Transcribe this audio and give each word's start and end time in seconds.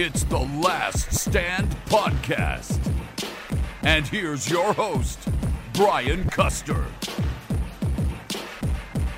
It's 0.00 0.22
the 0.22 0.38
Last 0.38 1.12
Stand 1.12 1.68
Podcast. 1.86 2.78
And 3.82 4.06
here's 4.06 4.48
your 4.48 4.72
host, 4.72 5.18
Brian 5.72 6.22
Custer. 6.30 6.84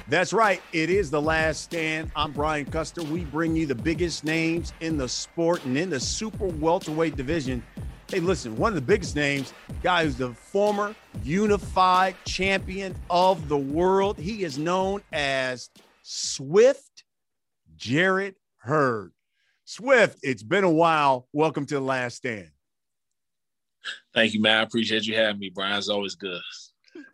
That's 0.08 0.32
right. 0.32 0.62
It 0.72 0.88
is 0.88 1.10
the 1.10 1.20
last 1.20 1.60
stand. 1.60 2.10
I'm 2.16 2.32
Brian 2.32 2.64
Custer. 2.64 3.02
We 3.02 3.26
bring 3.26 3.54
you 3.54 3.66
the 3.66 3.74
biggest 3.74 4.24
names 4.24 4.72
in 4.80 4.96
the 4.96 5.06
sport 5.06 5.62
and 5.66 5.76
in 5.76 5.90
the 5.90 6.00
super 6.00 6.46
welterweight 6.46 7.14
division. 7.14 7.62
Hey, 8.08 8.20
listen, 8.20 8.56
one 8.56 8.70
of 8.70 8.76
the 8.76 8.80
biggest 8.80 9.14
names, 9.14 9.52
guy 9.82 10.04
who's 10.04 10.16
the 10.16 10.32
former 10.32 10.94
unified 11.22 12.16
champion 12.24 12.96
of 13.10 13.50
the 13.50 13.58
world. 13.58 14.16
He 14.16 14.44
is 14.44 14.56
known 14.56 15.02
as 15.12 15.68
Swift 16.00 17.04
Jarrett 17.76 18.36
Hurd. 18.56 19.12
Swift, 19.70 20.18
it's 20.22 20.42
been 20.42 20.64
a 20.64 20.70
while. 20.70 21.28
Welcome 21.32 21.66
to 21.66 21.74
the 21.74 21.80
last 21.80 22.16
stand. 22.16 22.50
Thank 24.12 24.34
you, 24.34 24.40
man. 24.40 24.58
I 24.58 24.62
appreciate 24.62 25.06
you 25.06 25.16
having 25.16 25.40
me, 25.40 25.50
Brian. 25.54 25.78
It's 25.78 25.88
always 25.88 26.14
good 26.14 26.40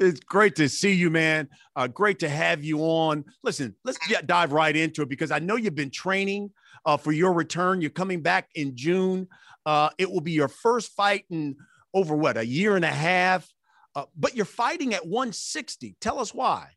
it's 0.00 0.20
great 0.20 0.56
to 0.56 0.68
see 0.68 0.92
you, 0.92 1.10
man. 1.10 1.48
Uh, 1.74 1.86
great 1.86 2.18
to 2.20 2.28
have 2.28 2.64
you 2.64 2.80
on. 2.80 3.24
Listen, 3.42 3.74
let's 3.84 3.98
get, 4.08 4.26
dive 4.26 4.52
right 4.52 4.74
into 4.74 5.02
it 5.02 5.08
because 5.08 5.30
I 5.30 5.38
know 5.38 5.56
you've 5.56 5.74
been 5.74 5.90
training 5.90 6.50
uh, 6.84 6.96
for 6.96 7.12
your 7.12 7.32
return. 7.32 7.80
You're 7.80 7.90
coming 7.90 8.22
back 8.22 8.48
in 8.54 8.76
June. 8.76 9.28
Uh, 9.64 9.90
it 9.98 10.10
will 10.10 10.20
be 10.20 10.32
your 10.32 10.48
first 10.48 10.92
fight 10.92 11.24
in 11.30 11.56
over 11.92 12.14
what 12.14 12.36
a 12.36 12.46
year 12.46 12.76
and 12.76 12.84
a 12.84 12.88
half, 12.88 13.48
uh, 13.94 14.04
but 14.16 14.36
you're 14.36 14.44
fighting 14.44 14.94
at 14.94 15.06
160. 15.06 15.96
Tell 16.00 16.18
us 16.18 16.34
why. 16.34 16.68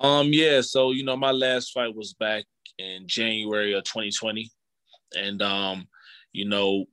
Um, 0.00 0.32
yeah. 0.32 0.62
So 0.62 0.92
you 0.92 1.04
know, 1.04 1.16
my 1.16 1.30
last 1.30 1.72
fight 1.72 1.94
was 1.94 2.14
back 2.14 2.44
in 2.78 3.06
January 3.06 3.72
of 3.74 3.84
2020, 3.84 4.50
and 5.16 5.42
um, 5.42 5.88
you 6.32 6.48
know, 6.48 6.86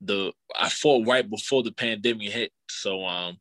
the 0.00 0.32
I 0.58 0.68
fought 0.68 1.06
right 1.06 1.28
before 1.28 1.62
the 1.62 1.72
pandemic 1.72 2.30
hit. 2.30 2.52
So 2.68 3.04
um 3.04 3.38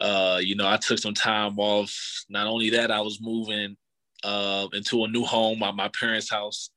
uh 0.00 0.40
you 0.42 0.56
know 0.56 0.68
I 0.68 0.76
took 0.76 0.98
some 0.98 1.14
time 1.14 1.58
off. 1.58 2.24
Not 2.28 2.46
only 2.46 2.70
that, 2.70 2.90
I 2.90 3.00
was 3.00 3.20
moving 3.20 3.76
uh 4.24 4.68
into 4.72 5.04
a 5.04 5.08
new 5.08 5.24
home 5.24 5.62
at 5.62 5.74
my 5.74 5.88
parents' 5.88 6.30
house 6.30 6.70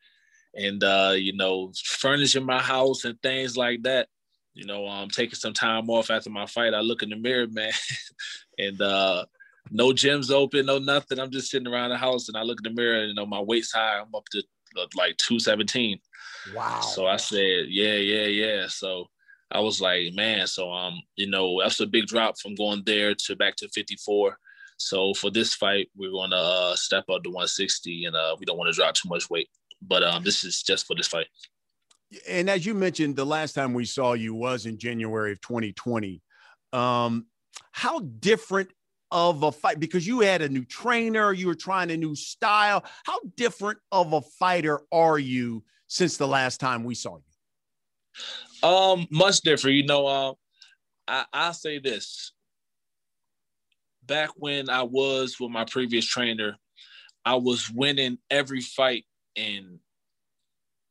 and 0.56 0.84
uh, 0.84 1.14
you 1.16 1.36
know, 1.36 1.72
furnishing 1.84 2.46
my 2.46 2.62
house 2.62 3.04
and 3.06 3.22
things 3.22 3.58
like 3.58 3.84
that. 3.84 4.08
You 4.54 4.66
know, 4.66 4.88
I'm 4.88 5.04
um, 5.04 5.10
taking 5.10 5.36
some 5.36 5.54
time 5.54 5.90
off 5.90 6.10
after 6.10 6.30
my 6.30 6.46
fight. 6.46 6.74
I 6.74 6.80
look 6.80 7.04
in 7.04 7.10
the 7.10 7.18
mirror, 7.18 7.48
man, 7.48 7.74
and 8.58 8.82
uh 8.82 9.26
no 9.72 9.90
gyms 9.90 10.32
open, 10.32 10.66
no 10.66 10.78
nothing. 10.78 11.20
I'm 11.20 11.32
just 11.32 11.50
sitting 11.50 11.68
around 11.68 11.90
the 11.90 11.98
house 11.98 12.28
and 12.28 12.38
I 12.38 12.44
look 12.44 12.60
in 12.64 12.74
the 12.74 12.82
mirror 12.82 13.00
and 13.00 13.10
you 13.10 13.16
know 13.16 13.26
my 13.26 13.40
weight's 13.40 13.72
high. 13.72 14.00
I'm 14.00 14.14
up 14.14 14.26
to 14.32 14.44
like 14.96 15.18
217. 15.18 16.00
Wow. 16.54 16.82
So 16.82 17.08
I 17.08 17.18
said, 17.18 17.66
yeah, 17.70 17.96
yeah, 17.96 18.26
yeah. 18.26 18.68
So 18.68 19.08
I 19.52 19.60
was 19.60 19.82
like, 19.82 20.14
man, 20.14 20.48
so 20.48 20.72
um, 20.72 21.02
you 21.16 21.30
know, 21.30 21.62
that's 21.62 21.80
a 21.80 21.88
big 21.88 22.08
drop 22.08 22.40
from 22.40 22.56
going 22.56 22.84
there 22.86 23.16
to 23.16 23.36
back 23.36 23.56
to 23.58 23.70
54. 23.70 24.38
So 24.78 25.14
for 25.14 25.32
this 25.32 25.54
fight, 25.54 25.90
we're 25.96 26.12
going 26.12 26.32
to 26.32 26.38
uh, 26.38 26.76
step 26.76 27.06
up 27.10 27.24
to 27.24 27.30
160, 27.30 28.06
and 28.06 28.16
uh, 28.16 28.36
we 28.38 28.46
don't 28.46 28.58
want 28.58 28.68
to 28.68 28.76
drop 28.76 28.94
too 28.94 29.08
much 29.08 29.30
weight. 29.30 29.48
But 29.82 30.04
um, 30.04 30.24
this 30.24 30.44
is 30.44 30.62
just 30.62 30.86
for 30.86 30.96
this 30.96 31.08
fight. 31.08 31.28
And 32.28 32.50
as 32.50 32.66
you 32.66 32.74
mentioned, 32.74 33.16
the 33.16 33.26
last 33.26 33.54
time 33.54 33.74
we 33.74 33.86
saw 33.86 34.14
you 34.14 34.34
was 34.34 34.66
in 34.66 34.78
January 34.78 35.32
of 35.32 35.42
2020. 35.42 36.22
Um, 36.74 37.28
how 37.72 38.00
different 38.00 38.70
of 39.12 39.44
a 39.44 39.52
fight 39.52 39.80
because 39.80 40.06
you 40.06 40.22
had 40.22 40.42
a 40.42 40.50
new 40.50 40.66
trainer, 40.66 41.32
you 41.34 41.48
were 41.48 41.56
trying 41.56 41.92
a 41.92 41.98
new 41.98 42.16
style. 42.16 42.84
How 43.06 43.20
different 43.36 43.80
of 43.92 44.14
a 44.14 44.22
fighter 44.22 44.82
are 44.92 45.20
you 45.20 45.64
since 45.88 46.18
the 46.18 46.28
last 46.28 46.60
time 46.60 46.84
we 46.84 46.96
saw 46.96 47.18
you? 47.18 48.68
Um, 48.68 49.08
much 49.12 49.42
different. 49.42 49.78
You 49.78 49.86
know, 49.86 50.08
uh, 50.08 50.34
I 51.08 51.26
I 51.32 51.52
say 51.52 51.80
this. 51.80 52.32
Back 54.04 54.30
when 54.36 54.70
I 54.70 54.84
was 54.84 55.38
with 55.40 55.52
my 55.52 55.66
previous 55.66 56.06
trainer, 56.06 56.58
I 57.24 57.36
was 57.36 57.72
winning 57.72 58.20
every 58.30 58.62
fight 58.62 59.06
in 59.36 59.80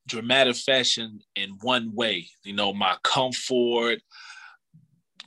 dramatic 0.07 0.57
fashion 0.57 1.21
in 1.37 1.51
one 1.63 1.95
way. 1.95 2.29
You 2.45 2.55
know, 2.55 2.73
my 2.73 2.97
comfort, 3.03 4.01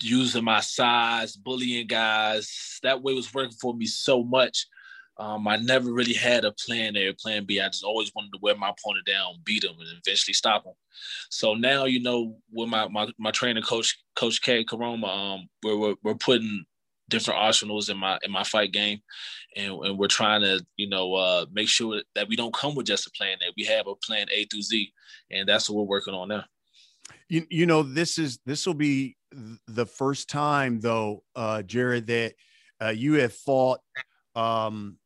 using 0.02 0.44
my 0.44 0.60
size, 0.60 1.36
bullying 1.36 1.88
guys. 1.88 2.80
That 2.84 3.02
way 3.02 3.14
was 3.14 3.34
working 3.34 3.58
for 3.60 3.74
me 3.74 3.86
so 3.86 4.24
much. 4.24 4.68
Um, 5.20 5.48
I 5.48 5.58
never 5.58 5.92
really 5.92 6.14
had 6.14 6.46
a 6.46 6.52
plan 6.52 6.96
A 6.96 7.08
or 7.08 7.14
plan 7.14 7.46
B. 7.46 7.60
I 7.60 7.68
just 7.68 7.84
always 7.84 8.12
wanted 8.16 8.32
to 8.34 8.40
wear 8.42 8.56
my 8.56 8.70
opponent 8.70 9.06
down, 9.06 9.36
beat 9.44 9.64
him, 9.64 9.76
and 9.80 9.90
eventually 10.06 10.34
stop 10.34 10.66
him. 10.66 10.74
So 11.30 11.56
now, 11.56 11.86
you 11.86 12.00
know, 12.02 12.38
with 12.52 12.70
my 12.70 12.88
my, 12.88 13.08
my 13.18 13.32
trainer, 13.32 13.62
coach 13.62 13.98
Coach 14.16 14.42
K 14.42 14.64
Koroma, 14.64 15.08
um, 15.08 15.50
we're, 15.64 15.78
we're, 15.78 15.96
we're 16.04 16.16
putting 16.16 16.66
different 17.10 17.40
arsenals 17.40 17.90
in 17.90 17.98
my 17.98 18.20
in 18.24 18.32
my 18.32 18.44
fight 18.44 18.72
game, 18.72 19.00
and, 19.56 19.74
and 19.74 19.98
we're 19.98 20.08
trying 20.08 20.42
to 20.42 20.64
you 20.76 20.88
know 20.88 21.16
uh, 21.16 21.46
make 21.52 21.68
sure 21.70 22.02
that 22.14 22.28
we 22.28 22.36
don't 22.36 22.54
come 22.54 22.76
with 22.76 22.86
just 22.86 23.08
a 23.08 23.12
plan 23.12 23.38
that 23.40 23.54
we 23.58 23.64
have 23.64 23.88
a 23.88 23.96
plan 23.96 24.28
A 24.32 24.46
through 24.46 24.62
Z, 24.62 24.94
and 25.32 25.50
that's 25.50 25.68
what 25.68 25.78
we're 25.78 25.90
working 25.90 26.14
on 26.14 26.28
now. 26.28 26.44
You, 27.30 27.46
you 27.50 27.66
know 27.66 27.84
this 27.84 28.18
is 28.18 28.40
this 28.46 28.66
will 28.66 28.74
be 28.74 29.18
the 29.68 29.86
first 29.86 30.30
time 30.30 30.80
though, 30.80 31.24
uh, 31.36 31.62
Jarrett, 31.64 32.08
that 32.08 32.34
uh, 32.82 32.90
you 32.90 33.14
have 33.16 33.34
fought, 33.34 33.80
um, 34.36 34.98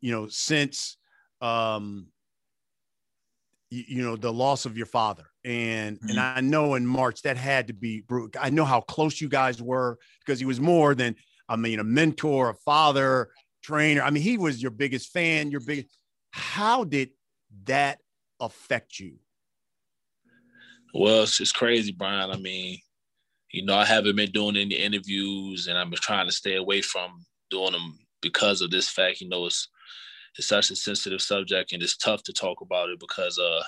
you 0.00 0.12
know, 0.12 0.28
since 0.28 0.96
um, 1.40 2.08
you, 3.70 3.84
you 3.88 4.02
know 4.02 4.16
the 4.16 4.32
loss 4.32 4.66
of 4.66 4.76
your 4.76 4.86
father 4.86 5.24
and 5.42 5.96
mm-hmm. 5.96 6.10
and 6.10 6.20
i 6.20 6.38
know 6.42 6.74
in 6.74 6.86
march 6.86 7.22
that 7.22 7.38
had 7.38 7.68
to 7.68 7.72
be 7.72 8.02
brutal 8.02 8.28
i 8.38 8.50
know 8.50 8.64
how 8.66 8.78
close 8.82 9.22
you 9.22 9.28
guys 9.28 9.62
were 9.62 9.96
because 10.18 10.38
he 10.38 10.44
was 10.44 10.60
more 10.60 10.94
than 10.94 11.16
I 11.50 11.56
mean, 11.56 11.80
a 11.80 11.84
mentor, 11.84 12.50
a 12.50 12.54
father, 12.54 13.30
trainer. 13.62 14.02
I 14.02 14.10
mean, 14.10 14.22
he 14.22 14.38
was 14.38 14.62
your 14.62 14.70
biggest 14.70 15.12
fan, 15.12 15.50
your 15.50 15.60
biggest. 15.60 15.88
How 16.30 16.84
did 16.84 17.10
that 17.64 17.98
affect 18.38 19.00
you? 19.00 19.16
Well, 20.94 21.22
it's 21.22 21.52
crazy, 21.52 21.92
Brian. 21.92 22.30
I 22.30 22.36
mean, 22.36 22.78
you 23.52 23.64
know, 23.64 23.76
I 23.76 23.84
haven't 23.84 24.16
been 24.16 24.30
doing 24.30 24.56
any 24.56 24.74
interviews 24.76 25.66
and 25.66 25.78
I've 25.78 25.90
been 25.90 25.98
trying 26.00 26.26
to 26.26 26.32
stay 26.32 26.56
away 26.56 26.82
from 26.82 27.24
doing 27.50 27.72
them 27.72 27.98
because 28.22 28.60
of 28.60 28.70
this 28.70 28.88
fact. 28.88 29.20
You 29.20 29.28
know, 29.28 29.46
it's 29.46 29.68
it's 30.38 30.48
such 30.48 30.70
a 30.70 30.76
sensitive 30.76 31.20
subject 31.22 31.72
and 31.72 31.82
it's 31.82 31.96
tough 31.96 32.22
to 32.24 32.32
talk 32.32 32.60
about 32.60 32.88
it 32.90 33.00
because 33.00 33.38
uh 33.38 33.62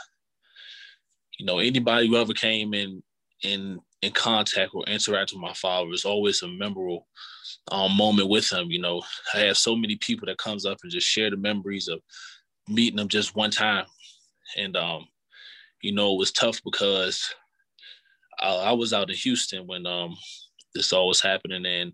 you 1.38 1.46
know, 1.46 1.58
anybody 1.58 2.08
who 2.08 2.16
ever 2.16 2.32
came 2.32 2.74
in 2.74 3.02
in 3.42 3.80
in 4.02 4.12
contact 4.12 4.72
or 4.74 4.84
interact 4.86 5.32
with 5.32 5.40
my 5.40 5.52
father 5.54 5.90
is 5.92 6.04
always 6.04 6.42
a 6.42 6.48
memorable 6.48 7.06
um, 7.70 7.96
moment 7.96 8.28
with 8.28 8.50
him. 8.52 8.70
You 8.70 8.80
know, 8.80 9.02
I 9.34 9.40
have 9.40 9.56
so 9.56 9.76
many 9.76 9.96
people 9.96 10.26
that 10.26 10.38
comes 10.38 10.66
up 10.66 10.78
and 10.82 10.92
just 10.92 11.06
share 11.06 11.30
the 11.30 11.36
memories 11.36 11.88
of 11.88 12.00
meeting 12.68 12.96
them 12.96 13.08
just 13.08 13.34
one 13.36 13.50
time, 13.50 13.86
and 14.56 14.76
um, 14.76 15.06
you 15.82 15.92
know, 15.92 16.14
it 16.14 16.18
was 16.18 16.32
tough 16.32 16.60
because 16.64 17.34
I, 18.40 18.54
I 18.54 18.72
was 18.72 18.92
out 18.92 19.10
in 19.10 19.16
Houston 19.16 19.66
when 19.66 19.86
um, 19.86 20.16
this 20.74 20.92
all 20.92 21.08
was 21.08 21.20
happening, 21.20 21.66
and 21.66 21.92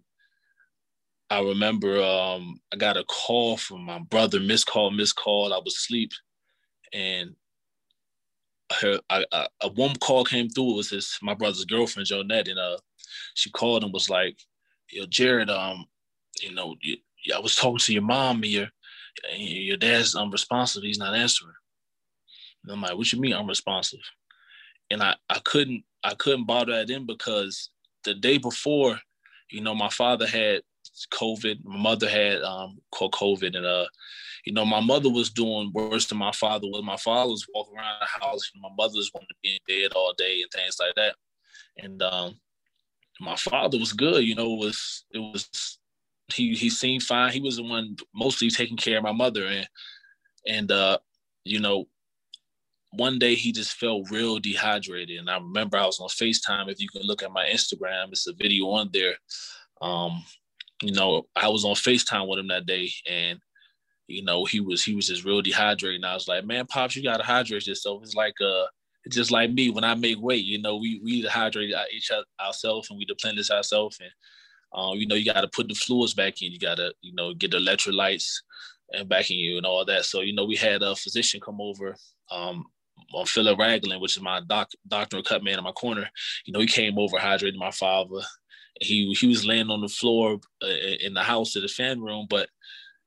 I 1.31 1.40
remember 1.40 2.02
um, 2.02 2.61
I 2.73 2.76
got 2.76 2.96
a 2.96 3.05
call 3.05 3.56
from 3.56 3.82
my 3.82 3.99
brother, 3.99 4.40
missed 4.40 4.67
call, 4.67 4.90
missed 4.90 5.17
call. 5.17 5.52
I 5.52 5.58
was 5.58 5.75
asleep, 5.75 6.12
and 6.93 7.35
her 8.81 9.00
I, 9.11 9.25
I, 9.32 9.49
a 9.62 9.69
one 9.69 9.96
call 9.96 10.25
came 10.25 10.49
through. 10.49 10.73
It 10.73 10.76
was 10.76 10.90
his 10.90 11.19
my 11.23 11.35
brother's 11.35 11.64
girlfriend, 11.64 12.08
Jonette, 12.08 12.50
and 12.50 12.58
uh, 12.58 12.79
she 13.35 13.50
called 13.50 13.85
and 13.85 13.93
was 13.93 14.11
like, 14.11 14.38
"Yo, 14.90 15.06
Jarrett, 15.06 15.50
um, 15.50 15.87
you 16.43 16.55
know, 16.55 16.76
you, 16.82 16.99
I 17.35 17.40
was 17.40 17.56
talking 17.56 17.79
to 17.79 17.93
your 17.93 18.02
mom, 18.02 18.37
and 18.37 18.46
your 18.46 18.69
your 19.35 19.76
dad's 19.76 20.14
unresponsive. 20.14 20.82
He's 20.82 20.99
not 20.99 21.14
answering." 21.14 21.55
And 22.62 22.72
I'm 22.72 22.82
like, 22.82 22.96
"What 22.96 23.12
you 23.12 23.20
mean 23.20 23.32
I'm 23.32 23.46
responsive? 23.46 24.00
And 24.90 25.02
I 25.02 25.16
I 25.28 25.40
couldn't 25.44 25.84
I 26.05 26.14
couldn't 26.14 26.46
bother 26.46 26.72
that 26.72 26.90
in 26.90 27.06
because 27.06 27.70
the 28.05 28.14
day 28.14 28.38
before, 28.38 28.99
you 29.50 29.60
know, 29.60 29.75
my 29.75 29.88
father 29.88 30.26
had 30.26 30.62
COVID, 31.12 31.64
my 31.64 31.76
mother 31.76 32.08
had 32.08 32.43
um 32.43 32.78
called 32.90 33.12
COVID, 33.12 33.56
and 33.56 33.66
uh 33.66 33.87
you 34.44 34.52
know, 34.52 34.64
my 34.64 34.81
mother 34.81 35.10
was 35.10 35.31
doing 35.31 35.70
worse 35.75 36.06
than 36.06 36.19
my 36.19 36.32
father 36.32 36.66
was. 36.69 36.82
My 36.82 36.96
father 36.96 37.31
was 37.31 37.46
walking 37.55 37.76
around 37.76 38.00
the 38.00 38.25
house. 38.25 38.50
my 38.61 38.70
mother 38.78 38.94
was 38.96 39.11
wanting 39.12 39.28
to 39.28 39.34
be 39.43 39.50
in 39.56 39.82
bed 39.82 39.93
all 39.94 40.14
day 40.16 40.40
and 40.40 40.50
things 40.50 40.78
like 40.81 40.94
that. 40.94 41.16
And 41.76 42.02
um, 42.02 42.40
my 43.20 43.37
father 43.37 43.78
was 43.78 43.93
good. 43.93 44.25
You 44.25 44.34
know, 44.34 44.54
it 44.54 44.58
was 44.58 45.04
it 45.12 45.19
was 45.19 45.78
he 46.32 46.54
he 46.54 46.70
seemed 46.70 47.02
fine. 47.02 47.32
He 47.32 47.40
was 47.40 47.56
the 47.56 47.62
one 47.62 47.96
mostly 48.14 48.50
taking 48.50 48.76
care 48.76 48.99
of 48.99 49.04
my 49.04 49.12
mother, 49.12 49.44
and 49.46 49.69
and 50.46 50.72
uh, 50.72 50.99
you 51.44 51.61
know, 51.61 51.87
one 52.93 53.19
day 53.19 53.35
he 53.35 53.52
just 53.52 53.75
felt 53.75 54.11
real 54.11 54.38
dehydrated. 54.38 55.19
And 55.19 55.31
I 55.31 55.37
remember 55.37 55.76
I 55.76 55.87
was 55.87 56.00
on 56.00 56.08
FaceTime. 56.08 56.70
If 56.70 56.81
you 56.81 56.88
can 56.88 57.02
look 57.02 57.23
at 57.23 57.32
my 57.32 57.44
Instagram, 57.46 58.08
it's 58.11 58.26
a 58.26 58.32
video 58.32 58.67
on 58.70 58.90
there. 58.93 59.14
Um, 59.82 60.25
you 60.82 60.93
know, 60.93 61.26
I 61.37 61.49
was 61.49 61.64
on 61.64 61.75
FaceTime 61.75 62.29
with 62.29 62.38
him 62.38 62.49
that 62.49 62.67
day, 62.67 62.90
and 63.08 63.38
you 64.06 64.25
know, 64.25 64.44
he 64.44 64.61
was 64.61 64.82
he 64.82 64.94
was 64.94 65.08
just 65.08 65.25
real 65.25 65.43
dehydrated. 65.43 65.96
And 65.96 66.06
I 66.06 66.14
was 66.14 66.29
like, 66.29 66.44
man, 66.44 66.67
pops, 66.67 66.96
you 66.96 67.02
gotta 67.02 67.25
hydrate 67.25 67.67
yourself. 67.67 68.02
It's 68.02 68.14
like 68.14 68.35
uh 68.40 68.64
it's 69.05 69.17
just 69.17 69.31
like 69.31 69.50
me 69.50 69.70
when 69.70 69.85
I 69.85 69.94
make 69.94 70.20
weight, 70.20 70.44
you 70.44 70.61
know, 70.61 70.76
we 70.76 71.00
we 71.05 71.23
hydrate 71.23 71.75
each 71.93 72.11
ourselves 72.40 72.90
and 72.90 72.99
we 72.99 73.05
deplenish 73.05 73.50
ourselves 73.50 73.99
and 74.00 74.11
um, 74.73 74.96
you 74.96 75.06
know, 75.06 75.14
you 75.14 75.25
gotta 75.25 75.49
put 75.49 75.69
the 75.69 75.75
fluids 75.75 76.14
back 76.14 76.43
in, 76.43 76.52
you 76.52 76.58
gotta, 76.58 76.93
you 77.00 77.14
know, 77.14 77.32
get 77.35 77.50
the 77.52 77.58
electrolytes 77.58 78.35
and 78.93 79.08
back 79.08 79.31
in 79.31 79.38
you 79.38 79.56
and 79.56 79.67
all 79.67 79.85
that. 79.85 80.05
So, 80.05 80.20
you 80.20 80.35
know, 80.35 80.44
we 80.44 80.56
had 80.56 80.82
a 80.82 80.94
physician 80.94 81.40
come 81.40 81.61
over, 81.61 81.96
um, 82.31 82.64
on 83.12 83.26
Philip 83.26 83.58
Ragland, 83.58 84.00
which 84.00 84.16
is 84.16 84.22
my 84.22 84.40
doc, 84.40 84.70
doctor 84.87 85.22
cut 85.22 85.43
man 85.43 85.58
in 85.58 85.64
my 85.64 85.72
corner. 85.72 86.08
You 86.44 86.52
know, 86.52 86.60
he 86.60 86.66
came 86.66 86.99
over, 86.99 87.16
hydrated 87.16 87.56
my 87.56 87.70
father. 87.70 88.20
He 88.81 89.12
he 89.14 89.26
was 89.26 89.46
laying 89.46 89.70
on 89.70 89.81
the 89.81 89.88
floor 89.88 90.38
uh, 90.62 90.66
in 91.00 91.14
the 91.14 91.22
house 91.22 91.56
in 91.56 91.62
the 91.62 91.69
fan 91.69 92.00
room, 92.00 92.26
but 92.28 92.49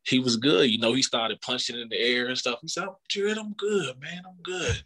he 0.04 0.20
was 0.20 0.36
good. 0.36 0.70
You 0.70 0.80
know, 0.80 0.94
he 0.94 1.02
started 1.02 1.42
punching 1.42 1.80
in 1.80 1.90
the 1.90 2.00
air 2.00 2.28
and 2.28 2.38
stuff. 2.38 2.60
He 2.62 2.68
said, 2.68 2.88
Jarrett, 3.10 3.38
I'm 3.38 3.54
good, 3.54 4.00
man. 4.00 4.24
I'm 4.26 4.42
good. 4.44 4.84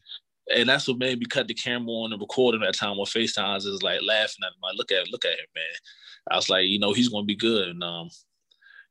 And 0.53 0.69
that's 0.69 0.87
what 0.87 0.99
made 0.99 1.19
me 1.19 1.25
cut 1.25 1.47
the 1.47 1.53
camera 1.53 1.89
on 1.89 2.11
and 2.11 2.21
record 2.21 2.53
him 2.53 2.61
that 2.61 2.75
time 2.75 2.99
on 2.99 3.05
FaceTimes 3.05 3.65
is 3.65 3.81
like 3.81 4.01
laughing 4.05 4.43
at 4.43 4.49
him. 4.49 4.59
Like, 4.61 4.75
look 4.75 4.91
at 4.91 5.09
look 5.11 5.25
at 5.25 5.31
him, 5.31 5.47
man. 5.55 5.63
I 6.29 6.35
was 6.35 6.49
like, 6.49 6.65
you 6.65 6.79
know, 6.79 6.93
he's 6.93 7.09
gonna 7.09 7.25
be 7.25 7.35
good. 7.35 7.69
And 7.69 7.83
um, 7.83 8.09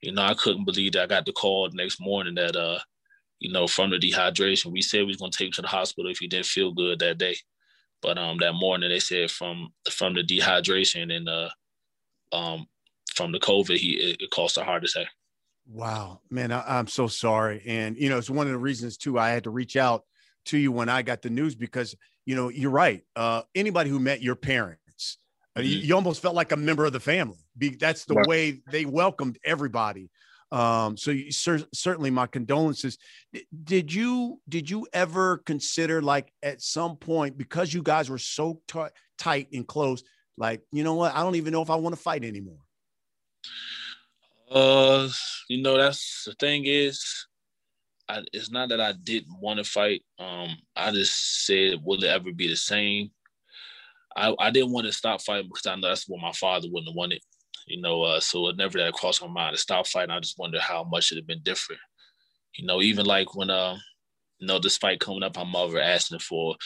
you 0.00 0.12
know, 0.12 0.22
I 0.22 0.34
couldn't 0.34 0.64
believe 0.64 0.92
that 0.92 1.02
I 1.02 1.06
got 1.06 1.26
the 1.26 1.32
call 1.32 1.68
the 1.68 1.76
next 1.76 2.00
morning 2.00 2.34
that 2.34 2.56
uh, 2.56 2.80
you 3.44 3.52
know, 3.52 3.66
from 3.66 3.90
the 3.90 3.98
dehydration. 3.98 4.72
We 4.72 4.80
said 4.80 5.00
we 5.00 5.08
was 5.08 5.18
gonna 5.18 5.30
take 5.30 5.48
him 5.48 5.52
to 5.52 5.62
the 5.62 5.68
hospital 5.68 6.10
if 6.10 6.18
he 6.18 6.26
didn't 6.26 6.46
feel 6.46 6.72
good 6.72 6.98
that 7.00 7.18
day. 7.18 7.36
But 8.00 8.16
um 8.16 8.38
that 8.38 8.54
morning 8.54 8.88
they 8.88 9.00
said 9.00 9.30
from 9.30 9.68
from 9.90 10.14
the 10.14 10.22
dehydration 10.22 11.14
and 11.14 11.28
uh 11.28 11.50
um 12.32 12.66
from 13.14 13.32
the 13.32 13.38
COVID, 13.38 13.76
he 13.76 13.92
it, 13.92 14.22
it 14.22 14.30
caused 14.30 14.56
a 14.56 14.64
heart 14.64 14.82
attack. 14.82 15.08
Wow, 15.66 16.20
man, 16.30 16.52
I, 16.52 16.78
am 16.78 16.86
so 16.86 17.06
sorry. 17.06 17.62
And 17.66 17.98
you 17.98 18.08
know, 18.08 18.16
it's 18.16 18.30
one 18.30 18.46
of 18.46 18.52
the 18.52 18.58
reasons 18.58 18.96
too 18.96 19.18
I 19.18 19.28
had 19.28 19.44
to 19.44 19.50
reach 19.50 19.76
out 19.76 20.04
to 20.46 20.58
you 20.58 20.72
when 20.72 20.88
I 20.88 21.02
got 21.02 21.20
the 21.20 21.30
news 21.30 21.54
because 21.54 21.94
you 22.24 22.34
know 22.34 22.48
you're 22.48 22.70
right. 22.70 23.02
Uh, 23.14 23.42
anybody 23.54 23.90
who 23.90 23.98
met 23.98 24.22
your 24.22 24.36
parents, 24.36 25.18
uh, 25.54 25.60
mm-hmm. 25.60 25.68
you, 25.68 25.76
you, 25.76 25.94
almost 25.94 26.22
felt 26.22 26.34
like 26.34 26.52
a 26.52 26.56
member 26.56 26.86
of 26.86 26.94
the 26.94 27.00
family. 27.00 27.44
Be, 27.58 27.76
that's 27.76 28.06
the 28.06 28.14
right. 28.14 28.26
way 28.26 28.62
they 28.70 28.86
welcomed 28.86 29.38
everybody. 29.44 30.08
Um, 30.54 30.96
so 30.96 31.10
you, 31.10 31.32
cer- 31.32 31.66
certainly 31.74 32.10
my 32.10 32.28
condolences. 32.28 32.96
D- 33.32 33.44
did 33.64 33.92
you 33.92 34.40
did 34.48 34.70
you 34.70 34.86
ever 34.92 35.38
consider 35.38 36.00
like 36.00 36.32
at 36.44 36.62
some 36.62 36.96
point 36.96 37.36
because 37.36 37.74
you 37.74 37.82
guys 37.82 38.08
were 38.08 38.18
so 38.18 38.60
t- 38.68 38.80
tight 39.18 39.48
and 39.52 39.66
close, 39.66 40.04
like 40.38 40.62
you 40.70 40.84
know 40.84 40.94
what? 40.94 41.12
I 41.12 41.24
don't 41.24 41.34
even 41.34 41.52
know 41.52 41.62
if 41.62 41.70
I 41.70 41.74
want 41.74 41.96
to 41.96 42.00
fight 42.00 42.22
anymore. 42.22 42.60
Uh, 44.48 45.08
you 45.48 45.60
know, 45.60 45.76
that's 45.76 46.22
the 46.24 46.34
thing 46.34 46.66
is, 46.66 47.26
I, 48.08 48.22
it's 48.32 48.52
not 48.52 48.68
that 48.68 48.80
I 48.80 48.92
didn't 48.92 49.40
want 49.40 49.58
to 49.58 49.64
fight. 49.64 50.02
Um, 50.20 50.56
I 50.76 50.92
just 50.92 51.46
said, 51.46 51.80
will 51.82 52.04
it 52.04 52.08
ever 52.08 52.32
be 52.32 52.46
the 52.46 52.56
same? 52.56 53.10
I, 54.16 54.32
I 54.38 54.50
didn't 54.52 54.70
want 54.70 54.86
to 54.86 54.92
stop 54.92 55.20
fighting 55.20 55.48
because 55.48 55.66
I 55.66 55.74
know 55.74 55.88
that's 55.88 56.08
what 56.08 56.20
my 56.20 56.30
father 56.30 56.68
wouldn't 56.70 56.90
have 56.90 56.94
wanted. 56.94 57.22
You 57.66 57.80
know, 57.80 58.02
uh, 58.02 58.20
so 58.20 58.48
it 58.48 58.56
never 58.56 58.78
that 58.78 58.92
crossed 58.92 59.22
my 59.22 59.28
mind 59.28 59.56
to 59.56 59.60
stop 59.60 59.86
fighting. 59.86 60.10
I 60.10 60.20
just 60.20 60.38
wonder 60.38 60.60
how 60.60 60.84
much 60.84 61.10
it 61.12 61.16
had 61.16 61.26
been 61.26 61.42
different. 61.42 61.80
You 62.56 62.66
know, 62.66 62.82
even 62.82 63.06
like 63.06 63.34
when 63.34 63.50
uh, 63.50 63.76
you 64.38 64.46
know, 64.46 64.58
this 64.58 64.76
fight 64.76 65.00
coming 65.00 65.22
up, 65.22 65.36
my 65.36 65.44
mother 65.44 65.80
asking 65.80 66.18
for, 66.18 66.56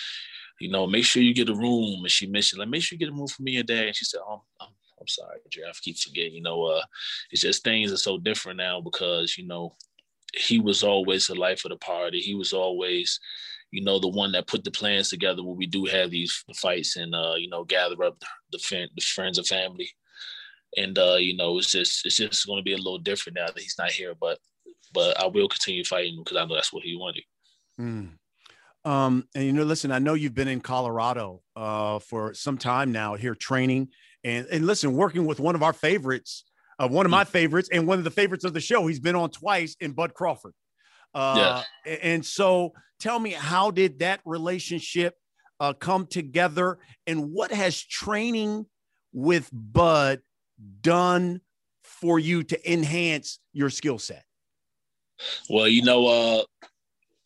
you 0.61 0.71
know, 0.71 0.87
make 0.87 1.05
sure 1.05 1.23
you 1.23 1.35
get 1.35 1.49
a 1.49 1.55
room. 1.55 2.01
And 2.01 2.11
she 2.11 2.27
mentioned, 2.27 2.59
like, 2.59 2.69
make 2.69 2.83
sure 2.83 2.97
you 2.97 3.07
get 3.07 3.13
a 3.13 3.17
room 3.17 3.29
for 3.29 3.43
me 3.43 3.57
and 3.57 3.67
dad. 3.67 3.87
And 3.87 3.97
she 3.97 4.05
said, 4.05 4.21
oh, 4.27 4.43
I'm, 4.61 4.69
I'm 5.01 5.09
sorry, 5.09 5.39
Jeff. 5.51 5.77
I 5.77 5.79
keep 5.83 5.99
forgetting. 5.99 6.35
You 6.35 6.43
know, 6.43 6.65
uh, 6.65 6.83
it's 7.31 7.43
just 7.43 7.63
things 7.63 7.93
are 7.93 7.97
so 7.97 8.19
different 8.19 8.57
now 8.59 8.81
because 8.81 9.39
you 9.39 9.47
know 9.47 9.77
he 10.35 10.59
was 10.59 10.83
always 10.83 11.27
the 11.27 11.35
life 11.35 11.65
of 11.65 11.71
the 11.71 11.77
party. 11.77 12.21
He 12.21 12.35
was 12.35 12.53
always, 12.53 13.21
you 13.71 13.83
know, 13.85 13.99
the 14.01 14.09
one 14.09 14.33
that 14.33 14.49
put 14.49 14.65
the 14.65 14.71
plans 14.73 15.09
together 15.09 15.43
when 15.45 15.57
we 15.57 15.67
do 15.67 15.85
have 15.85 16.11
these 16.11 16.45
fights 16.57 16.97
and 16.97 17.15
uh, 17.15 17.35
you 17.37 17.49
know 17.49 17.65
gather 17.65 18.03
up 18.03 18.19
the, 18.51 18.59
the 18.97 19.03
friends 19.03 19.39
and 19.39 19.47
family. 19.47 19.89
And 20.77 20.99
uh, 20.99 21.17
you 21.19 21.37
know, 21.37 21.59
it's 21.59 21.71
just 21.71 22.05
it's 22.05 22.17
just 22.17 22.47
going 22.47 22.59
to 22.59 22.65
be 22.65 22.75
a 22.75 22.79
little 22.79 22.99
different 22.99 23.37
now 23.37 23.47
that 23.47 23.59
he's 23.59 23.77
not 23.79 23.91
here. 23.91 24.15
But 24.19 24.39
but 24.93 25.21
I 25.21 25.27
will 25.27 25.49
continue 25.49 25.85
fighting 25.85 26.21
because 26.23 26.37
I 26.37 26.45
know 26.45 26.55
that's 26.55 26.73
what 26.73 26.85
he 26.85 26.97
wanted. 26.97 27.25
Mm. 27.81 28.11
Um, 28.85 29.29
and 29.35 29.45
you 29.45 29.53
know, 29.53 29.65
listen, 29.65 29.93
I 29.93 29.99
know 29.99 30.15
you've 30.15 30.35
been 30.35 30.49
in 30.49 30.61
Colorado 30.61 31.43
uh, 31.57 31.99
for 31.99 32.35
some 32.35 32.59
time 32.59 32.93
now 32.93 33.15
here 33.15 33.35
training 33.35 33.89
and 34.25 34.47
and 34.51 34.67
listen, 34.67 34.93
working 34.95 35.27
with 35.27 35.41
one 35.41 35.55
of 35.55 35.63
our 35.63 35.73
favorites, 35.73 36.45
uh, 36.79 36.89
one 36.89 37.07
of 37.07 37.11
my 37.11 37.25
favorites, 37.25 37.69
and 37.73 37.87
one 37.87 37.99
of 37.99 38.05
the 38.05 38.11
favorites 38.11 38.45
of 38.45 38.55
the 38.55 38.61
show. 38.61 38.87
He's 38.87 39.01
been 39.01 39.17
on 39.17 39.31
twice 39.31 39.77
in 39.81 39.93
Bud 39.93 40.15
Crawford. 40.15 40.55
Uh, 41.15 41.63
yeah. 41.87 41.95
And 42.03 42.25
so, 42.25 42.73
tell 43.01 43.19
me, 43.19 43.31
how 43.31 43.71
did 43.71 44.01
that 44.01 44.21
relationship 44.25 45.15
uh, 45.61 45.73
come 45.73 46.07
together, 46.07 46.79
and 47.07 47.33
what 47.33 47.53
has 47.53 47.81
training 47.83 48.67
with 49.13 49.49
Bud 49.53 50.21
done 50.81 51.41
for 51.83 52.19
you 52.19 52.43
to 52.45 52.73
enhance 52.73 53.39
your 53.53 53.71
skill 53.71 53.99
set? 53.99 54.25
Well, 55.51 55.69
you 55.69 55.83
know, 55.83 56.07
uh, 56.07 56.43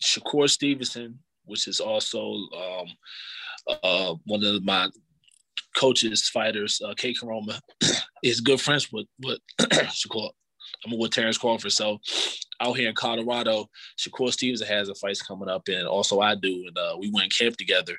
Shakur 0.03 0.49
Stevenson, 0.49 1.19
which 1.45 1.69
is 1.69 1.81
also 1.81 2.35
um, 2.57 2.87
uh, 3.83 4.15
one 4.25 4.45
of 4.45 4.65
my 4.65 4.89
coaches, 5.77 6.29
fighters, 6.29 6.81
uh, 6.85 6.95
Kate 6.97 7.17
Koroma 7.21 7.61
is 8.23 8.41
good 8.41 8.61
friends 8.61 8.91
with 8.93 9.07
with 9.21 9.39
Shakur. 9.61 10.31
I'm 10.85 10.99
with 10.99 11.12
Terrence 11.12 11.39
Crawford. 11.39 11.73
So 11.73 11.99
out 12.61 12.77
here 12.77 12.89
in 12.89 12.95
Colorado, 12.95 13.67
Shakur 13.99 14.33
Stevenson 14.33 14.67
has 14.67 14.89
a 14.89 14.95
fight 14.95 15.19
coming 15.27 15.49
up, 15.49 15.69
and 15.69 15.87
also 15.87 16.21
I 16.21 16.35
do, 16.35 16.65
and 16.67 16.77
uh, 16.77 16.97
we 16.99 17.11
went 17.12 17.37
camp 17.37 17.57
together. 17.57 17.97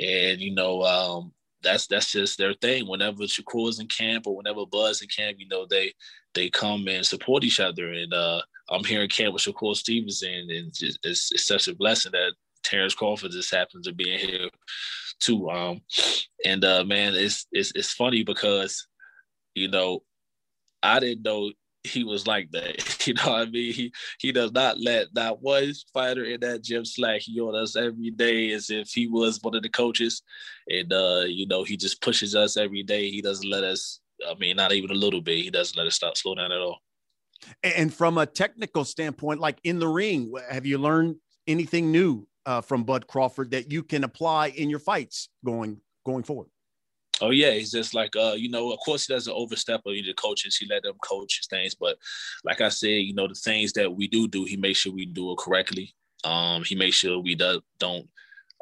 And 0.00 0.40
you 0.40 0.54
know, 0.54 0.82
um, 0.82 1.32
that's 1.62 1.86
that's 1.86 2.12
just 2.12 2.38
their 2.38 2.54
thing. 2.54 2.88
Whenever 2.88 3.22
Shakur's 3.24 3.78
in 3.78 3.86
camp 3.86 4.26
or 4.26 4.36
whenever 4.36 4.66
Bud's 4.66 5.02
in 5.02 5.08
camp, 5.08 5.38
you 5.38 5.48
know, 5.48 5.66
they 5.68 5.92
they 6.34 6.48
come 6.50 6.86
and 6.88 7.04
support 7.04 7.44
each 7.44 7.60
other. 7.60 7.90
And 7.92 8.12
uh, 8.12 8.42
I'm 8.70 8.84
here 8.84 9.02
in 9.02 9.08
camp 9.08 9.34
with 9.34 9.42
Shakur 9.42 9.76
Stevenson, 9.76 10.48
and 10.50 10.68
it's, 10.68 10.98
it's, 11.02 11.32
it's 11.32 11.46
such 11.46 11.68
a 11.68 11.74
blessing 11.74 12.12
that 12.12 12.32
Terrence 12.62 12.94
Crawford 12.94 13.32
just 13.32 13.52
happens 13.52 13.86
to 13.86 13.92
be 13.92 14.12
in 14.12 14.20
here 14.20 14.48
too. 15.18 15.50
Um, 15.50 15.82
and 16.44 16.64
uh, 16.64 16.84
man, 16.84 17.14
it's 17.14 17.46
it's 17.52 17.72
it's 17.74 17.92
funny 17.92 18.24
because 18.24 18.86
you 19.54 19.68
know 19.68 20.02
I 20.82 21.00
didn't 21.00 21.22
know 21.22 21.52
he 21.84 22.04
was 22.04 22.26
like 22.26 22.50
that. 22.52 22.96
You 23.06 23.14
know 23.14 23.32
what 23.32 23.48
I 23.48 23.50
mean? 23.50 23.72
He 23.72 23.92
he 24.18 24.30
does 24.30 24.52
not 24.52 24.78
let 24.78 25.12
that 25.14 25.40
one 25.40 25.72
fighter 25.92 26.24
in 26.24 26.40
that 26.40 26.62
gym 26.62 26.84
slack. 26.84 27.22
He 27.22 27.40
on 27.40 27.56
us 27.56 27.74
every 27.74 28.10
day 28.10 28.52
as 28.52 28.68
if 28.68 28.90
he 28.90 29.08
was 29.08 29.40
one 29.42 29.56
of 29.56 29.62
the 29.62 29.70
coaches. 29.70 30.22
And 30.68 30.92
uh, 30.92 31.24
you 31.26 31.46
know, 31.46 31.64
he 31.64 31.78
just 31.78 32.02
pushes 32.02 32.36
us 32.36 32.58
every 32.58 32.82
day. 32.82 33.10
He 33.10 33.22
doesn't 33.22 33.48
let 33.48 33.64
us, 33.64 34.00
I 34.28 34.34
mean, 34.34 34.56
not 34.56 34.72
even 34.72 34.90
a 34.90 34.94
little 34.94 35.22
bit. 35.22 35.42
He 35.42 35.50
doesn't 35.50 35.78
let 35.78 35.86
us 35.86 35.94
stop 35.94 36.16
slow 36.16 36.34
down 36.34 36.52
at 36.52 36.60
all. 36.60 36.78
And 37.62 37.92
from 37.92 38.18
a 38.18 38.26
technical 38.26 38.84
standpoint, 38.84 39.40
like 39.40 39.58
in 39.64 39.78
the 39.78 39.88
ring, 39.88 40.32
have 40.50 40.66
you 40.66 40.76
learned 40.76 41.16
anything 41.46 41.90
new 41.90 42.28
uh, 42.44 42.60
from 42.60 42.84
Bud 42.84 43.06
Crawford 43.06 43.52
that 43.52 43.72
you 43.72 43.82
can 43.82 44.04
apply 44.04 44.48
in 44.48 44.68
your 44.68 44.78
fights 44.78 45.30
going 45.42 45.80
going 46.04 46.22
forward? 46.22 46.48
Oh 47.20 47.30
yeah, 47.30 47.50
he's 47.50 47.72
just 47.72 47.94
like 47.94 48.14
uh, 48.16 48.34
you 48.36 48.50
know, 48.50 48.72
of 48.72 48.78
course 48.80 49.06
he 49.06 49.12
doesn't 49.12 49.32
overstep 49.32 49.82
on 49.86 49.94
the 49.94 50.14
coaches. 50.14 50.56
He 50.56 50.66
let 50.66 50.82
them 50.82 50.96
coach 51.02 51.40
things, 51.48 51.74
but 51.74 51.98
like 52.44 52.60
I 52.60 52.68
said, 52.68 52.88
you 52.88 53.14
know, 53.14 53.28
the 53.28 53.34
things 53.34 53.72
that 53.74 53.92
we 53.92 54.08
do 54.08 54.26
do, 54.26 54.44
he 54.44 54.56
makes 54.56 54.80
sure 54.80 54.92
we 54.92 55.06
do 55.06 55.32
it 55.32 55.38
correctly. 55.38 55.94
Um, 56.24 56.64
he 56.64 56.74
makes 56.74 56.96
sure 56.96 57.18
we 57.18 57.34
do, 57.34 57.60
don't 57.78 58.08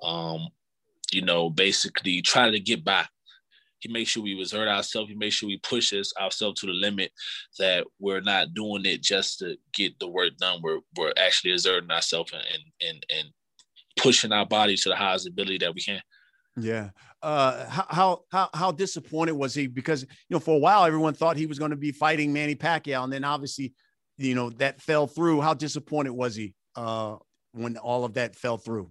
um 0.03 0.49
you 1.13 1.23
know, 1.23 1.51
basically 1.51 2.21
try 2.23 2.51
to 2.51 2.61
get 2.61 2.85
by. 2.85 3.05
He 3.81 3.91
makes 3.91 4.11
sure 4.11 4.23
we 4.23 4.39
exert 4.39 4.69
ourselves. 4.69 5.09
He 5.09 5.15
makes 5.15 5.37
sure 5.37 5.49
we 5.49 5.59
push 5.59 5.93
us 5.93 6.13
ourselves 6.21 6.61
to 6.61 6.67
the 6.67 6.73
limit 6.73 7.13
that 7.59 7.87
we're 8.01 8.21
not 8.21 8.53
doing 8.53 8.85
it 8.85 9.03
just 9.03 9.39
to 9.39 9.57
get 9.73 9.99
the 9.99 10.09
work 10.09 10.37
done. 10.39 10.61
We're 10.63 10.81
we're 10.97 11.13
actually 11.17 11.53
exerting 11.53 11.91
ourselves 11.91 12.33
and 12.33 12.89
and 12.89 13.07
and 13.15 13.29
pushing 13.97 14.33
our 14.33 14.47
body 14.47 14.77
to 14.77 14.89
the 14.89 14.97
highest 14.97 15.29
ability 15.29 15.59
that 15.59 15.75
we 15.75 15.81
can. 15.81 16.03
Yeah. 16.57 16.91
Uh, 17.21 17.69
how 17.69 18.23
how 18.31 18.49
how 18.55 18.71
disappointed 18.71 19.33
was 19.33 19.55
he? 19.55 19.67
Because 19.67 20.03
you 20.03 20.09
know, 20.31 20.39
for 20.39 20.55
a 20.55 20.59
while, 20.59 20.85
everyone 20.85 21.15
thought 21.15 21.37
he 21.37 21.47
was 21.47 21.59
going 21.59 21.73
to 21.73 21.77
be 21.77 21.91
fighting 21.91 22.33
Manny 22.33 22.55
Pacquiao, 22.55 23.05
and 23.05 23.13
then 23.13 23.25
obviously, 23.25 23.75
you 24.19 24.35
know, 24.35 24.51
that 24.51 24.81
fell 24.81 25.07
through. 25.07 25.41
How 25.41 25.55
disappointed 25.55 26.13
was 26.13 26.37
he 26.37 26.55
uh, 26.77 27.17
when 27.53 27.77
all 27.77 28.05
of 28.05 28.15
that 28.15 28.37
fell 28.37 28.57
through? 28.57 28.91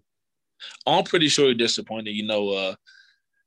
I'm 0.86 1.04
pretty 1.04 1.30
sure 1.30 1.48
he's 1.48 1.58
disappointed. 1.58 2.12
You 2.12 2.26
know, 2.26 2.50
uh, 2.50 2.76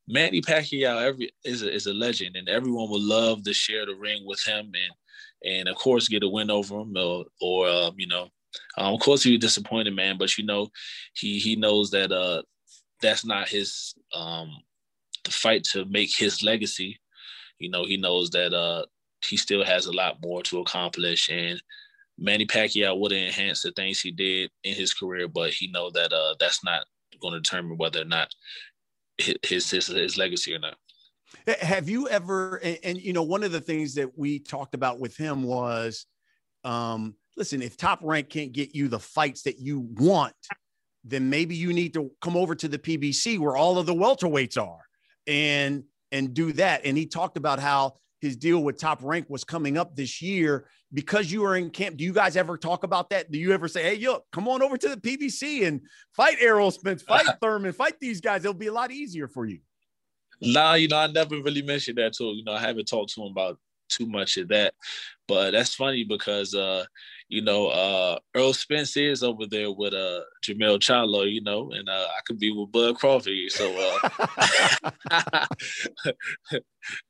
Manny 0.09 0.41
Pacquiao 0.41 1.03
every 1.03 1.31
is 1.45 1.63
a, 1.63 1.73
is 1.73 1.87
a 1.87 1.95
legend, 1.95 2.37
and 2.37 2.49
everyone 2.49 2.91
would 2.91 3.03
love 3.03 3.45
to 3.45 3.53
share 3.53 3.87
the 3.87 3.95
ring 3.95 4.25
with 4.27 4.43
him, 4.45 4.73
and 4.75 5.53
and 5.53 5.69
of 5.69 5.77
course 5.77 6.09
get 6.09 6.23
a 6.23 6.29
win 6.29 6.51
over 6.51 6.81
him, 6.81 6.97
or, 6.97 7.25
or 7.41 7.69
uh, 7.69 7.91
you 7.97 8.07
know, 8.07 8.29
um, 8.79 8.95
of 8.95 9.01
course 9.01 9.23
he 9.23 9.33
was 9.33 9.41
disappointed, 9.41 9.95
man. 9.95 10.17
But 10.19 10.37
you 10.39 10.45
know, 10.45 10.69
he 11.15 11.39
he 11.39 11.57
knows 11.57 11.91
that 11.91 12.13
uh, 12.13 12.43
that's 13.01 13.25
not 13.25 13.49
his 13.49 13.95
um, 14.15 14.51
the 15.25 15.31
fight 15.31 15.65
to 15.73 15.85
make 15.87 16.15
his 16.15 16.43
legacy. 16.43 16.99
You 17.59 17.71
know, 17.71 17.85
he 17.85 17.97
knows 17.97 18.31
that 18.31 18.55
uh, 18.55 18.87
he 19.25 19.37
still 19.37 19.65
has 19.65 19.87
a 19.87 19.93
lot 19.93 20.19
more 20.23 20.43
to 20.45 20.61
accomplish, 20.61 21.29
and 21.29 21.63
Manny 22.19 22.47
Pacquiao 22.47 22.99
would 22.99 23.13
have 23.13 23.21
enhanced 23.21 23.63
the 23.63 23.73
things 23.73 24.01
he 24.01 24.11
did 24.11 24.51
in 24.65 24.75
his 24.75 24.95
career, 24.95 25.29
but 25.29 25.51
he 25.53 25.69
know 25.69 25.91
that 25.91 26.13
uh, 26.13 26.35
that's 26.39 26.63
not 26.65 26.85
going 27.21 27.35
to 27.35 27.41
determine 27.41 27.77
whether 27.77 28.03
or 28.03 28.07
not 28.07 28.29
his 29.19 29.71
his 29.71 29.87
his 29.87 30.17
legacy 30.17 30.55
or 30.55 30.59
not. 30.59 30.77
Have 31.61 31.89
you 31.89 32.09
ever? 32.09 32.57
And, 32.57 32.79
and, 32.83 33.01
you 33.01 33.13
know, 33.13 33.23
one 33.23 33.43
of 33.43 33.53
the 33.53 33.61
things 33.61 33.95
that 33.95 34.19
we 34.19 34.39
talked 34.39 34.75
about 34.75 34.99
with 34.99 35.17
him 35.17 35.43
was, 35.43 36.07
um, 36.65 37.15
listen, 37.37 37.63
if 37.63 37.77
Top 37.77 38.01
Rank 38.03 38.29
can't 38.29 38.53
get 38.53 38.75
you 38.75 38.89
the 38.89 38.99
fights 38.99 39.43
that 39.43 39.59
you 39.59 39.81
want, 39.81 40.35
then 41.05 41.31
maybe 41.31 41.57
you 41.57 41.73
need 41.73 41.95
to 41.95 42.11
come 42.21 42.37
over 42.37 42.55
to 42.55 42.69
the 42.69 42.79
PBC 42.79 43.39
where 43.39 43.57
all 43.57 43.79
of 43.79 43.87
the 43.87 43.95
welterweights 43.95 44.61
are, 44.61 44.81
and 45.27 45.85
and 46.13 46.35
do 46.35 46.53
that. 46.53 46.83
And 46.85 46.97
he 46.97 47.07
talked 47.07 47.37
about 47.37 47.61
how 47.61 47.97
his 48.21 48.37
deal 48.37 48.63
with 48.63 48.79
Top 48.79 49.01
Rank 49.03 49.27
was 49.29 49.45
coming 49.45 49.79
up 49.79 49.97
this 49.97 50.21
year 50.21 50.67
because 50.93 51.31
you 51.31 51.43
were 51.43 51.57
in 51.57 51.71
camp. 51.71 51.97
Do 51.97 52.05
you 52.05 52.13
guys 52.13 52.37
ever 52.37 52.59
talk 52.59 52.85
about 52.85 53.11
that? 53.11 53.31
Do 53.31 53.39
you 53.39 53.53
ever 53.53 53.69
say, 53.69 53.83
"Hey, 53.83 53.95
yo, 53.95 54.25
come 54.33 54.49
on 54.49 54.63
over 54.63 54.77
to 54.77 54.89
the 54.89 54.97
PBC 54.97 55.67
and 55.67 55.81
fight 56.15 56.37
Errol 56.41 56.71
Spence, 56.71 57.03
fight 57.03 57.27
Thurman, 57.41 57.73
fight 57.73 57.99
these 58.01 58.21
guys"? 58.21 58.45
It'll 58.45 58.55
be 58.55 58.67
a 58.67 58.73
lot 58.73 58.91
easier 58.91 59.29
for 59.29 59.47
you. 59.47 59.61
Nah, 60.43 60.75
you 60.75 60.89
know, 60.89 60.99
I 60.99 61.07
never 61.07 61.37
really 61.37 61.63
mentioned 61.63 61.99
that 61.99 62.15
to 62.15 62.31
him. 62.31 62.37
You 62.37 62.45
know, 62.45 62.53
I 62.53 62.61
haven't 62.61 62.87
talked 62.87 63.13
to 63.15 63.23
him 63.23 63.31
about 63.31 63.59
too 63.91 64.07
much 64.07 64.37
of 64.39 64.49
that. 64.49 64.75
But 65.29 65.51
that's 65.51 65.75
funny 65.75 66.05
because 66.05 66.55
uh, 66.55 66.85
you 67.31 67.43
know, 67.43 67.69
uh, 67.69 68.19
Errol 68.35 68.53
Spence 68.53 68.97
is 68.97 69.23
over 69.23 69.47
there 69.47 69.71
with 69.71 69.95
uh 69.95 70.21
Jermell 70.43 70.81
Charlo, 70.81 71.31
you 71.31 71.41
know, 71.41 71.71
and 71.71 71.89
uh, 71.89 72.09
I 72.09 72.21
could 72.27 72.41
be 72.41 72.51
with 72.51 72.73
Bud 72.73 72.97
Crawford. 72.97 73.33
So 73.49 73.99
uh, 74.13 75.47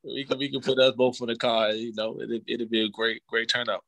we 0.05 0.25
can 0.25 0.39
we 0.39 0.51
can 0.51 0.61
put 0.61 0.79
us 0.79 0.95
both 0.95 1.21
in 1.23 1.29
the 1.29 1.37
car, 1.37 1.73
you 1.73 1.95
know, 1.97 2.21
it, 2.21 2.43
it'll 2.47 2.69
be 2.69 2.85
a 2.85 2.89
great, 2.91 3.23
great 3.27 3.49
turnout. 3.49 3.83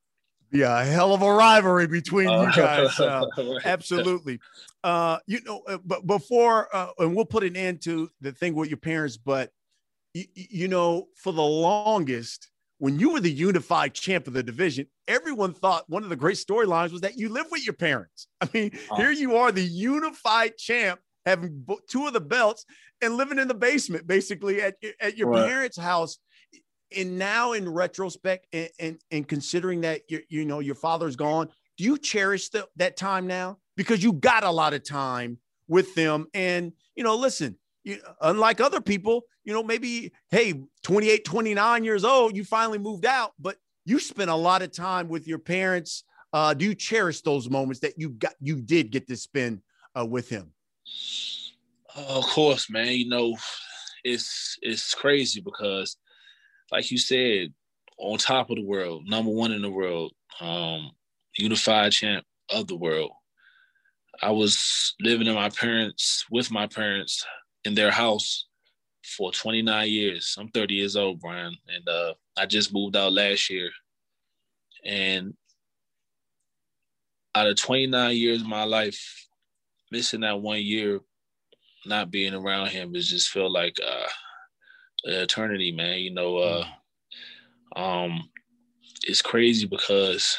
Yeah, 0.51 0.81
a 0.81 0.85
hell 0.85 1.15
of 1.15 1.23
a 1.23 1.33
rivalry 1.33 1.87
between 1.87 2.29
you 2.29 2.35
uh, 2.35 2.53
guys. 2.53 2.99
Uh, 2.99 3.27
absolutely. 3.65 4.39
Uh, 4.83 5.19
you 5.27 5.41
know, 5.45 5.63
uh, 5.67 5.79
but 5.85 6.07
before, 6.07 6.69
uh, 6.75 6.89
and 6.99 7.15
we'll 7.15 7.25
put 7.25 7.45
an 7.45 7.57
end 7.57 7.83
to 7.83 8.11
the 8.21 8.33
thing 8.33 8.55
with 8.55 8.69
your 8.69 8.79
parents, 8.79 9.17
but 9.17 9.51
you, 10.15 10.25
you 10.35 10.69
know, 10.69 11.09
for 11.17 11.33
the 11.33 11.43
longest, 11.43 12.52
when 12.83 12.99
you 12.99 13.11
were 13.11 13.21
the 13.21 13.31
unified 13.31 13.95
champ 13.95 14.27
of 14.27 14.33
the 14.33 14.43
division, 14.43 14.89
everyone 15.07 15.55
thought 15.55 15.89
one 15.89 16.03
of 16.03 16.09
the 16.09 16.17
great 16.17 16.35
storylines 16.35 16.91
was 16.91 17.03
that 17.03 17.17
you 17.17 17.29
live 17.29 17.47
with 17.49 17.65
your 17.65 17.75
parents. 17.75 18.27
I 18.41 18.49
mean, 18.53 18.73
oh. 18.91 18.97
here 18.97 19.13
you 19.13 19.37
are, 19.37 19.53
the 19.53 19.63
unified 19.63 20.59
champ, 20.59 20.99
having 21.25 21.65
two 21.89 22.09
of 22.09 22.13
the 22.13 22.21
belts 22.21 22.65
and 23.01 23.17
living 23.17 23.39
in 23.39 23.47
the 23.47 23.55
basement, 23.55 24.09
basically 24.09 24.61
at, 24.63 24.75
at 25.01 25.17
your 25.17 25.29
right. 25.29 25.47
parents' 25.47 25.79
house. 25.79 26.19
And 26.97 27.21
now, 27.21 27.53
in 27.53 27.69
retrospect, 27.69 28.49
and, 28.53 28.69
and, 28.81 28.99
and 29.13 29.29
considering 29.29 29.83
that 29.83 30.01
you 30.09 30.23
you 30.29 30.45
know 30.45 30.59
your 30.59 30.75
father's 30.75 31.15
gone, 31.15 31.51
do 31.79 31.85
you 31.85 31.97
cherish 31.97 32.49
the, 32.49 32.67
that 32.77 32.97
time 32.97 33.29
now 33.29 33.59
because 33.77 34.03
you 34.03 34.13
got 34.13 34.43
a 34.43 34.51
lot 34.51 34.75
of 34.75 34.83
time 34.83 35.39
with 35.69 35.95
them? 35.95 36.27
And 36.35 36.73
you 36.97 37.05
know, 37.05 37.15
listen, 37.15 37.57
you, 37.85 37.99
unlike 38.21 38.61
other 38.61 38.81
people, 38.81 39.23
you 39.45 39.53
know, 39.53 39.63
maybe, 39.63 40.13
hey, 40.31 40.55
28, 40.83 41.25
29 41.25 41.85
years 41.85 42.05
old, 42.05 42.37
you 42.37 42.45
finally 42.45 42.79
moved 42.79 43.07
out, 43.07 43.33
but 43.39 43.57
you 43.85 43.99
spent 43.99 44.31
a 44.31 44.35
lot 44.35 44.63
of 44.63 44.73
time 44.73 45.09
with 45.09 45.27
your 45.27 45.39
parents. 45.39 46.05
Uh, 46.33 46.55
do 46.55 46.65
you 46.65 46.75
cherish 46.75 47.21
those 47.23 47.51
moments 47.51 47.81
that 47.81 47.99
you 47.99 48.11
got, 48.11 48.35
you 48.41 48.61
did 48.61 48.91
get 48.91 49.09
to 49.09 49.17
spend 49.17 49.61
uh, 49.99 50.07
with 50.07 50.29
him? 50.29 50.53
of 51.95 52.25
course, 52.25 52.71
man. 52.71 52.89
You 52.89 53.09
know, 53.09 53.37
it's 54.05 54.59
it's 54.63 54.95
crazy 54.95 55.41
because, 55.41 55.97
like 56.71 56.91
you 56.91 56.99
said, 56.99 57.53
on 57.99 58.19
top 58.19 58.51
of 58.51 58.57
the 58.57 58.65
world, 58.65 59.05
number 59.07 59.31
one 59.31 59.53
in 59.53 59.63
the 59.63 59.71
world, 59.71 60.13
um, 60.41 60.91
unified 61.37 61.93
champ 61.93 62.25
of 62.51 62.67
the 62.67 62.77
world. 62.77 63.13
I 64.21 64.31
was 64.31 64.95
living 65.01 65.27
in 65.27 65.35
my 65.35 65.49
parents 65.49 66.25
with 66.31 66.51
my 66.51 66.67
parents 66.67 67.25
in 67.65 67.75
their 67.75 67.91
house 67.91 68.47
for 69.17 69.33
29 69.33 69.89
years. 69.89 70.37
I'm 70.39 70.49
30 70.49 70.75
years 70.75 70.97
old, 70.97 71.21
Brian, 71.21 71.55
and 71.69 71.89
uh, 71.89 72.15
I 72.37 72.47
just 72.47 72.73
moved 72.73 72.97
out 72.97 73.13
last 73.13 73.51
year. 73.51 73.71
And 74.85 75.35
out 77.35 77.47
of 77.47 77.57
29 77.57 78.17
years 78.17 78.41
of 78.41 78.47
my 78.47 78.65
life, 78.65 79.27
missing 79.91 80.21
that 80.21 80.41
one 80.41 80.63
year, 80.63 81.01
not 81.87 82.11
being 82.11 82.35
around 82.35 82.69
him, 82.69 82.95
it 82.95 83.01
just 83.01 83.31
felt 83.31 83.53
like 83.53 83.77
uh, 83.85 84.09
eternity, 85.05 85.73
man. 85.73 85.99
You 85.99 86.15
know, 86.15 86.37
uh, 86.39 86.67
um, 87.77 88.29
it's 89.05 89.23
crazy 89.23 89.67
because 89.67 90.37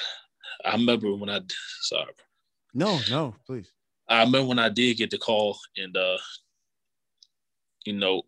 I 0.65 0.73
remember 0.73 1.13
when 1.15 1.29
I 1.29 1.41
sorry. 1.81 2.13
No, 2.73 2.99
no, 3.09 3.35
please. 3.45 3.71
I 4.09 4.23
remember 4.23 4.47
when 4.47 4.59
I 4.59 4.69
did 4.69 4.97
get 4.97 5.09
the 5.09 5.17
call 5.17 5.57
and 5.77 5.95
uh, 5.95 6.17
you 7.85 7.93
know, 7.93 8.23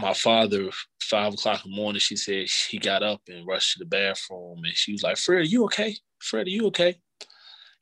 my 0.00 0.14
father, 0.14 0.70
five 1.02 1.34
o'clock 1.34 1.64
in 1.64 1.70
the 1.70 1.76
morning, 1.76 2.00
she 2.00 2.16
said 2.16 2.46
he 2.70 2.78
got 2.78 3.02
up 3.02 3.20
and 3.28 3.46
rushed 3.46 3.74
to 3.74 3.78
the 3.80 3.88
bathroom 3.88 4.58
and 4.64 4.74
she 4.74 4.92
was 4.92 5.02
like, 5.02 5.16
Fred, 5.16 5.40
are 5.40 5.42
you 5.42 5.64
okay? 5.64 5.96
Fred, 6.20 6.46
are 6.46 6.50
you 6.50 6.66
okay? 6.66 6.96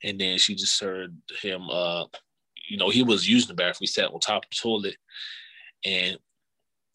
And 0.03 0.19
then 0.19 0.37
she 0.37 0.55
just 0.55 0.79
heard 0.81 1.15
him, 1.41 1.69
uh, 1.69 2.05
you 2.69 2.77
know, 2.77 2.89
he 2.89 3.03
was 3.03 3.29
using 3.29 3.49
the 3.49 3.53
bathroom. 3.53 3.81
He 3.81 3.87
sat 3.87 4.11
on 4.11 4.19
top 4.19 4.43
of 4.43 4.49
the 4.49 4.55
toilet 4.55 4.95
and 5.85 6.17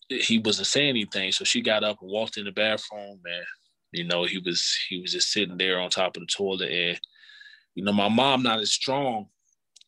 he 0.08 0.38
wasn't 0.38 0.66
saying 0.66 0.90
anything. 0.90 1.32
So 1.32 1.44
she 1.44 1.60
got 1.60 1.84
up 1.84 1.98
and 2.00 2.10
walked 2.10 2.36
in 2.36 2.44
the 2.44 2.52
bathroom 2.52 3.20
and, 3.24 3.44
you 3.92 4.04
know, 4.04 4.24
he 4.24 4.38
was, 4.38 4.76
he 4.88 5.00
was 5.00 5.12
just 5.12 5.30
sitting 5.30 5.56
there 5.56 5.78
on 5.78 5.90
top 5.90 6.16
of 6.16 6.20
the 6.20 6.26
toilet. 6.26 6.70
And, 6.70 7.00
you 7.74 7.84
know, 7.84 7.92
my 7.92 8.08
mom 8.08 8.42
not 8.42 8.60
as 8.60 8.72
strong 8.72 9.26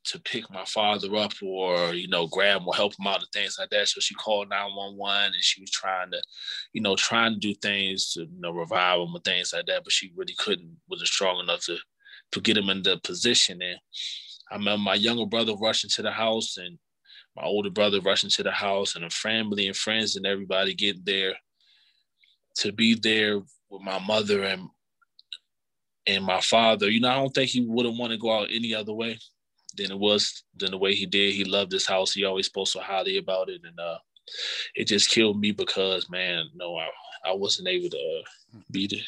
to 0.05 0.21
pick 0.21 0.51
my 0.51 0.65
father 0.67 1.17
up 1.17 1.33
or 1.43 1.95
you 1.95 2.09
know 2.09 2.27
grab 2.27 2.61
him 2.61 2.69
or 2.69 2.75
help 2.75 2.93
him 2.99 3.07
out 3.07 3.21
and 3.21 3.29
things 3.33 3.57
like 3.59 3.71
that. 3.71 3.89
So 3.89 4.01
she 4.01 4.15
called 4.15 4.51
nine 4.51 4.75
one 4.75 4.97
one 4.97 5.27
and 5.27 5.43
she 5.43 5.61
was 5.61 5.71
trying 5.71 6.11
to, 6.11 6.23
you 6.73 6.83
know, 6.83 6.95
trying 6.95 7.35
to 7.35 7.39
do 7.39 7.55
things 7.55 8.13
to 8.13 8.21
you 8.21 8.41
know 8.41 8.53
revive 8.53 9.01
him 9.01 9.15
and 9.15 9.25
things 9.25 9.53
like 9.53 9.67
that. 9.67 9.83
But 9.85 9.93
she 9.93 10.13
really 10.15 10.35
couldn't 10.39 10.77
wasn't 10.89 11.09
strong 11.09 11.41
enough 11.41 11.65
to 11.67 11.79
to 12.33 12.41
get 12.41 12.57
him 12.57 12.69
in 12.69 12.83
the 12.83 12.99
position. 13.03 13.63
And 13.63 13.79
I 14.51 14.57
remember 14.57 14.83
my 14.83 14.95
younger 14.95 15.27
brother 15.27 15.55
rushing 15.57 15.91
to 15.91 16.03
the 16.03 16.11
house 16.11 16.59
and 16.59 16.79
my 17.37 17.45
older 17.45 17.71
brother 17.71 18.01
rushing 18.01 18.31
to 18.31 18.43
the 18.43 18.53
house 18.53 18.97
and 18.97 19.05
a 19.05 19.11
family 19.11 19.67
and 19.67 19.77
friends 19.77 20.17
and 20.17 20.27
everybody 20.27 20.75
getting 20.75 21.03
there 21.05 21.35
to 22.57 22.73
be 22.73 22.95
there 22.95 23.39
with 23.71 23.83
my 23.83 23.99
mother 24.01 24.43
and 24.43 24.69
and 26.07 26.25
my 26.25 26.43
father. 26.43 26.91
You 26.91 27.01
know, 27.01 27.09
I 27.09 27.15
don't 27.15 27.35
think 27.35 27.51
he 27.51 27.65
would 27.67 27.87
have 27.87 27.97
wanted 27.97 28.17
to 28.17 28.21
go 28.21 28.39
out 28.39 28.49
any 28.53 28.75
other 28.75 28.93
way 28.93 29.19
than 29.77 29.91
it 29.91 29.99
was 29.99 30.45
than 30.57 30.71
the 30.71 30.79
way 30.79 30.95
he 30.95 31.07
did. 31.07 31.35
He 31.35 31.45
loved 31.45 31.73
his 31.73 31.87
house. 31.87 32.13
He 32.13 32.25
always 32.25 32.47
spoke 32.47 32.69
so 32.69 32.81
highly 32.81 33.19
about 33.19 33.49
it, 33.49 33.61
and 33.65 33.79
uh, 33.79 33.99
it 34.75 34.87
just 34.87 35.11
killed 35.11 35.41
me 35.41 35.53
because 35.53 36.09
man, 36.11 36.47
no, 36.55 36.77
I 36.77 36.89
I 37.27 37.33
wasn't 37.33 37.69
able 37.69 37.91
to 37.91 37.97
uh, 37.97 38.59
be 38.71 38.87
there. 38.87 39.01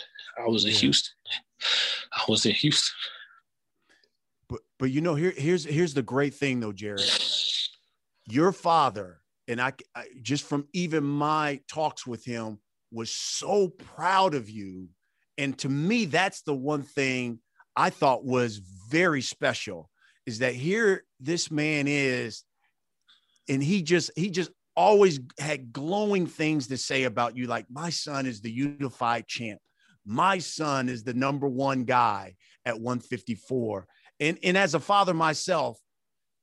I 0.43 0.49
was 0.49 0.65
in 0.65 0.73
yeah. 0.73 0.79
Houston. 0.79 1.15
I 2.13 2.23
was 2.29 2.47
in 2.47 2.53
Houston. 2.53 2.95
But 4.49 4.61
but 4.79 4.91
you 4.91 5.01
know 5.01 5.15
here 5.15 5.33
here's 5.37 5.65
here's 5.65 5.95
the 5.95 6.03
great 6.03 6.35
thing 6.35 6.61
though, 6.61 6.73
Jarrett. 6.73 7.23
Your 8.29 8.53
father 8.53 9.21
and 9.49 9.61
I, 9.61 9.73
I 9.95 10.07
just 10.23 10.45
from 10.45 10.67
even 10.73 11.05
my 11.05 11.61
talks 11.69 12.07
with 12.07 12.25
him 12.25 12.59
was 12.93 13.11
so 13.11 13.69
proud 13.69 14.35
of 14.35 14.49
you, 14.49 14.89
and 15.39 15.57
to 15.59 15.69
me 15.69 16.07
that's 16.07 16.43
the 16.43 16.55
one 16.55 16.83
thing 16.83 17.41
I 17.77 17.91
thought 17.91 18.25
was 18.25 18.59
very 18.91 19.23
special 19.23 19.91
is 20.27 20.41
that 20.41 20.55
here 20.55 21.05
this 21.21 21.51
man 21.51 21.87
is 21.89 22.45
and 23.49 23.63
he 23.63 23.83
just 23.83 24.11
he 24.17 24.31
just 24.31 24.51
always 24.77 25.21
had 25.39 25.73
glowing 25.73 26.27
things 26.27 26.67
to 26.67 26.77
say 26.77 27.05
about 27.05 27.37
you. 27.37 27.47
Like 27.47 27.67
my 27.71 27.91
son 27.91 28.27
is 28.27 28.41
the 28.41 28.51
unified 28.51 29.27
champ. 29.27 29.61
My 30.05 30.39
son 30.39 30.89
is 30.89 31.03
the 31.03 31.15
number 31.15 31.49
one 31.49 31.85
guy 31.85 32.35
at 32.65 32.79
154. 32.79 33.87
And 34.21 34.39
and 34.43 34.57
as 34.57 34.75
a 34.75 34.81
father 34.81 35.15
myself, 35.15 35.79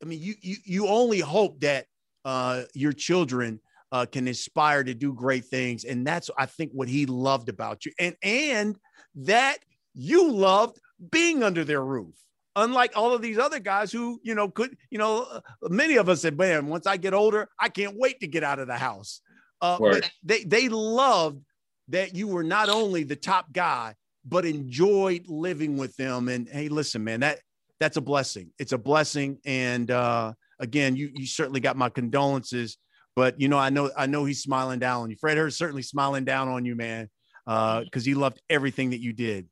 I 0.01 0.05
mean, 0.05 0.21
you 0.21 0.35
you 0.41 0.57
you 0.65 0.87
only 0.87 1.19
hope 1.19 1.59
that 1.61 1.85
uh, 2.25 2.63
your 2.73 2.93
children 2.93 3.59
uh, 3.91 4.05
can 4.05 4.27
aspire 4.27 4.83
to 4.83 4.93
do 4.93 5.13
great 5.13 5.45
things, 5.45 5.83
and 5.83 6.05
that's 6.05 6.29
I 6.37 6.45
think 6.45 6.71
what 6.73 6.87
he 6.87 7.05
loved 7.05 7.49
about 7.49 7.85
you, 7.85 7.93
and 7.99 8.15
and 8.21 8.75
that 9.15 9.59
you 9.93 10.31
loved 10.31 10.79
being 11.11 11.43
under 11.43 11.63
their 11.63 11.83
roof 11.83 12.15
unlike 12.55 12.93
all 12.95 13.13
of 13.13 13.21
these 13.21 13.37
other 13.37 13.59
guys 13.59 13.91
who, 13.91 14.19
you 14.23 14.35
know, 14.35 14.49
could, 14.49 14.75
you 14.89 14.97
know, 14.97 15.23
uh, 15.23 15.41
many 15.69 15.95
of 15.95 16.09
us 16.09 16.21
said, 16.21 16.37
man, 16.37 16.67
once 16.67 16.87
I 16.87 16.97
get 16.97 17.13
older, 17.13 17.49
I 17.59 17.69
can't 17.69 17.95
wait 17.97 18.19
to 18.19 18.27
get 18.27 18.43
out 18.43 18.59
of 18.59 18.67
the 18.67 18.77
house. 18.77 19.21
Uh, 19.61 19.77
but 19.79 20.11
they, 20.23 20.43
they 20.43 20.69
loved 20.69 21.41
that 21.89 22.15
you 22.15 22.27
were 22.27 22.43
not 22.43 22.69
only 22.69 23.03
the 23.03 23.15
top 23.15 23.51
guy, 23.51 23.95
but 24.25 24.45
enjoyed 24.45 25.25
living 25.27 25.77
with 25.77 25.95
them. 25.95 26.29
And 26.29 26.47
hey, 26.47 26.69
listen, 26.69 27.03
man, 27.03 27.21
that 27.21 27.39
that's 27.79 27.97
a 27.97 28.01
blessing. 28.01 28.51
It's 28.59 28.71
a 28.71 28.77
blessing. 28.77 29.39
And 29.45 29.89
uh, 29.91 30.33
again, 30.59 30.95
you 30.95 31.11
you 31.13 31.25
certainly 31.25 31.59
got 31.59 31.77
my 31.77 31.89
condolences. 31.89 32.77
But 33.15 33.39
you 33.39 33.47
know, 33.47 33.57
I 33.57 33.69
know 33.69 33.91
I 33.97 34.05
know 34.05 34.25
he's 34.25 34.41
smiling 34.41 34.79
down 34.79 35.03
on 35.03 35.09
you. 35.09 35.17
Fred 35.17 35.37
Hurd 35.37 35.53
certainly 35.53 35.83
smiling 35.83 36.25
down 36.25 36.47
on 36.47 36.65
you, 36.65 36.75
man, 36.75 37.09
because 37.45 37.89
uh, 37.95 38.05
he 38.05 38.15
loved 38.15 38.41
everything 38.49 38.91
that 38.91 39.01
you 39.01 39.13
did. 39.13 39.47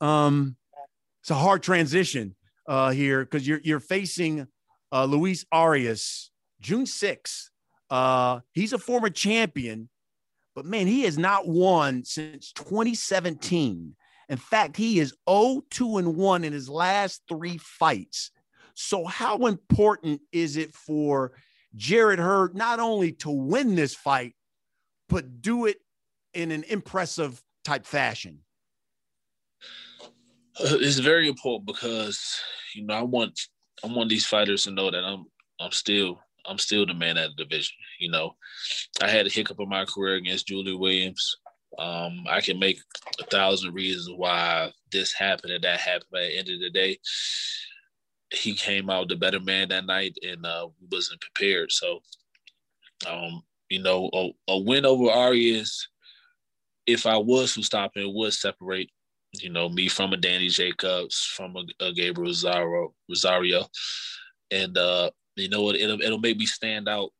Um, 0.00 0.56
it's 1.28 1.32
a 1.32 1.34
hard 1.34 1.62
transition 1.62 2.34
uh, 2.66 2.88
here 2.88 3.22
because 3.22 3.46
you're 3.46 3.60
you're 3.62 3.80
facing 3.80 4.46
uh, 4.90 5.04
Luis 5.04 5.44
Arias 5.52 6.30
June 6.58 6.86
6th. 6.86 7.50
Uh, 7.90 8.40
he's 8.52 8.72
a 8.72 8.78
former 8.78 9.10
champion, 9.10 9.90
but 10.54 10.64
man, 10.64 10.86
he 10.86 11.02
has 11.02 11.18
not 11.18 11.46
won 11.46 12.02
since 12.02 12.50
2017. 12.52 13.94
In 14.30 14.36
fact, 14.38 14.78
he 14.78 15.00
is 15.00 15.14
0-2 15.28 15.98
and 15.98 16.16
1 16.16 16.44
in 16.44 16.52
his 16.54 16.70
last 16.70 17.20
three 17.28 17.58
fights. 17.58 18.30
So, 18.72 19.04
how 19.04 19.44
important 19.44 20.22
is 20.32 20.56
it 20.56 20.72
for 20.72 21.32
Jarrett 21.76 22.20
Hurd 22.20 22.56
not 22.56 22.80
only 22.80 23.12
to 23.12 23.30
win 23.30 23.74
this 23.74 23.94
fight, 23.94 24.34
but 25.10 25.42
do 25.42 25.66
it 25.66 25.76
in 26.32 26.52
an 26.52 26.64
impressive 26.70 27.42
type 27.64 27.84
fashion? 27.84 28.40
It's 30.60 30.98
very 30.98 31.28
important 31.28 31.66
because 31.66 32.40
you 32.74 32.84
know 32.84 32.94
I 32.94 33.02
want 33.02 33.38
I 33.84 33.86
want 33.86 34.10
these 34.10 34.26
fighters 34.26 34.64
to 34.64 34.70
know 34.70 34.90
that 34.90 35.04
I'm 35.04 35.26
I'm 35.60 35.72
still 35.72 36.18
I'm 36.46 36.58
still 36.58 36.86
the 36.86 36.94
man 36.94 37.18
at 37.18 37.30
the 37.36 37.44
division. 37.44 37.76
You 38.00 38.10
know, 38.10 38.34
I 39.02 39.08
had 39.08 39.26
a 39.26 39.30
hiccup 39.30 39.60
in 39.60 39.68
my 39.68 39.84
career 39.84 40.14
against 40.16 40.48
Julie 40.48 40.74
Williams. 40.74 41.36
Um, 41.78 42.24
I 42.28 42.40
can 42.40 42.58
make 42.58 42.80
a 43.20 43.24
thousand 43.24 43.74
reasons 43.74 44.10
why 44.16 44.72
this 44.90 45.12
happened 45.12 45.52
and 45.52 45.64
that 45.64 45.80
happened. 45.80 46.08
But 46.10 46.22
at 46.22 46.28
the 46.28 46.38
end 46.38 46.48
of 46.48 46.60
the 46.60 46.70
day, 46.70 46.98
he 48.32 48.54
came 48.54 48.90
out 48.90 49.08
the 49.08 49.16
better 49.16 49.40
man 49.40 49.68
that 49.68 49.86
night 49.86 50.16
and 50.22 50.44
uh, 50.44 50.68
wasn't 50.90 51.20
prepared. 51.20 51.70
So, 51.70 52.00
um, 53.06 53.42
you 53.68 53.82
know, 53.82 54.10
a, 54.12 54.30
a 54.52 54.58
win 54.58 54.86
over 54.86 55.10
Arias, 55.10 55.88
if 56.86 57.06
I 57.06 57.18
was 57.18 57.54
to 57.54 57.62
stop 57.62 57.92
it, 57.96 58.10
would 58.10 58.32
separate 58.32 58.90
you 59.32 59.50
know, 59.50 59.68
me 59.68 59.88
from 59.88 60.12
a 60.12 60.16
Danny 60.16 60.48
Jacobs, 60.48 61.24
from 61.36 61.56
a, 61.56 61.84
a 61.84 61.92
Gabriel 61.92 62.32
Rosado, 62.32 62.92
Rosado, 63.10 63.68
and 64.50 64.76
uh, 64.76 65.10
you 65.36 65.48
know, 65.48 65.70
it, 65.70 65.76
it'll 65.80 66.00
it'll 66.00 66.18
make 66.18 66.36
me 66.36 66.46
stand 66.46 66.88
out 66.88 67.10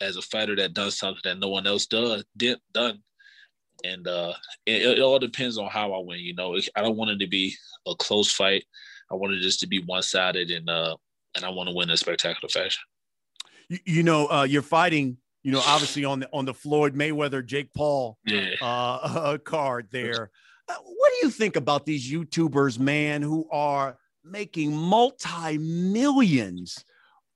as 0.00 0.16
a 0.16 0.22
fighter 0.22 0.56
that 0.56 0.74
does 0.74 0.98
something 0.98 1.20
that 1.24 1.38
no 1.38 1.48
one 1.48 1.66
else 1.66 1.86
does 1.86 2.24
did 2.36 2.58
done, 2.72 3.00
and 3.84 4.06
uh, 4.08 4.32
it, 4.66 4.98
it 4.98 5.00
all 5.00 5.18
depends 5.18 5.58
on 5.58 5.68
how 5.68 5.92
I 5.92 5.98
win. 5.98 6.20
You 6.20 6.34
know, 6.34 6.56
I 6.74 6.82
don't 6.82 6.96
want 6.96 7.12
it 7.12 7.18
to 7.20 7.28
be 7.28 7.54
a 7.86 7.94
close 7.94 8.32
fight. 8.32 8.64
I 9.10 9.14
want 9.14 9.34
it 9.34 9.40
just 9.40 9.60
to 9.60 9.68
be 9.68 9.82
one 9.82 10.02
sided, 10.02 10.50
and 10.50 10.68
uh, 10.68 10.96
and 11.36 11.44
I 11.44 11.50
want 11.50 11.68
to 11.68 11.74
win 11.74 11.88
in 11.88 11.94
a 11.94 11.96
spectacular 11.96 12.48
fashion. 12.48 12.82
You, 13.68 13.78
you 13.84 14.02
know, 14.02 14.26
uh, 14.26 14.44
you're 14.44 14.62
fighting 14.62 15.18
you 15.46 15.52
know, 15.52 15.62
obviously 15.64 16.04
on 16.04 16.18
the 16.18 16.28
on 16.32 16.44
the 16.44 16.52
Floyd 16.52 16.96
Mayweather 16.96 17.46
Jake 17.46 17.72
Paul 17.72 18.18
yeah. 18.26 18.54
uh, 18.60 19.38
card 19.44 19.86
there. 19.92 20.32
Uh, 20.68 20.74
what 20.82 21.12
do 21.12 21.26
you 21.26 21.30
think 21.30 21.56
about 21.56 21.86
these 21.86 22.10
YouTubers, 22.10 22.78
man, 22.78 23.22
who 23.22 23.48
are 23.50 23.98
making 24.24 24.76
multi 24.76 25.58
millions 25.58 26.84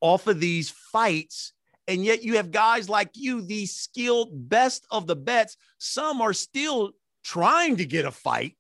off 0.01 0.27
of 0.27 0.41
these 0.41 0.71
fights? 0.71 1.53
And 1.87 2.05
yet 2.05 2.23
you 2.23 2.37
have 2.37 2.51
guys 2.51 2.89
like 2.89 3.11
you, 3.15 3.43
the 3.43 3.67
skilled 3.67 4.49
best 4.49 4.87
of 4.91 5.07
the 5.07 5.17
bets. 5.17 5.57
Some 5.79 6.21
are 6.21 6.33
still 6.33 6.93
trying 7.25 7.77
to 7.77 7.85
get 7.85 8.05
a 8.05 8.11
fight, 8.11 8.57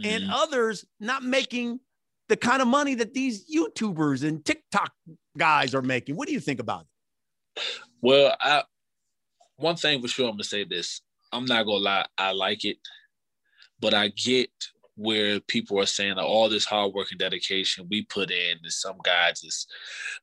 mm-hmm. 0.00 0.10
and 0.10 0.30
others 0.30 0.84
not 0.98 1.22
making 1.22 1.80
the 2.28 2.36
kind 2.36 2.62
of 2.62 2.68
money 2.68 2.94
that 2.94 3.12
these 3.12 3.50
YouTubers 3.50 4.26
and 4.26 4.44
TikTok 4.44 4.92
guys 5.36 5.74
are 5.74 5.82
making. 5.82 6.16
What 6.16 6.28
do 6.28 6.34
you 6.34 6.40
think 6.40 6.60
about 6.60 6.82
it? 6.82 7.62
Well, 8.00 8.36
I 8.40 8.62
one 9.56 9.76
thing 9.76 10.00
for 10.00 10.08
sure, 10.08 10.26
I'm 10.26 10.34
gonna 10.34 10.44
say 10.44 10.64
this. 10.64 11.02
I'm 11.32 11.44
not 11.44 11.66
gonna 11.66 11.78
lie, 11.78 12.06
I 12.16 12.32
like 12.32 12.64
it. 12.64 12.78
But 13.80 13.94
I 13.94 14.08
get 14.08 14.50
where 14.96 15.40
people 15.40 15.80
are 15.80 15.86
saying 15.86 16.16
that 16.16 16.24
all 16.24 16.48
this 16.50 16.66
hard 16.66 16.92
work 16.92 17.10
and 17.10 17.18
dedication 17.18 17.86
we 17.90 18.02
put 18.02 18.30
in, 18.30 18.58
and 18.62 18.72
some 18.72 18.96
guy 19.02 19.30
just 19.30 19.72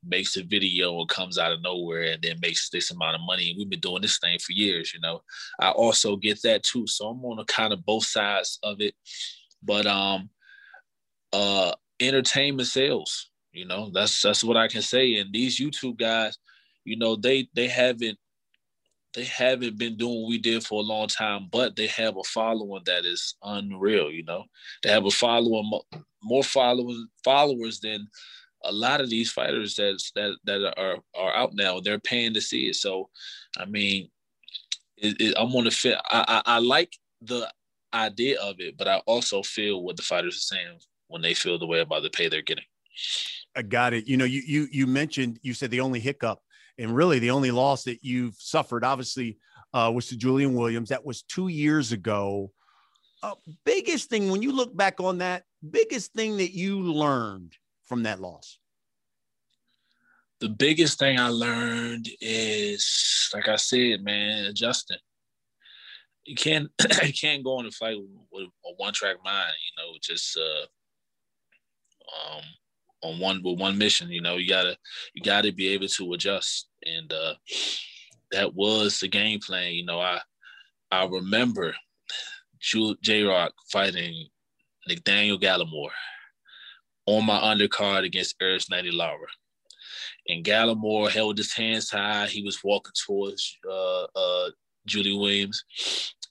makes 0.04 0.38
a 0.38 0.44
video 0.44 1.00
and 1.00 1.10
comes 1.10 1.40
out 1.40 1.52
of 1.52 1.64
nowhere 1.64 2.12
and 2.12 2.22
then 2.22 2.38
makes 2.42 2.70
this 2.70 2.92
amount 2.92 3.16
of 3.16 3.22
money. 3.26 3.50
And 3.50 3.58
we've 3.58 3.70
been 3.70 3.80
doing 3.80 4.04
this 4.04 4.20
thing 4.20 4.38
for 4.40 4.52
years, 4.52 4.94
you 4.94 5.00
know. 5.00 5.22
I 5.60 5.72
also 5.72 6.16
get 6.16 6.42
that 6.44 6.62
too. 6.62 6.86
So 6.86 7.08
I'm 7.08 7.26
on 7.26 7.40
a 7.40 7.46
kind 7.46 7.74
of 7.74 7.86
both 7.86 8.06
sides 8.06 8.60
of 8.62 8.80
it. 8.80 8.94
But 9.64 9.88
um 9.88 10.30
uh 11.34 11.74
entertainment 12.00 12.68
sales, 12.68 13.32
you 13.52 13.66
know, 13.66 13.90
that's 13.92 14.22
that's 14.22 14.44
what 14.44 14.58
I 14.58 14.68
can 14.68 14.84
say. 14.84 15.16
And 15.16 15.34
these 15.34 15.60
YouTube 15.60 15.98
guys, 15.98 16.38
you 16.86 16.98
know, 16.98 17.16
they 17.16 17.50
they 17.56 17.68
haven't 17.68 18.20
they 19.18 19.24
haven't 19.24 19.80
been 19.80 19.98
doing 19.98 20.22
what 20.22 20.30
we 20.30 20.38
did 20.38 20.64
for 20.64 20.80
a 20.80 20.86
long 20.86 21.08
time, 21.08 21.48
but 21.52 21.76
they 21.76 21.88
have 21.88 22.16
a 22.18 22.24
following 22.24 22.84
that 22.86 23.04
is 23.04 23.34
unreal. 23.42 24.12
You 24.12 24.24
know, 24.24 24.44
they 24.84 24.92
have 24.92 25.06
a 25.06 25.10
following 25.10 25.72
more 26.22 26.44
followers 26.44 27.04
followers 27.24 27.80
than 27.80 28.08
a 28.64 28.72
lot 28.72 29.02
of 29.02 29.10
these 29.10 29.32
fighters 29.32 29.74
that 29.74 30.00
that 30.14 30.38
that 30.44 30.80
are 30.80 30.98
are 31.16 31.34
out 31.34 31.56
now. 31.56 31.80
They're 31.80 31.98
paying 31.98 32.36
to 32.36 32.42
see 32.42 32.68
it. 32.68 32.76
So, 32.76 33.10
I 33.58 33.66
mean, 33.66 34.08
it, 34.98 35.20
it, 35.20 35.34
I'm 35.36 35.56
on 35.56 35.64
the 35.64 35.72
fit. 35.72 35.98
I, 36.12 36.44
I 36.46 36.58
I 36.58 36.60
like 36.60 36.96
the 37.20 37.52
idea 37.96 38.40
of 38.40 38.58
it, 38.60 38.78
but 38.78 38.88
I 38.88 38.98
also 39.08 39.42
feel 39.42 39.82
what 39.82 39.98
the 39.98 40.04
fighters 40.04 40.36
are 40.36 40.56
saying 40.56 40.78
when 41.08 41.24
they 41.24 41.34
feel 41.34 41.58
the 41.58 41.66
way 41.66 41.80
about 41.80 42.04
the 42.04 42.12
pay 42.12 42.30
they're 42.30 42.44
getting. 42.44 42.66
I 43.56 43.64
got 43.64 43.94
it. 43.94 44.08
You 44.08 44.18
know, 44.18 44.26
you 44.26 44.44
you 44.46 44.68
you 44.72 44.86
mentioned 44.86 45.40
you 45.42 45.56
said 45.56 45.72
the 45.72 45.82
only 45.82 46.00
hiccup 46.00 46.40
and 46.78 46.96
really 46.96 47.20
the 47.20 47.32
only 47.32 47.52
loss 47.52 47.84
that 47.84 48.04
you've 48.04 48.36
suffered, 48.38 48.84
obviously, 48.84 49.38
uh, 49.74 49.92
was 49.94 50.08
to 50.08 50.18
Julian 50.18 50.54
Williams. 50.54 50.90
That 50.90 51.06
was 51.06 51.24
two 51.24 51.48
years 51.48 51.92
ago. 51.92 52.52
Uh, 53.24 53.36
biggest 53.66 54.10
thing 54.10 54.30
when 54.30 54.42
you 54.42 54.52
look 54.52 54.76
back 54.76 55.00
on 55.00 55.18
that, 55.20 55.44
biggest 55.68 56.14
thing 56.14 56.38
that 56.38 56.52
you 56.52 56.80
learned 56.82 57.54
from 57.86 58.04
that 58.04 58.22
loss? 58.22 58.60
The 60.40 60.50
biggest 60.50 61.00
thing 61.00 61.20
I 61.20 61.30
learned 61.30 62.08
is, 62.22 63.32
like 63.34 63.48
I 63.48 63.56
said, 63.56 64.04
man, 64.04 64.46
adjusting. 64.46 64.98
You 66.26 66.36
can't 66.36 66.70
you 67.04 67.14
can't 67.14 67.44
go 67.44 67.58
on 67.58 67.66
a 67.66 67.72
fight 67.72 67.98
with, 67.98 68.10
with 68.32 68.50
a 68.66 68.74
one 68.76 68.94
track 68.94 69.16
mind. 69.24 69.54
You 69.66 69.84
know, 69.84 69.98
just 70.02 70.38
uh, 70.38 70.66
um, 72.36 72.44
on 73.04 73.20
one 73.20 73.42
with 73.44 73.60
one 73.60 73.78
mission. 73.78 74.10
You 74.10 74.22
know, 74.22 74.36
you 74.36 74.48
gotta 74.48 74.78
you 75.14 75.22
gotta 75.24 75.52
be 75.52 75.70
able 75.70 75.88
to 75.88 76.14
adjust, 76.14 76.68
and 76.86 77.12
uh, 77.12 77.34
that 78.32 78.54
was 78.54 79.00
the 79.00 79.08
game 79.08 79.40
plan. 79.40 79.74
You 79.74 79.86
know, 79.86 80.00
I 80.00 80.20
I 80.92 81.06
remember 81.06 81.76
J 83.02 83.24
Rock 83.24 83.54
fighting 83.72 84.28
Nathaniel 84.88 85.40
Gallimore 85.40 85.90
on 87.06 87.26
my 87.26 87.40
undercard 87.40 88.06
against 88.06 88.40
Erislandy 88.40 88.94
Lara. 88.94 89.28
And 90.28 90.44
Gallimore 90.44 91.10
held 91.10 91.38
his 91.38 91.54
hands 91.54 91.90
high. 91.90 92.28
He 92.28 92.44
was 92.44 92.64
walking 92.64 92.92
towards 93.06 93.58
uh, 93.70 94.04
uh, 94.16 94.50
Julie 94.86 95.18
Williams. 95.18 95.64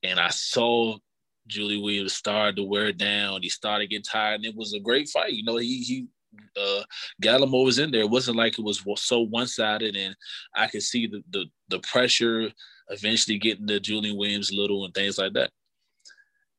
And 0.02 0.20
I 0.20 0.29
saw 0.29 0.98
Julie 1.46 1.81
Williams 1.81 2.12
start 2.12 2.57
to 2.57 2.62
wear 2.62 2.92
down. 2.92 3.42
He 3.42 3.48
started 3.48 3.88
getting 3.88 4.02
tired, 4.02 4.37
and 4.37 4.44
it 4.44 4.55
was 4.55 4.74
a 4.74 4.81
great 4.81 5.09
fight. 5.09 5.33
You 5.33 5.44
know, 5.44 5.57
he 5.57 5.83
he 5.83 6.07
uh, 6.61 6.83
Gallimore 7.22 7.64
was 7.64 7.79
in 7.79 7.90
there. 7.90 8.03
It 8.03 8.11
wasn't 8.11 8.37
like 8.37 8.59
it 8.59 8.64
was 8.64 8.83
so 8.96 9.20
one 9.20 9.46
sided, 9.46 9.96
and 9.96 10.14
I 10.55 10.66
could 10.68 10.83
see 10.83 11.07
the, 11.07 11.22
the 11.31 11.46
the 11.68 11.79
pressure 11.81 12.51
eventually 12.88 13.38
getting 13.38 13.66
to 13.66 13.81
Julian 13.81 14.16
Williams 14.16 14.53
little 14.53 14.85
and 14.85 14.94
things 14.94 15.18
like 15.18 15.33
that. 15.35 15.51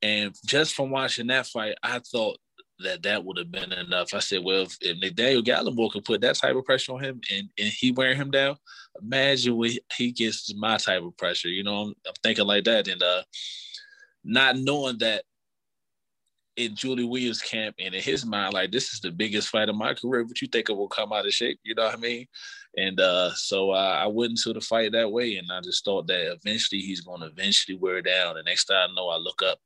And 0.02 0.36
just 0.46 0.76
from 0.76 0.92
watching 0.92 1.28
that 1.28 1.48
fight, 1.48 1.76
I 1.82 2.00
thought 2.00 2.38
that 2.80 3.02
that 3.04 3.24
would 3.24 3.38
have 3.38 3.52
been 3.52 3.72
enough. 3.74 4.14
I 4.14 4.20
said, 4.20 4.44
well, 4.44 4.64
if, 4.64 4.78
if 4.82 4.98
Nathaniel 5.00 5.42
Gallimore 5.42 5.92
could 5.92 6.06
put 6.06 6.22
that 6.22 6.36
type 6.36 6.56
of 6.56 6.66
pressure 6.66 6.94
on 6.94 7.04
him 7.04 7.22
and, 7.34 7.50
and 7.58 7.70
he 7.70 7.92
wearing 7.92 8.18
him 8.18 8.30
down, 8.30 8.56
imagine 9.02 9.56
when 9.58 9.72
he 9.96 10.12
gets 10.12 10.54
my 10.56 10.78
type 10.78 11.02
of 11.02 11.18
pressure. 11.18 11.48
You 11.48 11.64
know, 11.64 11.76
I'm, 11.76 11.94
I'm 12.06 12.14
thinking 12.22 12.46
like 12.46 12.66
that. 12.66 12.88
And 12.88 13.02
uh, 13.02 13.24
not 14.24 14.58
knowing 14.58 15.00
that 15.00 15.24
in 16.58 16.76
Julie 16.76 17.06
Williams' 17.06 17.42
camp 17.42 17.76
and 17.80 17.94
in 17.94 18.02
his 18.02 18.26
mind, 18.26 18.54
like 18.54 18.72
this 18.72 18.94
is 18.94 19.00
the 19.00 19.12
biggest 19.12 19.48
fight 19.50 19.70
of 19.70 19.76
my 19.76 19.94
career. 19.94 20.24
What 20.24 20.42
you 20.42 20.48
think 20.48 20.70
it 20.70 20.74
will 20.74 20.88
come 20.88 21.14
out 21.14 21.26
of 21.26 21.34
shape? 21.34 21.60
You 21.64 21.76
know 21.76 21.86
what 21.86 21.94
I 21.94 21.98
mean? 21.98 22.26
And 22.76 23.00
uh, 23.00 23.34
so 23.36 23.72
uh, 23.72 24.00
I 24.04 24.08
went 24.08 24.32
into 24.32 24.54
the 24.54 24.62
fight 24.62 24.92
that 24.92 25.12
way, 25.12 25.38
and 25.38 25.52
I 25.52 25.62
just 25.62 25.86
thought 25.86 26.08
that 26.08 26.34
eventually 26.34 26.82
he's 26.82 27.02
going 27.02 27.22
to 27.22 27.28
eventually 27.28 27.78
wear 27.78 28.02
down. 28.02 28.36
The 28.36 28.44
next 28.44 28.66
time 28.66 28.90
I 28.92 28.94
know, 28.96 29.10
I 29.10 29.18
look 29.18 29.42
up, 29.44 29.60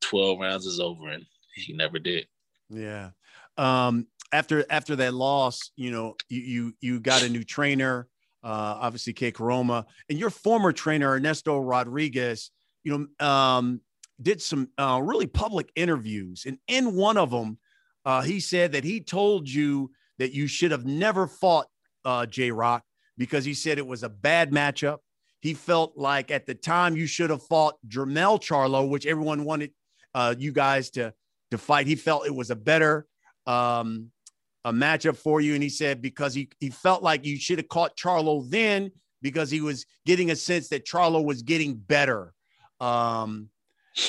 twelve 0.00 0.38
rounds 0.38 0.64
is 0.64 0.80
over, 0.80 1.08
and 1.08 1.24
he 1.54 1.72
never 1.72 1.98
did. 1.98 2.26
Yeah. 2.70 3.10
Um, 3.56 4.06
after 4.32 4.64
after 4.70 4.96
that 4.96 5.14
loss, 5.14 5.72
you 5.76 5.90
know, 5.90 6.14
you 6.28 6.40
you, 6.40 6.72
you 6.80 7.00
got 7.00 7.24
a 7.24 7.28
new 7.28 7.42
trainer, 7.42 8.06
uh, 8.44 8.78
obviously 8.80 9.12
K 9.12 9.32
Koroma, 9.32 9.84
and 10.08 10.18
your 10.18 10.30
former 10.30 10.72
trainer 10.72 11.10
Ernesto 11.10 11.58
Rodriguez. 11.58 12.50
You 12.84 13.08
know, 13.20 13.26
um, 13.26 13.80
did 14.20 14.42
some 14.42 14.68
uh, 14.78 15.00
really 15.02 15.26
public 15.26 15.70
interviews, 15.76 16.44
and 16.46 16.58
in 16.66 16.94
one 16.94 17.16
of 17.16 17.30
them, 17.30 17.58
uh, 18.04 18.22
he 18.22 18.40
said 18.40 18.72
that 18.72 18.84
he 18.84 19.00
told 19.00 19.48
you 19.48 19.90
that 20.18 20.32
you 20.32 20.46
should 20.46 20.70
have 20.70 20.86
never 20.86 21.26
fought 21.26 21.66
uh, 22.04 22.26
J 22.26 22.50
Rock 22.50 22.82
because 23.16 23.44
he 23.44 23.54
said 23.54 23.78
it 23.78 23.86
was 23.86 24.02
a 24.02 24.08
bad 24.08 24.50
matchup. 24.50 24.98
He 25.40 25.54
felt 25.54 25.96
like 25.96 26.30
at 26.30 26.46
the 26.46 26.54
time 26.54 26.96
you 26.96 27.06
should 27.06 27.30
have 27.30 27.42
fought 27.44 27.76
Jermell 27.86 28.40
Charlo, 28.40 28.88
which 28.88 29.06
everyone 29.06 29.44
wanted 29.44 29.72
uh, 30.14 30.34
you 30.36 30.52
guys 30.52 30.90
to 30.90 31.12
to 31.50 31.58
fight. 31.58 31.86
He 31.86 31.96
felt 31.96 32.26
it 32.26 32.34
was 32.34 32.50
a 32.50 32.56
better 32.56 33.06
um, 33.46 34.10
a 34.64 34.72
matchup 34.72 35.16
for 35.16 35.40
you, 35.40 35.54
and 35.54 35.62
he 35.62 35.68
said 35.68 36.02
because 36.02 36.34
he 36.34 36.50
he 36.60 36.70
felt 36.70 37.02
like 37.02 37.24
you 37.24 37.36
should 37.36 37.58
have 37.58 37.68
caught 37.68 37.96
Charlo 37.96 38.48
then 38.48 38.90
because 39.22 39.50
he 39.50 39.60
was 39.60 39.86
getting 40.06 40.30
a 40.30 40.36
sense 40.36 40.68
that 40.68 40.86
Charlo 40.86 41.24
was 41.24 41.42
getting 41.42 41.74
better. 41.74 42.34
Um, 42.80 43.48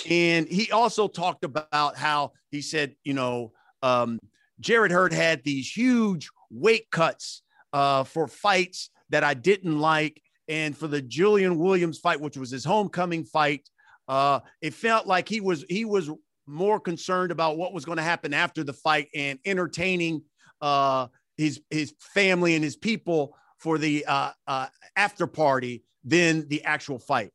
and 0.09 0.47
he 0.47 0.71
also 0.71 1.07
talked 1.07 1.43
about 1.43 1.97
how 1.97 2.33
he 2.51 2.61
said, 2.61 2.95
you 3.03 3.13
know, 3.13 3.53
um, 3.81 4.19
Jarrett 4.59 4.91
Hurd 4.91 5.13
had 5.13 5.43
these 5.43 5.71
huge 5.71 6.29
weight 6.49 6.89
cuts 6.91 7.43
uh, 7.73 8.03
for 8.03 8.27
fights 8.27 8.89
that 9.09 9.23
I 9.23 9.33
didn't 9.33 9.79
like. 9.79 10.21
And 10.47 10.75
for 10.75 10.87
the 10.87 11.01
Julian 11.01 11.57
Williams 11.57 11.99
fight, 11.99 12.19
which 12.19 12.37
was 12.37 12.49
his 12.49 12.65
homecoming 12.65 13.23
fight, 13.23 13.69
uh, 14.07 14.39
it 14.61 14.73
felt 14.73 15.05
like 15.05 15.29
he 15.29 15.41
was 15.41 15.63
he 15.69 15.85
was 15.85 16.09
more 16.47 16.79
concerned 16.79 17.31
about 17.31 17.57
what 17.57 17.73
was 17.73 17.85
going 17.85 17.97
to 17.97 18.03
happen 18.03 18.33
after 18.33 18.63
the 18.63 18.73
fight 18.73 19.07
and 19.13 19.37
entertaining 19.45 20.23
uh, 20.61 21.07
his 21.37 21.61
his 21.69 21.93
family 21.99 22.55
and 22.55 22.63
his 22.63 22.75
people 22.75 23.37
for 23.59 23.77
the 23.77 24.03
uh, 24.07 24.31
uh, 24.47 24.67
after 24.95 25.27
party 25.27 25.83
than 26.03 26.47
the 26.47 26.63
actual 26.63 26.97
fight. 26.97 27.31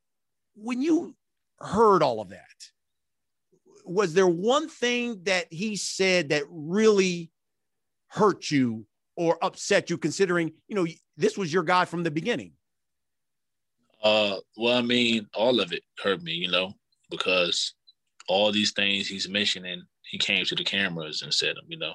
When 0.57 0.83
you 0.83 1.15
heard 1.61 2.03
all 2.03 2.21
of 2.21 2.31
that, 2.31 2.71
was 3.85 4.15
there 4.15 4.27
one 4.27 4.69
thing 4.69 5.21
that 5.25 5.53
he 5.53 5.77
said 5.77 6.31
that 6.31 6.45
really 6.49 7.31
hurt 8.09 8.51
you 8.51 8.87
or 9.17 9.39
upset 9.43 9.91
you 9.91 9.99
considering 9.99 10.53
you 10.69 10.75
know 10.75 10.87
this 11.17 11.37
was 11.37 11.53
your 11.53 11.63
guy 11.63 11.85
from 11.85 12.03
the 12.03 12.11
beginning? 12.11 12.53
Uh 14.03 14.37
well 14.57 14.77
i 14.77 14.83
mean 14.83 15.27
all 15.35 15.61
of 15.61 15.73
it 15.73 15.83
hurt 16.03 16.23
me 16.23 16.33
you 16.33 16.51
know 16.51 16.73
because 17.11 17.75
all 18.29 18.53
these 18.53 18.73
things 18.73 19.07
he's 19.07 19.29
mentioning 19.29 19.83
he 20.03 20.19
came 20.19 20.45
to 20.45 20.55
the 20.55 20.65
cameras 20.65 21.23
and 21.23 21.33
said 21.33 21.57
them 21.57 21.65
you 21.69 21.79
know. 21.79 21.93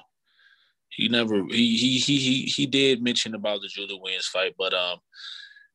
He 0.88 1.08
never 1.08 1.44
he 1.44 1.76
he 1.76 1.98
he 1.98 2.18
he, 2.18 2.42
he 2.42 2.66
did 2.66 3.00
mention 3.00 3.36
about 3.36 3.60
the 3.60 3.68
Julia 3.68 3.96
Williams 3.96 4.26
fight 4.26 4.54
but 4.58 4.74
um 4.74 4.98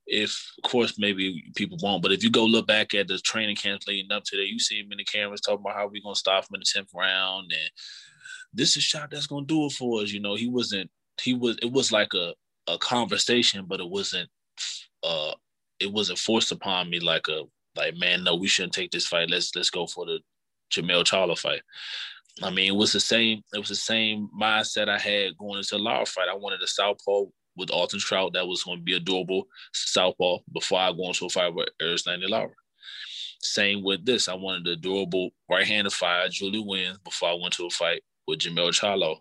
if 0.07 0.53
of 0.63 0.69
course 0.69 0.99
maybe 0.99 1.43
people 1.55 1.77
won't, 1.81 2.01
but 2.01 2.11
if 2.11 2.23
you 2.23 2.29
go 2.29 2.45
look 2.45 2.67
back 2.67 2.93
at 2.93 3.07
the 3.07 3.17
training 3.19 3.55
camps 3.55 3.87
leading 3.87 4.11
up 4.11 4.23
to 4.25 4.37
that, 4.37 4.47
you 4.47 4.59
see 4.59 4.79
him 4.79 4.91
in 4.91 4.97
the 4.97 5.03
cameras 5.03 5.41
talking 5.41 5.61
about 5.61 5.75
how 5.75 5.87
we're 5.87 6.01
gonna 6.03 6.15
stop 6.15 6.43
him 6.43 6.55
in 6.55 6.59
the 6.59 6.65
tenth 6.65 6.89
round 6.93 7.51
and 7.51 7.71
this 8.53 8.71
is 8.71 8.77
a 8.77 8.81
shot 8.81 9.09
that's 9.11 9.27
gonna 9.27 9.45
do 9.45 9.65
it 9.65 9.73
for 9.73 10.01
us. 10.01 10.11
You 10.11 10.21
know, 10.21 10.35
he 10.35 10.47
wasn't 10.47 10.89
he 11.21 11.33
was 11.33 11.57
it 11.61 11.71
was 11.71 11.91
like 11.91 12.13
a 12.13 12.33
a 12.67 12.77
conversation, 12.77 13.65
but 13.67 13.79
it 13.79 13.89
wasn't 13.89 14.29
uh 15.03 15.33
it 15.79 15.91
wasn't 15.91 16.19
forced 16.19 16.51
upon 16.51 16.89
me 16.89 16.99
like 16.99 17.27
a 17.27 17.43
like 17.75 17.95
man, 17.97 18.23
no, 18.23 18.35
we 18.35 18.47
shouldn't 18.47 18.73
take 18.73 18.91
this 18.91 19.07
fight. 19.07 19.29
Let's 19.29 19.55
let's 19.55 19.69
go 19.69 19.85
for 19.85 20.05
the 20.05 20.19
Jermell 20.71 21.03
Charlo 21.03 21.37
fight. 21.37 21.61
I 22.43 22.49
mean, 22.49 22.67
it 22.67 22.75
was 22.75 22.91
the 22.91 22.99
same. 22.99 23.43
It 23.53 23.59
was 23.59 23.69
the 23.69 23.75
same 23.75 24.29
mindset 24.39 24.89
I 24.89 24.97
had 24.97 25.37
going 25.37 25.57
into 25.57 25.75
the 25.75 25.79
Lara 25.79 26.05
fight. 26.05 26.27
I 26.29 26.35
wanted 26.35 26.61
a 26.61 26.67
southpaw 26.67 27.25
with 27.55 27.71
Austin 27.71 27.99
Trout 27.99 28.33
that 28.33 28.47
was 28.47 28.63
going 28.63 28.79
to 28.79 28.83
be 28.83 28.95
a 28.95 28.99
durable 28.99 29.47
southpaw 29.73 30.39
before 30.53 30.79
I 30.79 30.91
go 30.91 31.07
into 31.07 31.25
a 31.25 31.29
fight 31.29 31.53
with 31.53 31.69
Erislandy 31.81 32.29
Lara. 32.29 32.49
Same 33.39 33.83
with 33.83 34.05
this. 34.05 34.27
I 34.27 34.33
wanted 34.33 34.67
a 34.67 34.75
durable 34.75 35.29
right-handed 35.49 35.93
fight, 35.93 36.31
Julie 36.31 36.63
Williams, 36.65 36.99
before 36.99 37.29
I 37.29 37.37
went 37.39 37.53
to 37.55 37.67
a 37.67 37.69
fight 37.69 38.01
with 38.27 38.39
Jermell 38.39 38.69
Charlo. 38.69 39.17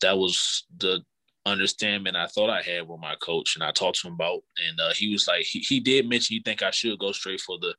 That 0.00 0.16
was 0.16 0.64
the 0.78 1.02
understanding 1.44 2.14
I 2.14 2.26
thought 2.26 2.50
I 2.50 2.62
had 2.62 2.86
with 2.86 3.00
my 3.00 3.16
coach, 3.16 3.56
and 3.56 3.64
I 3.64 3.72
talked 3.72 4.00
to 4.00 4.08
him 4.08 4.14
about. 4.14 4.42
And 4.68 4.78
uh, 4.80 4.92
he 4.94 5.12
was 5.12 5.26
like, 5.26 5.42
he, 5.42 5.60
he 5.60 5.80
did 5.80 6.08
mention 6.08 6.34
he 6.34 6.42
think 6.42 6.62
I 6.62 6.70
should 6.70 6.98
go 6.98 7.12
straight 7.12 7.40
for 7.40 7.58
the 7.58 7.74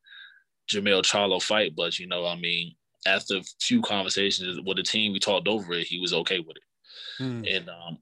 Jermell 0.69 1.02
Charlo 1.02 1.41
fight, 1.41 1.73
but 1.75 1.97
you 1.97 2.08
know, 2.08 2.25
I 2.25 2.36
mean, 2.36 2.75
after 3.08 3.38
a 3.38 3.43
few 3.62 3.82
conversations 3.82 4.60
with 4.65 4.78
the 4.78 4.84
team, 4.84 5.13
we 5.13 5.19
talked 5.19 5.47
over 5.47 5.73
it. 5.73 5.88
He 5.88 5.99
was 5.99 6.13
okay 6.13 6.39
with 6.39 6.58
it, 6.58 6.63
hmm. 7.17 7.43
and 7.47 7.69
um, 7.69 7.97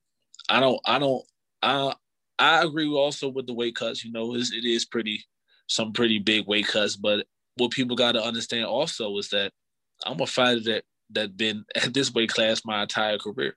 I 0.50 0.60
don't, 0.60 0.80
I 0.86 1.00
don't, 1.00 1.23
I 1.62 1.93
I 2.39 2.63
agree 2.63 2.88
also 2.88 3.30
with 3.30 3.48
the 3.48 3.54
weight 3.54 3.76
cuts. 3.76 4.04
You 4.04 4.12
know, 4.12 4.36
it 4.36 4.65
is 4.65 4.86
pretty 4.86 5.24
some 5.67 5.91
pretty 5.93 6.20
big 6.20 6.48
weight 6.48 6.67
cuts, 6.67 6.96
but 6.96 7.26
what 7.58 7.72
people 7.72 7.96
got 7.96 8.13
to 8.13 8.24
understand 8.24 8.65
also 8.65 9.17
is 9.17 9.30
that 9.30 9.52
I'm 10.06 10.22
a 10.22 10.28
fighter 10.28 10.62
that 10.62 10.84
that 11.12 11.38
been 11.38 11.65
at 11.76 11.93
this 11.93 12.13
weight 12.13 12.30
class 12.30 12.62
my 12.65 12.84
entire 12.84 13.17
career. 13.17 13.56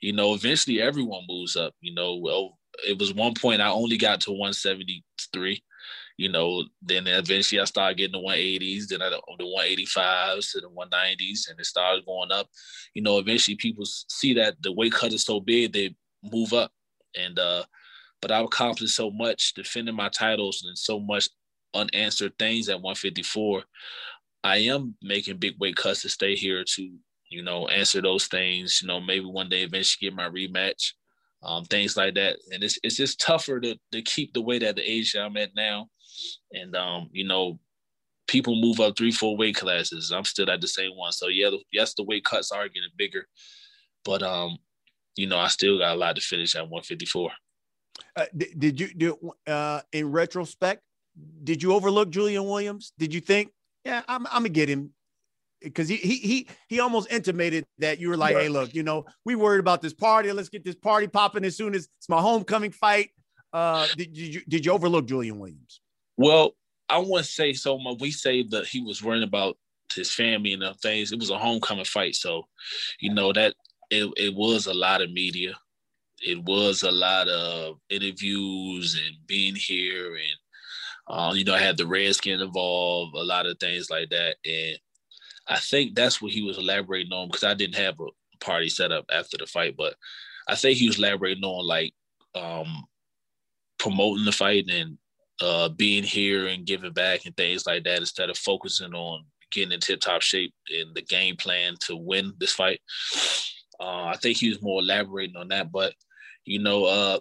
You 0.00 0.12
know, 0.12 0.34
eventually 0.34 0.80
everyone 0.80 1.24
moves 1.28 1.56
up. 1.56 1.74
You 1.80 1.94
know, 1.94 2.16
well, 2.16 2.58
it 2.86 2.98
was 2.98 3.14
one 3.14 3.34
point 3.34 3.60
I 3.62 3.70
only 3.70 3.96
got 3.96 4.20
to 4.22 4.32
173. 4.32 5.62
You 6.16 6.28
know, 6.30 6.64
then 6.80 7.08
eventually 7.08 7.60
I 7.60 7.64
started 7.64 7.98
getting 7.98 8.12
the 8.12 8.26
180s, 8.26 8.86
then 8.86 9.02
I, 9.02 9.10
the 9.10 9.20
185s 9.44 10.52
to 10.52 10.60
the 10.60 10.68
190s, 10.68 11.50
and 11.50 11.58
it 11.58 11.66
started 11.66 12.06
going 12.06 12.30
up. 12.30 12.48
You 12.94 13.02
know, 13.02 13.18
eventually 13.18 13.56
people 13.56 13.84
see 13.84 14.34
that 14.34 14.62
the 14.62 14.72
weight 14.72 14.92
cut 14.92 15.12
is 15.12 15.24
so 15.24 15.40
big, 15.40 15.72
they 15.72 15.96
move 16.22 16.52
up. 16.52 16.70
And 17.20 17.38
uh, 17.38 17.64
but 18.20 18.30
I've 18.30 18.46
accomplished 18.46 18.94
so 18.94 19.10
much 19.10 19.54
defending 19.54 19.94
my 19.94 20.08
titles 20.08 20.64
and 20.66 20.76
so 20.76 20.98
much 20.98 21.28
unanswered 21.74 22.38
things 22.38 22.68
at 22.68 22.80
154. 22.80 23.62
I 24.42 24.58
am 24.58 24.94
making 25.02 25.38
big 25.38 25.54
weight 25.58 25.76
cuts 25.76 26.02
to 26.02 26.08
stay 26.08 26.34
here 26.34 26.64
to, 26.64 26.90
you 27.30 27.42
know, 27.42 27.68
answer 27.68 28.00
those 28.00 28.26
things. 28.26 28.80
You 28.80 28.88
know, 28.88 29.00
maybe 29.00 29.24
one 29.24 29.48
day 29.48 29.62
eventually 29.62 30.08
get 30.08 30.16
my 30.16 30.28
rematch, 30.28 30.92
um, 31.42 31.64
things 31.64 31.96
like 31.96 32.14
that. 32.14 32.36
And 32.52 32.62
it's 32.62 32.78
it's 32.82 32.96
just 32.96 33.20
tougher 33.20 33.60
to 33.60 33.76
to 33.92 34.02
keep 34.02 34.32
the 34.32 34.42
weight 34.42 34.62
at 34.62 34.76
the 34.76 34.82
age 34.82 35.14
I'm 35.14 35.36
at 35.36 35.54
now. 35.54 35.88
And 36.52 36.74
um, 36.76 37.10
you 37.12 37.24
know, 37.24 37.58
people 38.26 38.60
move 38.60 38.80
up 38.80 38.96
three, 38.96 39.12
four 39.12 39.36
weight 39.36 39.56
classes. 39.56 40.12
I'm 40.12 40.24
still 40.24 40.50
at 40.50 40.60
the 40.60 40.68
same 40.68 40.96
one. 40.96 41.12
So 41.12 41.28
yeah, 41.28 41.50
yes, 41.72 41.94
the 41.94 42.04
weight 42.04 42.24
cuts 42.24 42.52
are 42.52 42.68
getting 42.68 42.88
bigger, 42.96 43.26
but 44.04 44.22
um, 44.22 44.58
you 45.16 45.26
know, 45.26 45.38
I 45.38 45.48
still 45.48 45.78
got 45.78 45.94
a 45.94 45.98
lot 45.98 46.16
to 46.16 46.22
finish 46.22 46.54
at 46.54 46.62
154. 46.62 47.30
Uh, 48.16 48.24
did, 48.36 48.58
did, 48.58 48.80
you 48.80 48.94
do 48.94 49.32
uh, 49.46 49.80
in 49.92 50.10
retrospect? 50.10 50.82
Did 51.44 51.62
you 51.62 51.72
overlook 51.72 52.10
Julian 52.10 52.44
Williams? 52.44 52.92
Did 52.98 53.14
you 53.14 53.20
think, 53.20 53.50
yeah, 53.84 54.02
I'm, 54.08 54.26
I'm 54.26 54.42
gonna 54.42 54.48
get 54.48 54.68
him 54.68 54.90
because 55.64 55.88
he 55.88 55.96
he 55.96 56.16
he 56.16 56.48
he 56.68 56.80
almost 56.80 57.10
intimated 57.10 57.64
that 57.78 57.98
you 57.98 58.08
were 58.08 58.16
like, 58.16 58.34
right. 58.34 58.44
hey, 58.44 58.48
look, 58.48 58.74
you 58.74 58.82
know, 58.82 59.06
we 59.24 59.34
worried 59.34 59.60
about 59.60 59.82
this 59.82 59.94
party. 59.94 60.30
Let's 60.32 60.48
get 60.48 60.64
this 60.64 60.74
party 60.74 61.06
popping 61.06 61.44
as 61.44 61.56
soon 61.56 61.74
as 61.74 61.88
it's 61.98 62.08
my 62.08 62.20
homecoming 62.20 62.70
fight. 62.70 63.10
Uh, 63.52 63.86
did, 63.96 64.16
you 64.16 64.42
did 64.48 64.66
you 64.66 64.72
overlook 64.72 65.06
Julian 65.06 65.38
Williams? 65.38 65.80
Well, 66.16 66.52
I 66.88 66.98
wouldn't 66.98 67.26
say 67.26 67.52
so 67.52 67.78
much. 67.78 67.98
We 68.00 68.10
say 68.10 68.42
that 68.44 68.66
he 68.66 68.80
was 68.80 69.02
worrying 69.02 69.22
about 69.22 69.56
his 69.92 70.10
family 70.10 70.52
and 70.52 70.62
the 70.62 70.74
things. 70.74 71.12
It 71.12 71.18
was 71.18 71.30
a 71.30 71.38
homecoming 71.38 71.84
fight, 71.84 72.14
so 72.14 72.46
you 73.00 73.14
know 73.14 73.32
that 73.32 73.54
it, 73.94 74.12
it 74.16 74.34
was 74.34 74.66
a 74.66 74.74
lot 74.74 75.02
of 75.02 75.12
media. 75.12 75.54
It 76.22 76.42
was 76.44 76.82
a 76.82 76.90
lot 76.90 77.28
of 77.28 77.78
interviews 77.90 79.00
and 79.04 79.16
being 79.26 79.54
here 79.54 80.14
and 80.14 80.38
um, 81.06 81.36
you 81.36 81.44
know, 81.44 81.54
I 81.54 81.58
had 81.58 81.76
the 81.76 81.86
Redskin 81.86 82.40
involved, 82.40 83.14
a 83.14 83.22
lot 83.22 83.46
of 83.46 83.58
things 83.58 83.90
like 83.90 84.08
that. 84.10 84.36
And 84.44 84.78
I 85.48 85.58
think 85.58 85.94
that's 85.94 86.22
what 86.22 86.32
he 86.32 86.42
was 86.42 86.58
elaborating 86.58 87.12
on 87.12 87.28
because 87.28 87.44
I 87.44 87.54
didn't 87.54 87.76
have 87.76 88.00
a 88.00 88.06
party 88.44 88.68
set 88.68 88.92
up 88.92 89.04
after 89.12 89.36
the 89.36 89.46
fight, 89.46 89.74
but 89.76 89.94
I 90.48 90.54
think 90.54 90.78
he 90.78 90.86
was 90.86 90.98
elaborating 90.98 91.44
on 91.44 91.66
like 91.66 91.92
um, 92.34 92.84
promoting 93.78 94.24
the 94.24 94.32
fight 94.32 94.64
and 94.70 94.96
uh, 95.42 95.68
being 95.68 96.04
here 96.04 96.46
and 96.46 96.64
giving 96.64 96.92
back 96.92 97.26
and 97.26 97.36
things 97.36 97.66
like 97.66 97.84
that 97.84 97.98
instead 97.98 98.30
of 98.30 98.38
focusing 98.38 98.94
on 98.94 99.24
getting 99.50 99.72
in 99.72 99.80
tip 99.80 100.00
top 100.00 100.22
shape 100.22 100.54
and 100.70 100.94
the 100.94 101.02
game 101.02 101.36
plan 101.36 101.74
to 101.80 101.96
win 101.96 102.32
this 102.38 102.52
fight. 102.52 102.80
Uh, 103.80 104.06
I 104.06 104.16
think 104.16 104.38
he 104.38 104.48
was 104.48 104.62
more 104.62 104.80
elaborating 104.80 105.36
on 105.36 105.48
that, 105.48 105.72
but 105.72 105.94
you 106.44 106.58
know, 106.58 106.84
uh, 106.84 107.18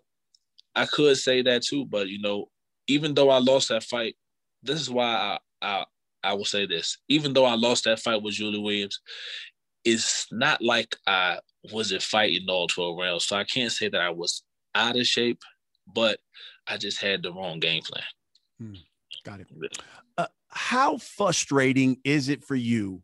I 0.76 0.86
could 0.86 1.18
say 1.18 1.42
that 1.42 1.63
too. 1.63 1.86
But 1.86 2.10
you 2.10 2.22
know, 2.22 2.50
even 2.88 3.13
though 3.13 3.30
I 3.30 3.39
lost 3.39 3.70
that 3.70 3.84
fight, 3.84 4.16
this 4.62 4.80
is 4.80 4.89
why 4.89 5.06
I 5.06 5.39
I, 5.62 5.86
I 6.24 6.34
will 6.34 6.46
say 6.46 6.66
this. 6.66 6.98
Even 7.10 7.34
though 7.34 7.46
I 7.46 7.56
lost 7.56 7.86
that 7.86 8.00
fight 8.00 8.22
with 8.22 8.36
Julie 8.36 8.60
Williams, 8.60 9.00
it's 9.84 10.28
not 10.32 10.62
like 10.62 10.96
I 11.08 11.39
wasn't 11.72 12.04
fighting 12.04 12.46
all 12.50 12.68
12 12.68 12.98
rounds. 12.98 13.26
So 13.26 13.36
I 13.36 13.44
can't 13.44 13.72
say 13.72 13.89
that 13.89 14.02
I 14.02 14.10
was 14.10 14.44
out 14.76 14.98
of 14.98 15.06
shape, 15.06 15.42
but 15.94 16.20
I 16.68 16.78
just 16.78 17.02
had 17.02 17.24
the 17.24 17.34
wrong 17.34 17.60
game 17.60 17.82
plan. 17.84 18.04
Hmm. 18.60 18.74
Got 19.26 19.42
it. 19.42 19.48
Uh, 20.18 20.28
how 20.50 20.98
frustrating 20.98 21.98
is 22.04 22.30
it 22.30 22.44
for 22.44 22.56
you 22.56 23.02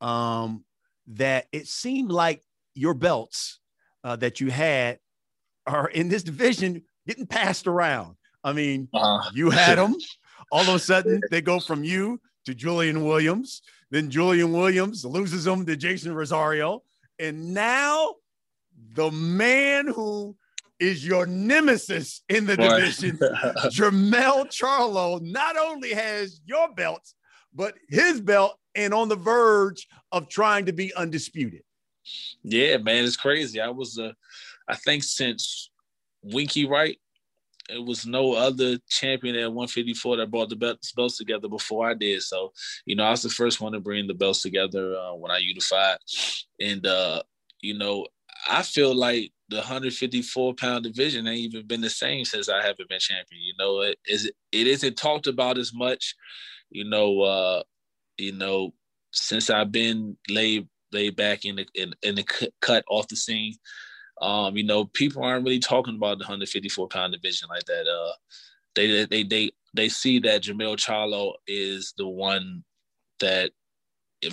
um, 0.00 0.64
that 1.08 1.46
it 1.52 1.66
seemed 1.66 2.10
like 2.10 2.42
your 2.78 2.94
belts 2.94 3.60
uh, 4.04 4.16
that 4.16 4.40
you 4.40 4.50
had 4.50 4.98
are 5.66 5.88
in 5.88 6.08
this 6.08 6.22
division 6.22 6.82
getting 7.06 7.26
passed 7.26 7.66
around? 7.66 8.16
I 8.44 8.52
mean, 8.52 8.88
uh, 8.94 9.22
you 9.32 9.50
had 9.50 9.78
them. 9.78 9.94
All 10.50 10.62
of 10.62 10.68
a 10.68 10.78
sudden, 10.78 11.20
they 11.30 11.42
go 11.42 11.60
from 11.60 11.84
you 11.84 12.20
to 12.46 12.54
Julian 12.54 13.04
Williams. 13.04 13.62
Then 13.90 14.10
Julian 14.10 14.52
Williams 14.52 15.04
loses 15.04 15.44
them 15.44 15.66
to 15.66 15.76
Jason 15.76 16.14
Rosario. 16.14 16.82
And 17.18 17.52
now 17.52 18.14
the 18.94 19.10
man 19.10 19.88
who 19.88 20.36
is 20.78 21.06
your 21.06 21.26
nemesis 21.26 22.22
in 22.28 22.46
the 22.46 22.56
division, 22.56 23.16
Jermell 23.70 24.46
Charlo, 24.46 25.20
not 25.20 25.56
only 25.56 25.92
has 25.92 26.40
your 26.46 26.72
belts, 26.72 27.14
but 27.52 27.74
his 27.88 28.20
belt 28.20 28.58
and 28.74 28.94
on 28.94 29.08
the 29.08 29.16
verge 29.16 29.88
of 30.12 30.28
trying 30.28 30.66
to 30.66 30.72
be 30.72 30.94
undisputed. 30.94 31.62
Yeah, 32.42 32.78
man, 32.78 33.04
it's 33.04 33.16
crazy. 33.16 33.60
I 33.60 33.68
was, 33.68 33.98
uh, 33.98 34.12
I 34.68 34.76
think 34.76 35.02
since 35.02 35.70
Winky 36.22 36.66
Wright, 36.66 36.98
it 37.68 37.84
was 37.84 38.06
no 38.06 38.32
other 38.32 38.78
champion 38.88 39.36
at 39.36 39.52
154 39.52 40.16
that 40.16 40.30
brought 40.30 40.48
the 40.48 40.56
belts, 40.56 41.18
together 41.18 41.48
before 41.48 41.88
I 41.88 41.94
did. 41.94 42.22
So, 42.22 42.52
you 42.86 42.96
know, 42.96 43.04
I 43.04 43.10
was 43.10 43.22
the 43.22 43.28
first 43.28 43.60
one 43.60 43.72
to 43.72 43.80
bring 43.80 44.06
the 44.06 44.14
belts 44.14 44.42
together 44.42 44.94
uh, 44.96 45.14
when 45.14 45.30
I 45.30 45.38
unified. 45.38 45.98
And, 46.60 46.86
uh, 46.86 47.22
you 47.60 47.76
know, 47.76 48.06
I 48.48 48.62
feel 48.62 48.94
like 48.94 49.32
the 49.48 49.56
154 49.56 50.54
pound 50.54 50.84
division 50.84 51.26
ain't 51.26 51.54
even 51.54 51.66
been 51.66 51.80
the 51.80 51.90
same 51.90 52.24
since 52.24 52.48
I 52.48 52.62
haven't 52.62 52.88
been 52.88 53.00
champion. 53.00 53.40
You 53.42 53.54
know, 53.58 53.80
it 53.80 53.98
is 54.06 54.30
it 54.52 54.66
isn't 54.66 54.96
talked 54.96 55.26
about 55.26 55.58
as 55.58 55.72
much. 55.74 56.14
You 56.70 56.84
know, 56.84 57.20
uh, 57.22 57.62
you 58.18 58.32
know, 58.32 58.74
since 59.12 59.50
I've 59.50 59.72
been 59.72 60.16
laid 60.28 60.68
laid 60.92 61.16
back 61.16 61.44
in 61.44 61.56
the 61.56 61.66
in, 61.74 61.94
in 62.02 62.14
the 62.14 62.50
cut 62.60 62.84
off 62.88 63.08
the 63.08 63.16
scene. 63.16 63.54
Um, 64.20 64.56
you 64.56 64.64
know, 64.64 64.84
people 64.86 65.22
aren't 65.22 65.44
really 65.44 65.60
talking 65.60 65.96
about 65.96 66.18
the 66.18 66.24
154 66.24 66.88
pound 66.88 67.12
division 67.12 67.48
like 67.48 67.64
that. 67.64 67.86
Uh, 67.86 68.12
they 68.74 69.04
they 69.04 69.22
they 69.22 69.50
they 69.74 69.88
see 69.88 70.18
that 70.20 70.42
Jermell 70.42 70.76
Charlo 70.76 71.34
is 71.46 71.94
the 71.96 72.08
one 72.08 72.64
that 73.20 73.52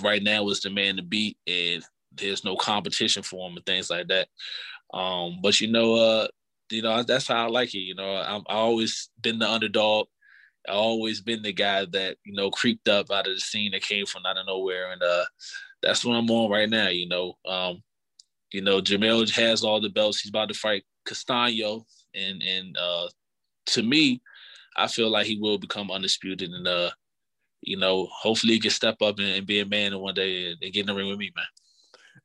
right 0.02 0.22
now 0.22 0.48
is 0.48 0.60
the 0.60 0.70
man 0.70 0.96
to 0.96 1.02
beat, 1.02 1.36
and 1.46 1.84
there's 2.12 2.44
no 2.44 2.56
competition 2.56 3.22
for 3.22 3.48
him 3.48 3.56
and 3.56 3.66
things 3.66 3.90
like 3.90 4.08
that. 4.08 4.28
Um, 4.92 5.40
but 5.42 5.60
you 5.60 5.70
know, 5.70 5.94
uh, 5.94 6.28
you 6.70 6.82
know 6.82 7.02
that's 7.02 7.28
how 7.28 7.46
I 7.46 7.48
like 7.48 7.74
it. 7.74 7.78
You 7.78 7.94
know, 7.94 8.16
I'm 8.16 8.42
I 8.48 8.54
always 8.54 9.10
been 9.20 9.38
the 9.38 9.50
underdog. 9.50 10.08
I 10.68 10.72
always 10.72 11.20
been 11.20 11.42
the 11.42 11.52
guy 11.52 11.84
that 11.86 12.16
you 12.24 12.34
know 12.34 12.50
creeped 12.50 12.88
up 12.88 13.10
out 13.10 13.26
of 13.26 13.34
the 13.34 13.40
scene 13.40 13.72
that 13.72 13.82
came 13.82 14.06
from 14.06 14.26
out 14.26 14.38
of 14.38 14.46
nowhere, 14.46 14.92
and 14.92 15.02
uh, 15.02 15.24
that's 15.82 16.04
what 16.04 16.14
I'm 16.14 16.30
on 16.30 16.50
right 16.50 16.68
now. 16.68 16.88
You 16.88 17.08
know, 17.08 17.34
um, 17.46 17.82
you 18.52 18.62
know, 18.62 18.80
Jermell 18.80 19.30
has 19.34 19.62
all 19.62 19.80
the 19.80 19.88
belts. 19.88 20.20
He's 20.20 20.30
about 20.30 20.48
to 20.48 20.54
fight 20.54 20.84
Castaño, 21.06 21.84
and 22.14 22.42
and 22.42 22.76
uh, 22.76 23.08
to 23.66 23.82
me, 23.82 24.20
I 24.76 24.88
feel 24.88 25.10
like 25.10 25.26
he 25.26 25.38
will 25.38 25.58
become 25.58 25.90
undisputed, 25.90 26.50
and 26.50 26.66
uh, 26.66 26.90
you 27.62 27.76
know, 27.76 28.08
hopefully 28.10 28.54
he 28.54 28.60
can 28.60 28.70
step 28.70 28.96
up 29.02 29.18
and, 29.18 29.28
and 29.28 29.46
be 29.46 29.60
a 29.60 29.66
man 29.66 29.98
one 29.98 30.14
day 30.14 30.50
and, 30.50 30.58
and, 30.62 30.72
get 30.72 30.80
in 30.80 30.86
the 30.86 30.94
ring 30.94 31.08
with 31.08 31.18
me, 31.18 31.32
man. 31.36 31.44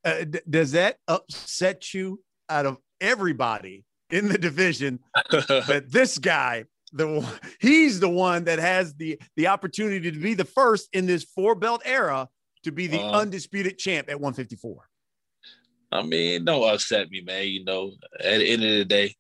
Uh, 0.03 0.23
d- 0.25 0.39
does 0.49 0.71
that 0.71 0.97
upset 1.07 1.93
you 1.93 2.21
out 2.49 2.65
of 2.65 2.77
everybody 2.99 3.83
in 4.09 4.27
the 4.27 4.37
division 4.37 4.99
that 5.31 5.85
this 5.89 6.17
guy 6.17 6.65
the 6.91 7.25
he's 7.59 7.99
the 7.99 8.09
one 8.09 8.43
that 8.45 8.59
has 8.59 8.93
the 8.95 9.19
the 9.35 9.47
opportunity 9.47 10.11
to 10.11 10.19
be 10.19 10.33
the 10.33 10.45
first 10.45 10.89
in 10.93 11.05
this 11.05 11.23
four 11.23 11.55
belt 11.55 11.81
era 11.85 12.27
to 12.63 12.71
be 12.71 12.87
the 12.87 12.99
uh, 12.99 13.11
undisputed 13.11 13.77
champ 13.77 14.09
at 14.09 14.19
154 14.19 14.87
I 15.91 16.03
mean, 16.03 16.45
don't 16.45 16.73
upset 16.73 17.09
me, 17.09 17.21
man. 17.21 17.47
You 17.47 17.65
know, 17.65 17.91
at 18.19 18.37
the 18.37 18.49
end 18.49 18.63
of 18.63 18.69
the 18.69 18.85
day, 18.85 19.15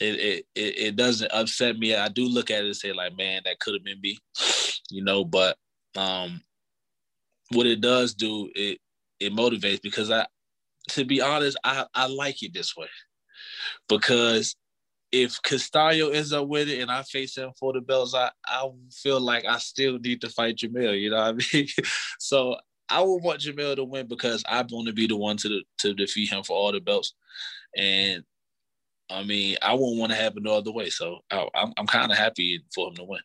it 0.00 0.44
it 0.54 0.78
it, 0.78 0.96
doesn't 0.96 1.30
upset 1.32 1.78
me. 1.78 1.94
I 1.94 2.08
do 2.08 2.26
look 2.26 2.50
at 2.50 2.62
it 2.62 2.66
and 2.66 2.76
say, 2.76 2.92
like, 2.92 3.16
man, 3.16 3.42
that 3.44 3.58
could 3.60 3.74
have 3.74 3.84
been 3.84 4.00
me, 4.00 4.18
you 4.90 5.04
know. 5.04 5.24
But 5.24 5.56
um, 5.96 6.40
what 7.50 7.66
it 7.66 7.80
does 7.80 8.14
do, 8.14 8.50
it 8.54 8.78
it 9.20 9.32
motivates 9.32 9.82
because 9.82 10.10
I, 10.10 10.26
to 10.90 11.04
be 11.04 11.20
honest, 11.20 11.58
I 11.64 11.84
I 11.94 12.06
like 12.06 12.42
it 12.42 12.54
this 12.54 12.74
way 12.76 12.88
because 13.88 14.56
if 15.22 15.40
Castaño 15.42 16.14
ends 16.14 16.32
up 16.32 16.46
with 16.48 16.68
it 16.68 16.80
and 16.80 16.90
I 16.90 17.02
face 17.02 17.36
him 17.36 17.50
for 17.58 17.72
the 17.72 17.80
belts, 17.80 18.14
I, 18.14 18.30
I 18.46 18.68
feel 18.92 19.20
like 19.20 19.44
I 19.44 19.58
still 19.58 19.98
need 19.98 20.20
to 20.20 20.28
fight 20.28 20.56
Jermell. 20.56 21.00
You 21.00 21.10
know 21.10 21.16
what 21.16 21.44
I 21.52 21.56
mean? 21.56 21.68
so 22.18 22.56
I 22.88 23.00
would 23.00 23.22
want 23.22 23.40
Jermell 23.40 23.76
to 23.76 23.84
win 23.84 24.06
because 24.06 24.44
I 24.48 24.64
want 24.70 24.86
to 24.88 24.92
be 24.92 25.06
the 25.06 25.16
one 25.16 25.36
to 25.38 25.62
to 25.78 25.94
defeat 25.94 26.30
him 26.30 26.42
for 26.42 26.56
all 26.56 26.72
the 26.72 26.80
belts, 26.80 27.14
and 27.76 28.22
I 29.10 29.24
mean 29.24 29.56
I 29.62 29.74
wouldn't 29.74 29.98
want 29.98 30.12
to 30.12 30.16
happen 30.16 30.42
no 30.42 30.56
other 30.56 30.72
way. 30.72 30.90
So 30.90 31.18
I, 31.30 31.48
I'm 31.54 31.72
I'm 31.76 31.86
kind 31.86 32.12
of 32.12 32.18
happy 32.18 32.62
for 32.74 32.88
him 32.88 32.94
to 32.96 33.04
win. 33.04 33.20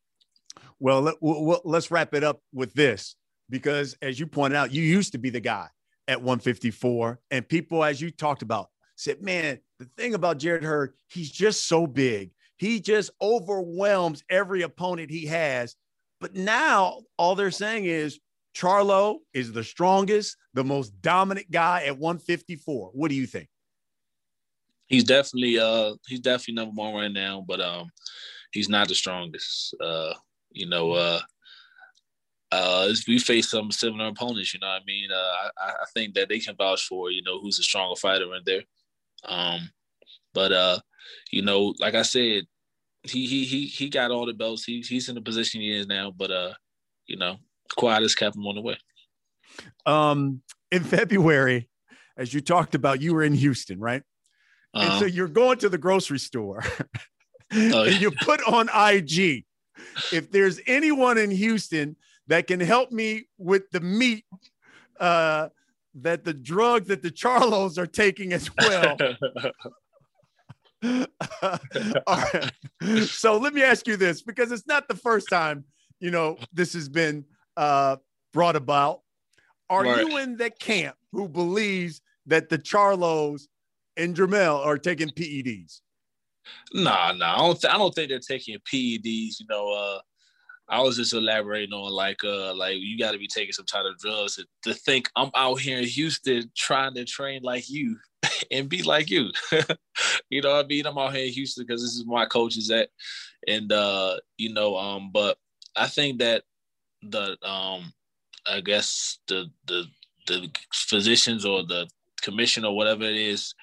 Well, 0.80 1.02
let, 1.02 1.16
well, 1.22 1.62
let's 1.64 1.92
wrap 1.92 2.14
it 2.16 2.24
up 2.24 2.42
with 2.52 2.74
this 2.74 3.16
because, 3.50 3.96
as 4.02 4.20
you 4.20 4.26
pointed 4.26 4.56
out, 4.56 4.74
you 4.74 4.82
used 4.82 5.12
to 5.12 5.20
be 5.20 5.30
the 5.30 5.40
guy 5.40 5.68
at 6.08 6.20
154, 6.20 7.20
and 7.30 7.48
people, 7.48 7.84
as 7.84 8.02
you 8.02 8.10
talked 8.10 8.42
about, 8.42 8.70
said, 9.02 9.22
"Man, 9.22 9.60
the 9.80 9.86
thing 9.98 10.14
about 10.14 10.38
Jarrett 10.38 10.64
Hurd, 10.64 10.94
he's 11.08 11.32
just 11.32 11.68
so 11.68 11.88
big. 11.88 12.32
He 12.58 12.80
just 12.80 13.12
overwhelms 13.22 14.24
every 14.30 14.62
opponent 14.62 15.10
he 15.10 15.26
has." 15.26 15.76
But 16.20 16.36
now 16.36 17.02
all 17.18 17.36
they're 17.36 17.52
saying 17.52 17.86
is 17.86 18.20
Charlo 18.56 19.18
is 19.34 19.52
the 19.52 19.64
strongest, 19.64 20.38
the 20.54 20.64
most 20.64 21.02
dominant 21.02 21.50
guy 21.50 21.86
at 21.86 21.98
154. 21.98 22.92
What 22.94 23.10
do 23.10 23.16
you 23.16 23.26
think? 23.26 23.50
He's 24.86 25.04
definitely 25.04 25.58
uh 25.58 25.96
he's 26.08 26.20
definitely 26.20 26.56
number 26.56 26.80
one 26.80 26.94
right 26.94 27.12
now, 27.12 27.44
but 27.48 27.62
um 27.62 27.90
he's 28.52 28.70
not 28.70 28.88
the 28.88 28.96
strongest. 28.96 29.74
Uh, 29.82 30.14
you 30.52 30.68
know, 30.68 30.92
uh 30.92 31.22
uh, 32.52 32.94
we 33.08 33.18
face 33.18 33.50
some 33.50 33.72
similar 33.72 34.08
opponents, 34.08 34.54
you 34.54 34.60
know 34.60 34.68
what 34.68 34.82
I 34.82 34.86
mean? 34.86 35.10
Uh, 35.10 35.50
I, 35.58 35.70
I 35.70 35.86
think 35.94 36.14
that 36.16 36.28
they 36.28 36.40
can 36.40 36.56
vouch 36.56 36.86
for, 36.86 37.10
you 37.10 37.22
know, 37.24 37.40
who's 37.40 37.60
a 37.60 37.64
stronger 37.64 37.96
fighter 37.96 38.36
in 38.36 38.42
there. 38.46 38.64
Um, 39.24 39.70
but, 40.34 40.52
uh, 40.52 40.80
you 41.32 41.42
know, 41.42 41.74
like 41.80 41.96
I 41.96 42.02
said, 42.04 42.44
he, 43.04 43.26
he, 43.26 43.46
he, 43.46 43.66
he 43.66 43.90
got 43.90 44.12
all 44.12 44.26
the 44.26 44.34
belts. 44.34 44.64
He, 44.64 44.82
he's 44.82 45.10
in 45.10 45.16
the 45.16 45.22
position 45.22 45.62
he 45.62 45.76
is 45.76 45.88
now, 45.88 46.12
but, 46.12 46.32
uh, 46.32 46.54
you 47.08 47.18
know, 47.18 47.38
quiet 47.76 47.98
quietest 47.98 48.18
kept 48.18 48.36
him 48.36 48.48
on 48.48 48.56
the 48.56 48.62
way. 48.62 48.78
Um, 49.86 50.42
in 50.72 50.84
February, 50.84 51.70
as 52.18 52.34
you 52.34 52.42
talked 52.42 52.76
about, 52.76 53.02
you 53.02 53.14
were 53.14 53.24
in 53.24 53.34
Houston, 53.34 53.80
right? 53.80 54.04
Uh-huh. 54.74 54.90
And 54.90 55.00
so 55.00 55.06
you're 55.06 55.28
going 55.28 55.58
to 55.60 55.70
the 55.70 55.78
grocery 55.78 56.20
store 56.20 56.64
oh, 57.54 57.84
and 57.84 58.00
you 58.00 58.12
put 58.12 58.42
on 58.48 58.70
IG. 58.70 59.46
If 60.12 60.32
there's 60.32 60.60
anyone 60.68 61.18
in 61.18 61.32
Houston 61.32 61.96
that 62.28 62.48
can 62.48 62.60
help 62.60 62.92
me 62.92 63.26
with 63.38 63.70
the 63.72 63.82
meat, 63.82 64.24
uh, 65.00 65.50
that 65.96 66.24
the 66.24 66.34
drug 66.34 66.86
that 66.86 67.02
the 67.02 67.12
Charlos 67.12 67.78
are 67.78 67.88
taking 67.88 68.34
as 68.34 68.50
well. 68.58 68.98
So 73.06 73.38
let 73.38 73.54
me 73.54 73.62
ask 73.62 73.88
you 73.88 73.98
this 73.98 74.24
because 74.24 74.52
it's 74.52 74.66
not 74.66 74.88
the 74.88 74.96
first 74.96 75.30
time, 75.30 75.64
you 76.00 76.10
know, 76.10 76.38
this 76.52 76.74
has 76.74 76.90
been 76.90 77.26
uh, 77.56 77.98
brought 78.34 78.56
about. 78.56 79.02
Are 79.70 79.84
right. 79.84 80.06
you 80.06 80.18
in 80.18 80.36
the 80.36 80.50
camp 80.50 80.96
who 81.12 81.30
believes 81.30 82.02
that 82.26 82.50
the 82.50 82.58
Charlos 82.58 83.44
and 83.98 84.16
Jermell 84.16 84.66
are 84.66 84.78
taking 84.78 85.10
PEDs? 85.10 85.82
Nah, 86.74 87.12
nah. 87.12 87.36
I 87.36 87.38
don't. 87.38 87.62
Th- 87.62 87.74
I 87.74 87.78
don't 87.78 87.94
think 87.94 88.10
they're 88.10 88.20
taking 88.20 88.58
PEDs. 88.72 89.40
You 89.40 89.46
know, 89.48 89.72
uh, 89.72 90.00
I 90.72 90.80
was 90.80 90.96
just 90.96 91.14
elaborating 91.14 91.74
on 91.74 91.92
like, 91.92 92.24
uh, 92.24 92.56
like 92.56 92.78
you 92.78 92.98
got 92.98 93.12
to 93.12 93.18
be 93.18 93.28
taking 93.28 93.52
some 93.52 93.66
type 93.66 93.84
of 93.84 94.00
drugs 94.00 94.38
to, 94.38 94.46
to, 94.64 94.74
think 94.74 95.10
I'm 95.18 95.30
out 95.36 95.60
here 95.60 95.78
in 95.78 95.84
Houston 95.84 96.50
trying 96.56 96.94
to 96.94 97.04
train 97.04 97.42
like 97.44 97.70
you 97.70 97.98
and 98.52 98.70
be 98.70 98.82
like 98.82 99.10
you. 99.10 99.32
you 100.30 100.42
know 100.42 100.56
what 100.56 100.66
I 100.66 100.68
mean? 100.68 100.86
I'm 100.86 100.98
out 100.98 101.14
here 101.14 101.26
in 101.26 101.34
Houston 101.34 101.66
because 101.68 101.82
this 101.82 101.92
is 101.92 102.06
my 102.06 102.26
coach 102.26 102.56
is 102.56 102.72
at, 102.72 102.88
and 103.50 103.72
uh, 103.74 104.16
you 104.38 104.54
know, 104.54 104.78
um, 104.78 105.12
but 105.14 105.38
I 105.76 105.88
think 105.88 106.20
that 106.20 106.44
the 107.02 107.38
um 107.46 107.92
I 108.48 108.62
guess 108.62 109.20
the 109.28 109.48
the 109.68 109.86
the 110.28 110.50
physicians 110.74 111.46
or 111.46 111.64
the 111.64 111.88
commission 112.22 112.64
or 112.64 112.76
whatever 112.76 113.04
it 113.04 113.16
is, 113.16 113.54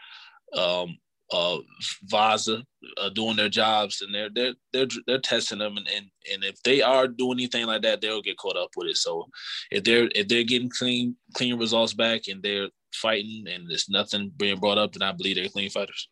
um, 0.54 0.98
uh, 1.32 1.58
VADA 2.04 2.64
uh, 2.96 3.10
doing 3.10 3.36
their 3.36 3.48
jobs, 3.48 4.00
and 4.00 4.14
they're 4.14 4.30
they're 4.30 4.54
they're 4.72 4.86
they're 5.06 5.20
testing 5.20 5.58
them, 5.58 5.76
and, 5.76 5.88
and 5.88 6.06
and 6.32 6.44
if 6.44 6.62
they 6.62 6.82
are 6.82 7.06
doing 7.06 7.38
anything 7.38 7.66
like 7.66 7.82
that, 7.82 8.00
they'll 8.00 8.22
get 8.22 8.38
caught 8.38 8.56
up 8.56 8.70
with 8.76 8.88
it. 8.88 8.96
So 8.96 9.26
if 9.70 9.84
they're 9.84 10.08
if 10.14 10.28
they're 10.28 10.44
getting 10.44 10.70
clean 10.70 11.16
clean 11.34 11.58
results 11.58 11.94
back, 11.94 12.22
and 12.28 12.42
they're 12.42 12.68
fighting, 12.94 13.44
and 13.48 13.68
there's 13.68 13.88
nothing 13.88 14.32
being 14.36 14.58
brought 14.58 14.78
up, 14.78 14.92
then 14.92 15.02
I 15.02 15.12
believe 15.12 15.36
they're 15.36 15.48
clean 15.48 15.70
fighters. 15.70 16.08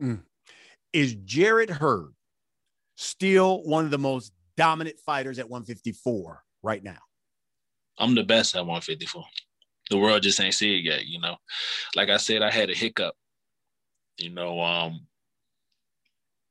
Mm. 0.00 0.22
Is 0.92 1.16
Jarrett 1.24 1.70
Hurd 1.70 2.12
still 2.96 3.62
one 3.64 3.84
of 3.84 3.90
the 3.90 3.98
most 3.98 4.32
dominant 4.56 4.96
fighters 5.04 5.38
at 5.38 5.50
154 5.50 6.42
right 6.62 6.82
now? 6.82 6.98
I'm 7.98 8.14
the 8.14 8.24
best 8.24 8.54
at 8.54 8.60
154. 8.60 9.24
The 9.90 9.98
world 9.98 10.22
just 10.22 10.40
ain't 10.40 10.54
see 10.54 10.78
it 10.78 10.84
yet, 10.84 11.06
you 11.06 11.20
know. 11.20 11.36
Like 11.94 12.08
I 12.08 12.16
said, 12.16 12.42
I 12.42 12.50
had 12.50 12.70
a 12.70 12.74
hiccup. 12.74 13.14
You 14.18 14.30
know, 14.30 14.60
um, 14.60 15.06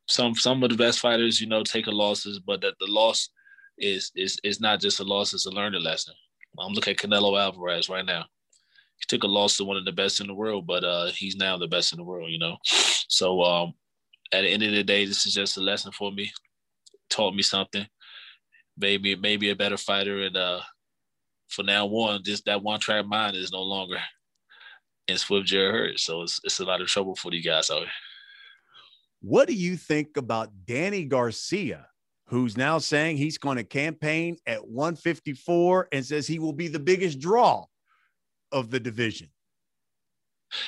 some 0.07 0.35
some 0.35 0.63
of 0.63 0.69
the 0.69 0.75
best 0.75 0.99
fighters, 0.99 1.39
you 1.39 1.47
know, 1.47 1.63
take 1.63 1.87
a 1.87 1.91
losses, 1.91 2.39
but 2.39 2.61
that 2.61 2.75
the 2.79 2.87
loss 2.87 3.29
is 3.77 4.11
is 4.15 4.39
is 4.43 4.59
not 4.59 4.81
just 4.81 4.99
a 4.99 5.03
loss; 5.03 5.33
it's 5.33 5.45
a 5.45 5.51
learning 5.51 5.83
lesson. 5.83 6.13
I'm 6.59 6.73
looking 6.73 6.91
at 6.91 6.99
Canelo 6.99 7.39
Alvarez 7.39 7.89
right 7.89 8.05
now. 8.05 8.25
He 8.97 9.05
took 9.07 9.23
a 9.23 9.27
loss 9.27 9.57
to 9.57 9.63
one 9.63 9.77
of 9.77 9.85
the 9.85 9.91
best 9.91 10.19
in 10.21 10.27
the 10.27 10.33
world, 10.33 10.67
but 10.67 10.83
uh, 10.83 11.07
he's 11.07 11.35
now 11.35 11.57
the 11.57 11.67
best 11.67 11.93
in 11.93 11.97
the 11.97 12.03
world. 12.03 12.29
You 12.29 12.39
know, 12.39 12.57
so 12.65 13.41
um, 13.43 13.73
at 14.31 14.41
the 14.41 14.49
end 14.49 14.63
of 14.63 14.71
the 14.71 14.83
day, 14.83 15.05
this 15.05 15.25
is 15.25 15.33
just 15.33 15.57
a 15.57 15.61
lesson 15.61 15.91
for 15.91 16.11
me. 16.11 16.31
Taught 17.09 17.35
me 17.35 17.41
something. 17.41 17.87
Maybe 18.77 19.15
maybe 19.15 19.49
a 19.49 19.55
better 19.55 19.77
fighter, 19.77 20.23
and 20.23 20.35
uh, 20.35 20.61
for 21.47 21.63
now 21.63 21.87
on, 21.87 22.23
just 22.23 22.45
that 22.45 22.61
one 22.61 22.79
track 22.79 23.05
mind 23.05 23.35
is 23.37 23.51
no 23.51 23.61
longer 23.61 23.97
in 25.07 25.17
Swift 25.17 25.47
Jarrett 25.47 25.73
Hurd. 25.73 25.99
So 25.99 26.21
it's 26.21 26.39
it's 26.43 26.59
a 26.59 26.65
lot 26.65 26.81
of 26.81 26.87
trouble 26.87 27.15
for 27.15 27.31
these 27.31 27.45
guys 27.45 27.69
out 27.69 27.79
here. 27.79 27.87
What 29.21 29.47
do 29.47 29.53
you 29.53 29.77
think 29.77 30.17
about 30.17 30.51
Danny 30.65 31.05
Garcia, 31.05 31.87
who's 32.27 32.57
now 32.57 32.77
saying 32.77 33.17
he's 33.17 33.37
going 33.37 33.57
to 33.57 33.63
campaign 33.63 34.37
at 34.45 34.67
154 34.67 35.87
and 35.91 36.05
says 36.05 36.27
he 36.27 36.39
will 36.39 36.53
be 36.53 36.67
the 36.67 36.79
biggest 36.79 37.19
draw 37.19 37.65
of 38.51 38.69
the 38.69 38.79
division? 38.79 39.29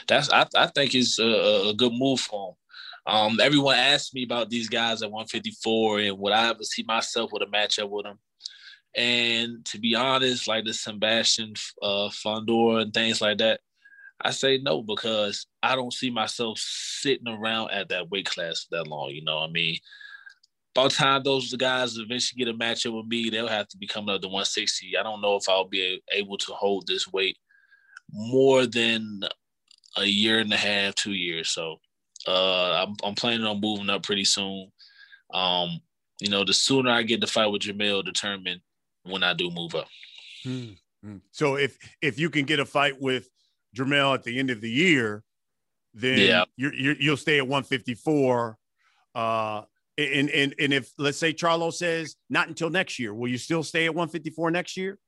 That's 0.07 0.31
I, 0.31 0.47
I 0.55 0.67
think 0.67 0.95
it's 0.95 1.19
a, 1.19 1.69
a 1.69 1.73
good 1.73 1.93
move 1.93 2.19
for 2.19 2.49
him. 2.49 2.55
Um, 3.07 3.39
everyone 3.39 3.75
asked 3.75 4.15
me 4.15 4.23
about 4.23 4.49
these 4.49 4.67
guys 4.67 5.03
at 5.03 5.11
154 5.11 5.99
and 5.99 6.17
would 6.17 6.33
I 6.33 6.49
ever 6.49 6.63
see 6.63 6.83
myself 6.83 7.31
with 7.31 7.43
a 7.43 7.45
matchup 7.45 7.89
with 7.89 8.05
them. 8.05 8.17
And 8.95 9.63
to 9.65 9.79
be 9.79 9.93
honest, 9.93 10.47
like 10.47 10.63
the 10.63 10.73
Sebastian 10.73 11.53
uh, 11.83 12.09
Fundora 12.09 12.83
and 12.83 12.93
things 12.93 13.21
like 13.21 13.37
that, 13.39 13.59
I 14.21 14.31
say 14.31 14.57
no 14.57 14.81
because 14.81 15.47
I 15.61 15.75
don't 15.75 15.93
see 15.93 16.09
myself 16.09 16.57
sitting 16.59 17.27
around 17.27 17.71
at 17.71 17.89
that 17.89 18.09
weight 18.09 18.25
class 18.25 18.65
that 18.71 18.87
long. 18.87 19.09
You 19.09 19.23
know, 19.23 19.39
I 19.39 19.47
mean, 19.47 19.77
by 20.73 20.83
the 20.83 20.89
time 20.89 21.23
those 21.23 21.53
guys 21.53 21.97
eventually 21.97 22.43
get 22.43 22.53
a 22.53 22.57
matchup 22.57 22.95
with 22.95 23.07
me, 23.07 23.29
they'll 23.29 23.47
have 23.47 23.67
to 23.69 23.77
be 23.77 23.87
coming 23.87 24.13
up 24.13 24.21
to 24.21 24.27
160. 24.27 24.97
I 24.97 25.03
don't 25.03 25.21
know 25.21 25.35
if 25.35 25.49
I'll 25.49 25.67
be 25.67 26.01
able 26.11 26.37
to 26.37 26.53
hold 26.53 26.87
this 26.87 27.11
weight 27.11 27.37
more 28.11 28.65
than 28.65 29.21
a 29.97 30.05
year 30.05 30.39
and 30.39 30.51
a 30.53 30.57
half, 30.57 30.95
two 30.95 31.13
years. 31.13 31.49
So 31.49 31.79
uh, 32.27 32.85
I'm, 32.85 32.95
I'm 33.03 33.15
planning 33.15 33.45
on 33.45 33.61
moving 33.61 33.89
up 33.89 34.03
pretty 34.03 34.25
soon. 34.25 34.71
Um, 35.33 35.79
you 36.19 36.29
know, 36.29 36.43
the 36.43 36.53
sooner 36.53 36.91
I 36.91 37.03
get 37.03 37.21
to 37.21 37.27
fight 37.27 37.47
with 37.47 37.63
Jermell, 37.63 38.03
determine 38.03 38.61
when 39.03 39.23
I 39.23 39.33
do 39.33 39.49
move 39.51 39.75
up. 39.75 39.87
Hmm. 40.43 41.17
So 41.31 41.55
if 41.55 41.77
if 42.01 42.17
you 42.17 42.29
can 42.29 42.45
get 42.45 42.59
a 42.59 42.65
fight 42.65 42.99
with 42.99 43.29
Jermell 43.75 44.13
at 44.13 44.23
the 44.23 44.39
end 44.39 44.49
of 44.49 44.61
the 44.61 44.69
year, 44.69 45.23
then 45.93 46.19
yeah. 46.19 46.45
you're, 46.57 46.73
you 46.73 47.09
will 47.11 47.17
stay 47.17 47.37
at 47.37 47.47
154. 47.47 48.57
Uh, 49.13 49.61
and 49.97 50.29
and 50.29 50.53
and 50.59 50.73
if 50.73 50.91
let's 50.97 51.17
say 51.17 51.33
Charlo 51.33 51.71
says 51.73 52.15
not 52.29 52.49
until 52.49 52.69
next 52.69 52.99
year, 52.99 53.13
will 53.13 53.29
you 53.29 53.37
still 53.37 53.63
stay 53.63 53.85
at 53.85 53.95
154 53.95 54.51
next 54.51 54.75
year? 54.75 54.99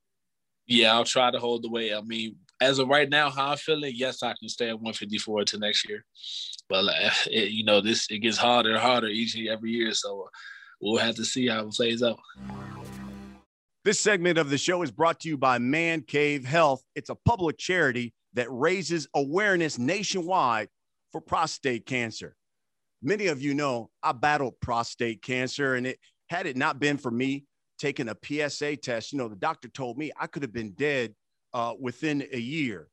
Yeah, 0.65 0.93
I'll 0.93 1.03
try 1.03 1.31
to 1.31 1.39
hold 1.39 1.63
the 1.63 1.69
weight. 1.69 1.93
I 1.93 2.01
mean, 2.01 2.37
as 2.61 2.79
of 2.79 2.87
right 2.87 3.09
now, 3.09 3.29
how 3.29 3.51
I'm 3.51 3.57
feeling, 3.57 3.93
yes, 3.95 4.23
I 4.23 4.33
can 4.39 4.49
stay 4.49 4.69
at 4.69 4.75
154 4.75 5.45
to 5.45 5.59
next 5.59 5.87
year. 5.87 6.05
But 6.69 6.85
uh, 6.85 7.09
it, 7.27 7.51
you 7.51 7.63
know, 7.63 7.81
this 7.81 8.07
it 8.09 8.19
gets 8.19 8.37
harder 8.37 8.71
and 8.71 8.79
harder 8.79 9.07
each 9.07 9.35
and 9.35 9.47
every 9.47 9.71
year, 9.71 9.93
so 9.93 10.29
we'll 10.81 11.01
have 11.01 11.15
to 11.15 11.25
see 11.25 11.47
how 11.47 11.67
it 11.67 11.71
plays 11.71 12.03
out. 12.03 12.19
This 13.83 13.99
segment 13.99 14.37
of 14.37 14.49
the 14.49 14.57
show 14.57 14.81
is 14.81 14.91
brought 14.91 15.21
to 15.21 15.29
you 15.29 15.37
by 15.37 15.59
Man 15.59 16.01
Cave 16.01 16.45
Health. 16.45 16.83
It's 16.95 17.09
a 17.09 17.15
public 17.15 17.57
charity 17.57 18.13
that 18.37 18.47
raises 18.51 19.07
awareness 19.15 19.79
nationwide 19.79 20.69
for 21.11 21.19
prostate 21.19 21.87
cancer. 21.87 22.35
Many 23.01 23.27
of 23.27 23.41
you 23.41 23.55
know 23.55 23.89
I 24.03 24.11
battled 24.11 24.59
prostate 24.61 25.23
cancer, 25.23 25.73
and 25.73 25.87
it 25.87 25.99
had 26.29 26.45
it 26.45 26.55
not 26.55 26.79
been 26.79 26.97
for 26.97 27.09
me 27.09 27.45
taking 27.79 28.09
a 28.09 28.17
PSA 28.23 28.77
test, 28.77 29.11
you 29.11 29.17
know, 29.17 29.27
the 29.27 29.35
doctor 29.35 29.67
told 29.67 29.97
me 29.97 30.11
I 30.19 30.27
could 30.27 30.43
have 30.43 30.53
been 30.53 30.71
dead 30.73 31.15
uh, 31.53 31.73
within 31.79 32.27
a 32.31 32.39
year. 32.39 32.89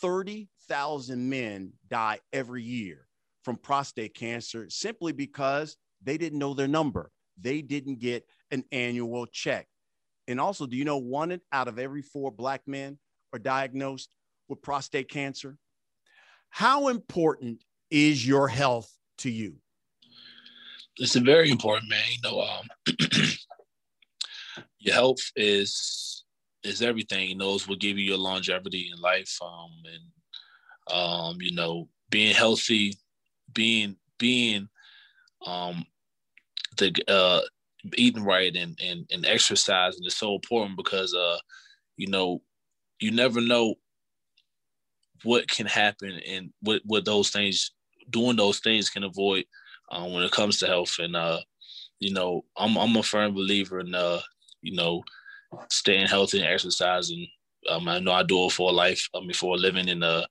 30,000 0.00 1.28
men 1.28 1.72
die 1.88 2.20
every 2.32 2.62
year 2.62 3.06
from 3.44 3.56
prostate 3.56 4.14
cancer 4.14 4.70
simply 4.70 5.12
because 5.12 5.76
they 6.02 6.16
didn't 6.16 6.38
know 6.38 6.54
their 6.54 6.68
number. 6.68 7.10
They 7.38 7.60
didn't 7.60 7.98
get 7.98 8.24
an 8.50 8.64
annual 8.72 9.26
check. 9.26 9.66
And 10.28 10.40
also, 10.40 10.66
do 10.66 10.76
you 10.76 10.84
know 10.84 10.96
one 10.98 11.38
out 11.52 11.68
of 11.68 11.78
every 11.78 12.02
four 12.02 12.30
Black 12.30 12.62
men 12.66 12.98
are 13.34 13.38
diagnosed 13.38 14.08
with 14.52 14.62
prostate 14.62 15.08
cancer? 15.08 15.56
How 16.50 16.88
important 16.88 17.64
is 17.90 18.26
your 18.26 18.46
health 18.46 18.92
to 19.18 19.30
you? 19.30 19.56
It's 20.98 21.16
a 21.16 21.20
very 21.20 21.50
important, 21.50 21.88
man. 21.88 22.04
You 22.10 22.30
know, 22.30 22.40
um, 22.42 22.68
your 24.78 24.94
health 24.94 25.22
is 25.34 26.24
is 26.62 26.82
everything. 26.82 27.30
You 27.30 27.36
know, 27.36 27.54
it's 27.54 27.66
what 27.66 27.80
give 27.80 27.98
you 27.98 28.04
your 28.04 28.18
longevity 28.18 28.90
in 28.94 29.00
life. 29.00 29.34
Um, 29.42 29.70
and 29.86 30.94
um, 30.94 31.36
you 31.40 31.54
know, 31.54 31.88
being 32.10 32.34
healthy, 32.34 32.98
being 33.54 33.96
being 34.18 34.68
um 35.46 35.84
the 36.76 36.92
uh 37.08 37.40
eating 37.96 38.22
right 38.22 38.54
and 38.54 38.78
and, 38.80 39.06
and 39.10 39.26
exercising 39.26 40.04
is 40.04 40.16
so 40.16 40.34
important 40.34 40.76
because 40.76 41.12
uh 41.14 41.38
you 41.96 42.06
know 42.06 42.40
you 43.00 43.10
never 43.10 43.40
know 43.40 43.74
what 45.24 45.48
can 45.48 45.66
happen 45.66 46.20
and 46.26 46.52
what 46.60 46.82
what 46.84 47.04
those 47.04 47.30
things 47.30 47.72
doing 48.10 48.36
those 48.36 48.60
things 48.60 48.90
can 48.90 49.04
avoid 49.04 49.44
um, 49.90 50.12
when 50.12 50.22
it 50.22 50.32
comes 50.32 50.58
to 50.58 50.66
health. 50.66 50.96
And 50.98 51.16
uh 51.16 51.40
you 52.00 52.12
know 52.14 52.44
I'm 52.56 52.76
I'm 52.78 52.96
a 52.96 53.02
firm 53.02 53.34
believer 53.34 53.80
in 53.80 53.94
uh 53.94 54.20
you 54.62 54.74
know 54.74 55.02
staying 55.70 56.08
healthy 56.08 56.40
and 56.40 56.48
exercising. 56.48 57.28
Um, 57.68 57.88
I 57.88 58.00
know 58.00 58.12
I 58.12 58.22
do 58.24 58.46
it 58.46 58.52
for 58.52 58.70
a 58.70 58.74
life 58.74 59.08
I 59.14 59.20
mean 59.20 59.34
for 59.34 59.54
a 59.56 59.58
living. 59.58 59.88
And 59.88 60.04
uh 60.04 60.26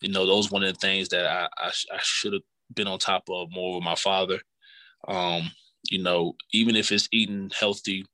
you 0.00 0.10
know 0.10 0.26
those 0.26 0.50
one 0.50 0.64
of 0.64 0.72
the 0.74 0.80
things 0.80 1.08
that 1.10 1.26
I 1.26 1.48
I, 1.58 1.68
I 1.68 1.98
should 2.02 2.34
have 2.34 2.42
been 2.74 2.88
on 2.88 2.98
top 2.98 3.24
of 3.30 3.50
more 3.52 3.76
with 3.76 3.84
my 3.84 3.96
father. 3.96 4.40
Um 5.08 5.50
you 5.90 6.02
know, 6.02 6.34
even 6.52 6.76
if 6.76 6.92
it's 6.92 7.08
eating 7.12 7.50
healthy 7.58 8.04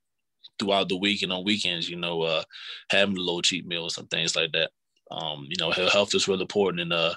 throughout 0.59 0.89
the 0.89 0.97
week 0.97 1.23
and 1.23 1.33
on 1.33 1.45
weekends, 1.45 1.89
you 1.89 1.97
know, 1.97 2.23
uh, 2.23 2.43
having 2.91 3.17
a 3.17 3.21
little 3.21 3.43
cheat 3.43 3.67
meals 3.67 3.99
and 3.99 4.11
things 4.11 4.37
like 4.37 4.53
that. 4.53 4.71
Um, 5.13 5.47
you 5.49 5.57
know, 5.59 5.71
health 5.71 6.15
is 6.15 6.27
really 6.27 6.43
important, 6.43 6.81
and 6.81 6.93
uh, 6.93 7.15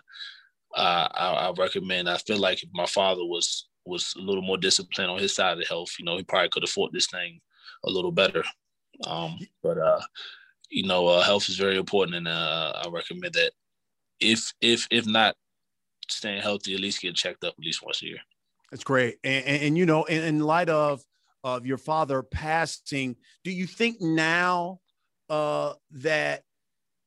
I, 0.75 1.07
I, 1.15 1.53
recommend. 1.57 2.09
I 2.09 2.17
feel 2.17 2.37
like 2.37 2.61
my 2.73 2.85
father 2.85 3.23
was 3.23 3.67
was 3.85 4.13
a 4.17 4.21
little 4.21 4.41
more 4.41 4.57
disciplined 4.57 5.11
on 5.11 5.19
his 5.19 5.35
side 5.35 5.57
of 5.57 5.67
health, 5.67 5.91
you 5.99 6.05
know, 6.05 6.17
he 6.17 6.23
probably 6.23 6.49
could 6.49 6.63
afford 6.63 6.91
this 6.91 7.07
thing 7.07 7.39
a 7.85 7.89
little 7.89 8.11
better. 8.11 8.43
Um, 9.05 9.37
but 9.61 9.77
uh, 9.77 10.01
you 10.69 10.83
know, 10.87 11.07
uh, 11.07 11.21
health 11.21 11.47
is 11.49 11.57
very 11.57 11.77
important, 11.77 12.17
and 12.17 12.27
uh, 12.27 12.83
I 12.83 12.89
recommend 12.89 13.33
that 13.33 13.51
if 14.19 14.53
if 14.61 14.87
if 14.89 15.05
not 15.05 15.35
staying 16.09 16.41
healthy, 16.41 16.73
at 16.73 16.79
least 16.79 17.01
get 17.01 17.15
checked 17.15 17.43
up 17.43 17.53
at 17.57 17.63
least 17.63 17.83
once 17.83 18.01
a 18.01 18.07
year. 18.07 18.19
That's 18.71 18.83
great. 18.83 19.17
And, 19.23 19.45
and, 19.45 19.63
and 19.63 19.77
you 19.77 19.85
know, 19.85 20.03
in, 20.05 20.23
in, 20.23 20.39
light 20.39 20.69
of 20.69 21.03
of 21.43 21.65
your 21.65 21.77
father 21.77 22.23
passing, 22.23 23.15
do 23.43 23.51
you 23.51 23.67
think 23.67 24.01
now 24.01 24.79
uh, 25.29 25.73
that 25.91 26.43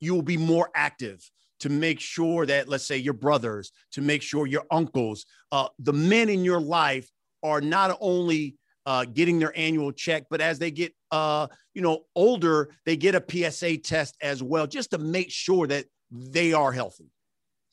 you 0.01 0.14
will 0.14 0.22
be 0.22 0.36
more 0.36 0.70
active 0.74 1.28
to 1.61 1.68
make 1.68 2.01
sure 2.01 2.46
that, 2.46 2.68
let's 2.68 2.86
say, 2.86 2.96
your 2.96 3.14
brothers, 3.14 3.72
to 3.92 4.01
make 4.01 4.22
sure 4.22 4.46
your 4.46 4.64
uncles, 4.70 5.26
uh, 5.53 5.68
the 5.80 5.92
men 5.92 6.28
in 6.28 6.44
your 6.44 6.61
life 6.61 7.11
are 7.42 7.61
not 7.61 7.96
only 8.01 8.57
uh, 8.86 9.05
getting 9.05 9.38
their 9.38 9.57
annual 9.59 9.92
check, 9.92 10.24
but 10.30 10.40
as 10.40 10.59
they 10.59 10.70
get, 10.70 10.92
uh, 11.11 11.46
you 11.74 11.82
know, 11.82 12.05
older, 12.14 12.70
they 12.86 12.96
get 12.96 13.14
a 13.14 13.51
PSA 13.51 13.78
test 13.78 14.16
as 14.22 14.42
well, 14.42 14.66
just 14.66 14.90
to 14.90 14.99
make 14.99 15.30
sure 15.30 15.66
that 15.66 15.84
they 16.11 16.53
are 16.53 16.72
healthy. 16.72 17.11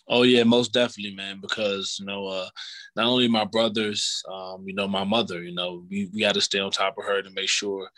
Oh 0.08 0.22
yeah, 0.24 0.44
most 0.44 0.72
definitely, 0.74 1.16
man. 1.16 1.40
Because 1.42 1.98
you 2.00 2.06
know, 2.06 2.28
uh, 2.28 2.48
not 2.96 3.08
only 3.08 3.28
my 3.28 3.46
brothers, 3.46 4.22
um, 4.32 4.64
you 4.68 4.74
know, 4.76 4.88
my 4.88 5.04
mother. 5.04 5.44
You 5.44 5.54
know, 5.56 5.84
we, 5.90 6.10
we 6.14 6.22
got 6.22 6.36
to 6.36 6.42
stay 6.42 6.60
on 6.60 6.72
top 6.72 6.98
of 6.98 7.06
her 7.06 7.22
to 7.24 7.30
make 7.32 7.50
sure, 7.50 7.90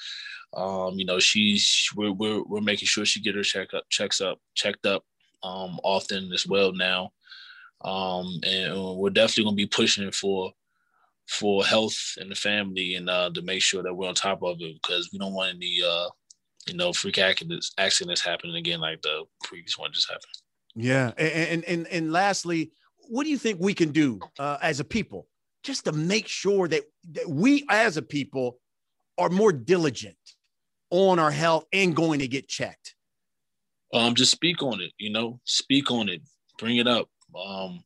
um, 0.55 0.95
you 0.99 1.05
know, 1.05 1.19
she's 1.19 1.89
we're, 1.95 2.11
we're 2.13 2.43
we're 2.43 2.61
making 2.61 2.87
sure 2.87 3.05
she 3.05 3.21
get 3.21 3.35
her 3.35 3.43
check 3.43 3.73
up, 3.73 3.85
checks 3.89 4.21
up, 4.21 4.39
checked 4.55 4.85
up, 4.85 5.03
um, 5.43 5.79
often 5.83 6.31
as 6.33 6.47
well 6.47 6.73
now, 6.73 7.11
um, 7.83 8.27
and 8.45 8.97
we're 8.97 9.09
definitely 9.11 9.45
gonna 9.45 9.55
be 9.55 9.67
pushing 9.67 10.11
for 10.11 10.51
for 11.27 11.65
health 11.65 12.15
and 12.17 12.31
the 12.31 12.35
family 12.35 12.95
and 12.95 13.09
uh, 13.09 13.29
to 13.33 13.41
make 13.43 13.61
sure 13.61 13.83
that 13.83 13.93
we're 13.93 14.07
on 14.09 14.15
top 14.15 14.43
of 14.43 14.57
it 14.61 14.75
because 14.81 15.09
we 15.13 15.19
don't 15.19 15.33
want 15.33 15.55
any 15.55 15.81
uh, 15.85 16.07
you 16.67 16.75
know 16.75 16.93
freak 16.93 17.19
accidents 17.19 17.73
accidents 17.79 18.21
happening 18.25 18.55
again 18.57 18.79
like 18.81 19.01
the 19.03 19.23
previous 19.43 19.77
one 19.77 19.91
just 19.93 20.09
happened. 20.09 20.46
Yeah, 20.79 21.11
and 21.17 21.63
and 21.63 21.87
and 21.87 22.11
lastly, 22.11 22.71
what 23.09 23.23
do 23.23 23.31
you 23.31 23.37
think 23.39 23.59
we 23.59 23.73
can 23.73 23.91
do 23.91 24.19
uh, 24.37 24.59
as 24.61 24.79
a 24.79 24.83
people 24.83 25.27
just 25.63 25.85
to 25.85 25.91
make 25.91 26.27
sure 26.27 26.67
that, 26.67 26.83
that 27.13 27.27
we 27.27 27.65
as 27.69 27.97
a 27.97 28.01
people 28.01 28.59
are 29.17 29.29
more 29.29 29.51
diligent 29.51 30.15
on 30.91 31.17
our 31.17 31.31
health 31.31 31.65
and 31.73 31.95
going 31.95 32.19
to 32.19 32.27
get 32.27 32.47
checked? 32.47 32.95
Um, 33.91 34.13
just 34.13 34.31
speak 34.31 34.61
on 34.61 34.79
it. 34.79 34.91
You 34.99 35.11
know, 35.11 35.39
speak 35.45 35.89
on 35.89 36.09
it. 36.09 36.21
Bring 36.59 36.77
it 36.77 36.87
up. 36.87 37.09
Um, 37.35 37.83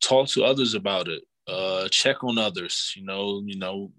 talk 0.00 0.28
to 0.28 0.44
others 0.44 0.72
about 0.72 1.08
it. 1.08 1.22
Uh, 1.46 1.88
check 1.88 2.24
on 2.24 2.38
others. 2.38 2.94
You 2.96 3.04
know, 3.04 3.42
you 3.44 3.58
know, 3.58 3.92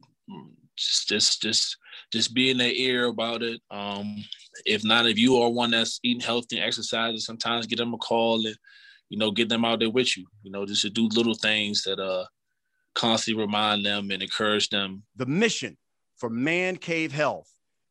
just 0.76 1.10
just 1.10 1.42
just 1.44 1.78
just 2.12 2.34
be 2.34 2.50
in 2.50 2.58
their 2.58 2.72
ear 2.72 3.06
about 3.06 3.44
it. 3.44 3.62
Um, 3.70 4.24
if 4.66 4.84
not, 4.84 5.08
if 5.08 5.18
you 5.18 5.38
are 5.38 5.50
one 5.50 5.72
that's 5.72 6.00
eating 6.04 6.22
healthy 6.22 6.58
and 6.58 6.66
exercising, 6.66 7.20
sometimes 7.20 7.68
get 7.68 7.78
them 7.78 7.94
a 7.94 7.98
call 7.98 8.46
and 8.46 8.56
you 9.10 9.18
know 9.18 9.32
get 9.32 9.50
them 9.50 9.66
out 9.66 9.80
there 9.80 9.90
with 9.90 10.18
you. 10.18 10.26
You 10.44 10.52
know, 10.52 10.66
just 10.66 10.82
to 10.84 10.90
do 10.90 11.08
little 11.08 11.36
things 11.36 11.84
that 11.84 12.00
uh 12.00 12.26
constantly 12.96 13.42
remind 13.42 13.86
them 13.86 14.12
and 14.12 14.22
encourage 14.22 14.70
them. 14.70 15.04
The 15.16 15.26
mission 15.26 15.78
for 16.18 16.30
Man 16.30 16.76
Cave 16.76 17.12
Health 17.12 17.50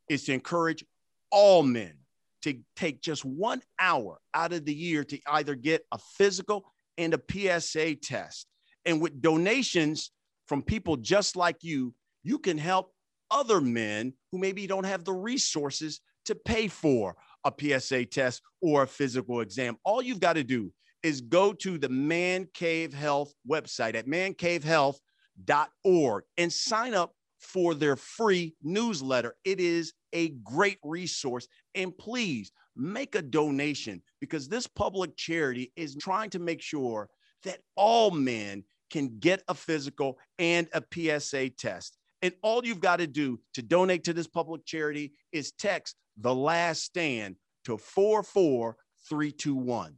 is 0.09 0.25
to 0.25 0.33
encourage 0.33 0.85
all 1.31 1.63
men 1.63 1.95
to 2.43 2.59
take 2.77 3.01
just 3.01 3.25
one 3.25 3.63
hour 3.79 4.19
out 4.35 4.53
of 4.53 4.65
the 4.65 4.75
year 4.75 5.05
to 5.05 5.19
either 5.29 5.55
get 5.55 5.85
a 5.93 5.99
physical 6.17 6.73
and 6.97 7.15
a 7.15 7.21
PSA 7.31 7.97
test. 7.97 8.47
And 8.85 9.01
with 9.01 9.21
donations 9.21 10.11
from 10.47 10.63
people 10.63 10.97
just 10.97 11.37
like 11.37 11.63
you, 11.63 11.95
you 12.23 12.39
can 12.39 12.59
help 12.59 12.93
other 13.31 13.61
men 13.61 14.13
who 14.33 14.39
maybe 14.39 14.67
don't 14.67 14.87
have 14.87 15.05
the 15.05 15.13
resources 15.13 16.01
to 16.29 16.35
pay 16.35 16.69
for 16.69 17.17
a 17.45 17.53
PSA 17.59 18.07
test 18.07 18.41
or 18.61 18.85
a 18.85 18.87
physical 18.87 19.41
exam. 19.41 19.77
All 19.85 20.01
you've 20.01 20.21
got 20.21 20.35
to 20.35 20.45
do 20.45 20.73
is 21.03 21.21
go 21.21 21.53
to 21.55 21.77
the 21.79 21.89
Man 21.89 22.47
Cave 22.55 22.95
Health 22.95 23.35
website 23.49 23.95
at 23.95 24.07
mancavehealth.org 24.07 26.25
and 26.37 26.53
sign 26.53 26.95
up 26.95 27.15
for 27.41 27.75
their 27.75 27.97
free 27.97 28.55
newsletter. 28.63 29.35
It 29.45 29.59
is 29.61 29.93
a 30.13 30.31
great 30.43 30.79
resource. 30.83 31.47
And 31.75 31.97
please 31.97 32.53
make 32.77 33.15
a 33.15 33.23
donation 33.23 34.03
because 34.21 34.49
this 34.49 34.67
public 34.67 35.17
charity 35.17 35.73
is 35.77 35.97
trying 35.97 36.29
to 36.31 36.39
make 36.39 36.61
sure 36.61 37.09
that 37.45 37.61
all 37.77 38.11
men 38.11 38.65
can 38.91 39.19
get 39.21 39.43
a 39.49 39.55
physical 39.55 40.19
and 40.39 40.69
a 40.73 40.83
PSA 40.93 41.51
test. 41.51 41.97
And 42.23 42.35
all 42.43 42.67
you've 42.67 42.81
got 42.81 42.97
to 42.97 43.07
do 43.07 43.39
to 43.55 43.63
donate 43.63 44.03
to 44.05 44.13
this 44.13 44.27
public 44.27 44.67
charity 44.67 45.13
is 45.33 45.53
text 45.53 45.95
the 46.21 46.35
last 46.35 46.83
stand 46.83 47.37
to 47.65 47.79
44321. 47.79 49.95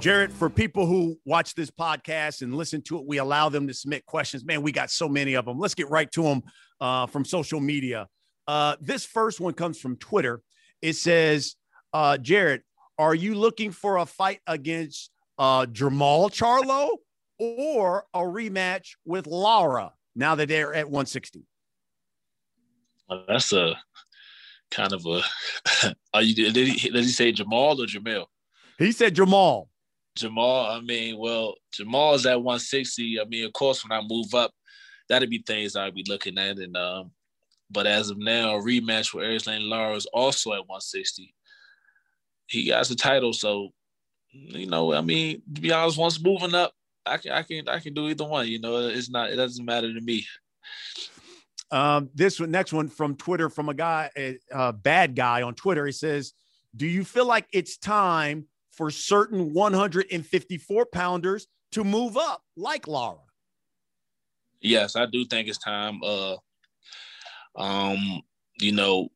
Jarrett, 0.00 0.32
for 0.32 0.50
people 0.50 0.86
who 0.86 1.18
watch 1.24 1.54
this 1.54 1.70
podcast 1.70 2.42
and 2.42 2.54
listen 2.54 2.82
to 2.82 2.98
it, 2.98 3.06
we 3.06 3.16
allow 3.18 3.48
them 3.48 3.66
to 3.68 3.74
submit 3.74 4.04
questions. 4.06 4.44
Man, 4.44 4.62
we 4.62 4.72
got 4.72 4.90
so 4.90 5.08
many 5.08 5.34
of 5.34 5.44
them. 5.44 5.56
Let's 5.58 5.74
get 5.74 5.90
right 5.90 6.10
to 6.12 6.22
them 6.22 6.42
uh, 6.80 7.06
from 7.06 7.24
social 7.24 7.60
media. 7.60 8.08
Uh, 8.48 8.74
this 8.80 9.06
first 9.06 9.38
one 9.40 9.54
comes 9.54 9.78
from 9.78 9.94
Twitter. 9.96 10.42
It 10.80 10.94
says, 10.94 11.54
uh, 11.92 12.18
Jarrett, 12.18 12.62
are 12.98 13.14
you 13.14 13.36
looking 13.36 13.70
for 13.70 13.98
a 13.98 14.06
fight 14.06 14.40
against 14.46 15.10
uh, 15.38 15.66
Jermall 15.66 16.30
Charlo 16.30 16.96
or 17.38 18.06
a 18.12 18.20
rematch 18.20 18.96
with 19.04 19.28
Lara? 19.28 19.92
now 20.14 20.34
that 20.34 20.48
they're 20.48 20.74
at 20.74 20.86
160? 20.86 21.44
Well, 23.08 23.24
that's 23.28 23.52
a 23.52 23.74
kind 24.72 24.92
of 24.92 25.04
a. 25.06 25.22
are 26.14 26.22
you, 26.22 26.34
did, 26.34 26.56
he, 26.56 26.88
did 26.88 27.04
he 27.04 27.10
say 27.10 27.32
Jamal 27.32 27.80
or 27.80 27.86
Jamel? 27.86 28.26
He 28.78 28.92
said 28.92 29.14
Jamal. 29.14 29.68
Jamal, 30.16 30.66
I 30.66 30.80
mean, 30.80 31.18
well, 31.18 31.54
Jamal 31.72 32.14
is 32.14 32.26
at 32.26 32.42
160. 32.42 33.20
I 33.20 33.24
mean, 33.24 33.46
of 33.46 33.52
course, 33.52 33.82
when 33.82 33.96
I 33.96 34.02
move 34.06 34.34
up, 34.34 34.50
that'd 35.08 35.30
be 35.30 35.42
things 35.46 35.76
I'd 35.76 35.94
be 35.94 36.04
looking 36.08 36.38
at. 36.38 36.58
And 36.58 36.76
um, 36.76 37.12
but 37.70 37.86
as 37.86 38.10
of 38.10 38.18
now, 38.18 38.56
a 38.56 38.62
rematch 38.62 39.14
with 39.14 39.24
Erislandy 39.24 39.68
Lara 39.68 39.94
is 39.94 40.06
also 40.06 40.52
at 40.52 40.68
160. 40.68 41.34
He 42.46 42.68
got 42.68 42.86
the 42.86 42.94
title, 42.94 43.32
so 43.32 43.70
you 44.32 44.66
know, 44.66 44.92
I 44.92 45.00
mean, 45.00 45.42
to 45.54 45.60
be 45.60 45.72
honest, 45.72 45.98
once 45.98 46.22
moving 46.22 46.54
up, 46.54 46.72
I 47.06 47.16
can 47.16 47.32
I 47.32 47.42
can 47.42 47.68
I 47.68 47.78
can 47.80 47.94
do 47.94 48.08
either 48.08 48.24
one. 48.24 48.48
You 48.48 48.60
know, 48.60 48.76
it's 48.88 49.10
not 49.10 49.30
it 49.30 49.36
doesn't 49.36 49.64
matter 49.64 49.92
to 49.92 50.00
me. 50.00 50.26
Um, 51.72 52.10
this 52.14 52.38
one, 52.38 52.50
next 52.50 52.72
one 52.74 52.88
from 52.88 53.16
Twitter 53.16 53.48
from 53.48 53.70
a 53.70 53.74
guy, 53.74 54.10
a, 54.16 54.38
a 54.52 54.72
bad 54.72 55.16
guy 55.16 55.40
on 55.40 55.54
Twitter. 55.54 55.86
He 55.86 55.92
says, 55.92 56.34
"Do 56.76 56.86
you 56.86 57.02
feel 57.02 57.26
like 57.26 57.46
it's 57.52 57.78
time 57.78 58.46
for 58.70 58.90
certain 58.90 59.54
154 59.54 60.86
pounders 60.86 61.48
to 61.72 61.82
move 61.82 62.18
up, 62.18 62.42
like 62.56 62.86
Lara?" 62.86 63.18
Yes, 64.60 64.96
I 64.96 65.06
do 65.06 65.24
think 65.24 65.48
it's 65.48 65.58
time. 65.58 66.00
Uh, 66.04 66.36
um, 67.56 68.22
you 68.60 68.72
know, 68.72 69.08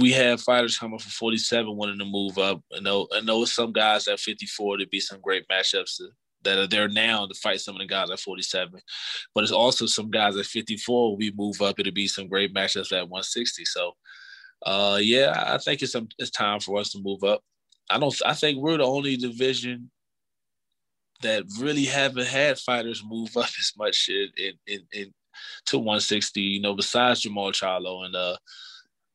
we 0.00 0.12
have 0.12 0.40
fighters 0.40 0.78
coming 0.78 0.98
for 0.98 1.10
47 1.10 1.76
wanting 1.76 1.98
to 1.98 2.04
move 2.04 2.38
up. 2.38 2.62
I 2.74 2.80
know, 2.80 3.08
I 3.12 3.20
know 3.20 3.44
some 3.44 3.72
guys 3.72 4.08
at 4.08 4.20
54 4.20 4.78
to 4.78 4.86
be 4.86 5.00
some 5.00 5.20
great 5.20 5.46
matchups 5.48 6.00
that 6.44 6.58
are 6.58 6.66
there 6.66 6.88
now 6.88 7.26
to 7.26 7.34
fight 7.34 7.60
some 7.60 7.74
of 7.74 7.80
the 7.80 7.86
guys 7.86 8.10
at 8.10 8.20
47. 8.20 8.80
But 9.34 9.44
it's 9.44 9.52
also 9.52 9.86
some 9.86 10.10
guys 10.10 10.36
at 10.36 10.46
54 10.46 11.16
we 11.16 11.32
move 11.36 11.60
up, 11.62 11.78
it'll 11.78 11.92
be 11.92 12.08
some 12.08 12.28
great 12.28 12.54
matchups 12.54 12.92
at 12.92 13.08
160. 13.08 13.64
So 13.64 13.92
uh 14.64 14.98
yeah, 15.00 15.44
I 15.46 15.58
think 15.58 15.82
it's 15.82 15.92
some, 15.92 16.08
it's 16.18 16.30
time 16.30 16.60
for 16.60 16.78
us 16.78 16.90
to 16.92 17.02
move 17.02 17.24
up. 17.24 17.42
I 17.90 17.98
don't 17.98 18.14
I 18.24 18.34
think 18.34 18.58
we're 18.58 18.78
the 18.78 18.84
only 18.84 19.16
division 19.16 19.90
that 21.22 21.44
really 21.60 21.84
haven't 21.84 22.26
had 22.26 22.58
fighters 22.58 23.02
move 23.04 23.36
up 23.36 23.44
as 23.58 23.72
much 23.76 24.08
in, 24.08 24.52
in, 24.66 24.80
in 24.92 25.12
to 25.66 25.78
160, 25.78 26.40
you 26.40 26.60
know, 26.60 26.74
besides 26.74 27.20
Jamal 27.20 27.52
Charlo 27.52 28.04
and 28.04 28.14
uh 28.14 28.36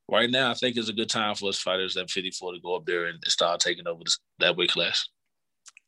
right 0.09 0.30
now, 0.30 0.51
I 0.51 0.53
think 0.53 0.78
it's 0.78 0.89
a 0.89 0.93
good 0.93 1.09
time 1.09 1.36
for 1.36 1.49
us 1.49 1.59
fighters 1.59 1.97
at 1.97 2.09
54 2.09 2.53
to 2.53 2.59
go 2.59 2.75
up 2.75 2.86
there 2.86 3.05
and 3.05 3.19
start 3.25 3.59
taking 3.59 3.88
over 3.88 4.01
this, 4.03 4.19
that 4.39 4.55
weight 4.55 4.71
class. 4.71 5.07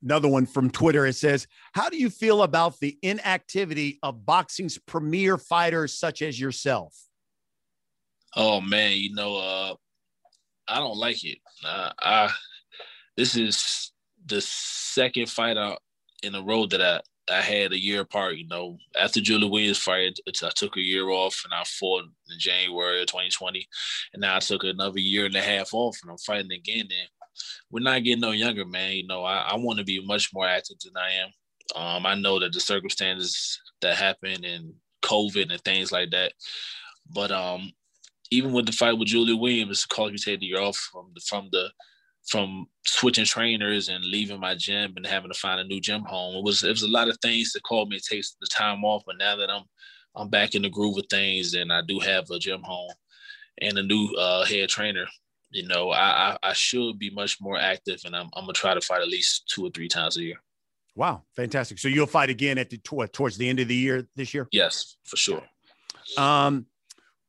Another 0.01 0.27
one 0.29 0.45
from 0.45 0.69
Twitter. 0.69 1.05
It 1.05 1.15
says, 1.15 1.47
How 1.73 1.89
do 1.89 1.97
you 1.97 2.09
feel 2.09 2.43
about 2.43 2.79
the 2.79 2.97
inactivity 3.01 3.99
of 4.01 4.25
boxing's 4.25 4.77
premier 4.77 5.37
fighters 5.37 5.93
such 5.93 6.21
as 6.21 6.39
yourself? 6.39 6.95
Oh 8.35 8.61
man, 8.61 8.93
you 8.93 9.13
know, 9.13 9.37
uh, 9.37 9.75
I 10.67 10.77
don't 10.79 10.97
like 10.97 11.23
it. 11.25 11.39
Uh, 11.65 11.91
I 11.99 12.29
this 13.17 13.35
is 13.35 13.91
the 14.25 14.39
second 14.41 15.29
fight 15.29 15.57
out 15.57 15.79
in 16.23 16.35
a 16.35 16.41
row 16.41 16.65
that 16.67 16.81
I 16.81 17.01
I 17.29 17.41
had 17.41 17.71
a 17.71 17.79
year 17.79 18.01
apart. 18.01 18.37
You 18.37 18.47
know, 18.47 18.77
after 18.99 19.21
Julie 19.21 19.49
Williams 19.49 19.77
fight, 19.77 20.17
I 20.27 20.49
took 20.55 20.77
a 20.77 20.81
year 20.81 21.09
off 21.09 21.41
and 21.45 21.53
I 21.53 21.63
fought 21.63 22.03
in 22.03 22.39
January 22.39 23.01
of 23.01 23.07
2020, 23.07 23.67
and 24.13 24.21
now 24.21 24.35
I 24.35 24.39
took 24.39 24.63
another 24.63 24.99
year 24.99 25.25
and 25.25 25.35
a 25.35 25.41
half 25.41 25.73
off, 25.73 25.97
and 26.01 26.11
I'm 26.11 26.17
fighting 26.17 26.51
again. 26.51 26.87
And 26.89 27.09
we're 27.71 27.83
not 27.83 28.03
getting 28.03 28.21
no 28.21 28.31
younger, 28.31 28.65
man. 28.65 28.93
You 28.93 29.07
know, 29.07 29.23
I, 29.23 29.49
I 29.51 29.55
want 29.57 29.79
to 29.79 29.85
be 29.85 30.05
much 30.05 30.29
more 30.33 30.47
active 30.47 30.77
than 30.83 30.97
I 30.97 31.11
am. 31.11 31.29
Um, 31.75 32.05
I 32.05 32.15
know 32.15 32.39
that 32.39 32.53
the 32.53 32.59
circumstances 32.59 33.59
that 33.81 33.95
happened 33.95 34.43
and 34.43 34.73
COVID 35.03 35.51
and 35.51 35.61
things 35.61 35.91
like 35.91 36.09
that, 36.11 36.33
but 37.13 37.31
um, 37.31 37.71
even 38.31 38.53
with 38.53 38.65
the 38.65 38.71
fight 38.71 38.97
with 38.97 39.07
Julie 39.07 39.33
Williams, 39.33 39.85
caused 39.85 40.11
me 40.11 40.17
to 40.17 40.25
take 40.25 40.39
the 40.39 40.47
year 40.47 40.61
off 40.61 40.77
from 40.77 41.11
the 41.13 41.21
from 41.21 41.49
the 41.51 41.69
from 42.27 42.67
switching 42.85 43.25
trainers 43.25 43.89
and 43.89 44.03
leaving 44.03 44.39
my 44.39 44.53
gym 44.55 44.93
and 44.95 45.05
having 45.05 45.31
to 45.31 45.39
find 45.39 45.59
a 45.59 45.63
new 45.63 45.79
gym 45.79 46.03
home. 46.03 46.35
It 46.35 46.43
was 46.43 46.63
it 46.63 46.69
was 46.69 46.83
a 46.83 46.87
lot 46.87 47.09
of 47.09 47.17
things 47.21 47.53
that 47.53 47.63
called 47.63 47.89
me 47.89 47.99
to 47.99 48.03
take 48.03 48.23
the 48.39 48.47
time 48.47 48.83
off. 48.83 49.03
But 49.05 49.17
now 49.17 49.35
that 49.35 49.49
I'm 49.49 49.63
I'm 50.15 50.29
back 50.29 50.55
in 50.55 50.61
the 50.61 50.69
groove 50.69 50.97
of 50.97 51.05
things 51.09 51.53
and 51.53 51.71
I 51.71 51.81
do 51.87 51.99
have 51.99 52.29
a 52.29 52.39
gym 52.39 52.61
home 52.63 52.91
and 53.61 53.77
a 53.77 53.83
new 53.83 54.13
uh, 54.15 54.45
head 54.45 54.69
trainer, 54.69 55.05
you 55.51 55.67
know, 55.67 55.91
I, 55.91 56.37
I, 56.43 56.53
should 56.53 56.99
be 56.99 57.09
much 57.09 57.37
more 57.41 57.57
active 57.57 57.99
and 58.05 58.15
I'm 58.15 58.29
I'm 58.33 58.43
gonna 58.43 58.53
try 58.53 58.73
to 58.73 58.81
fight 58.81 59.01
at 59.01 59.07
least 59.07 59.49
two 59.49 59.65
or 59.65 59.69
three 59.71 59.87
times 59.87 60.17
a 60.17 60.23
year. 60.23 60.41
Wow, 60.95 61.23
fantastic! 61.35 61.79
So 61.79 61.87
you'll 61.87 62.07
fight 62.07 62.29
again 62.29 62.57
at 62.57 62.69
the 62.69 62.77
towards 62.77 63.37
the 63.37 63.49
end 63.49 63.59
of 63.59 63.67
the 63.67 63.75
year 63.75 64.07
this 64.15 64.33
year. 64.33 64.47
Yes, 64.51 64.97
for 65.05 65.17
sure. 65.17 65.43
Um, 66.17 66.65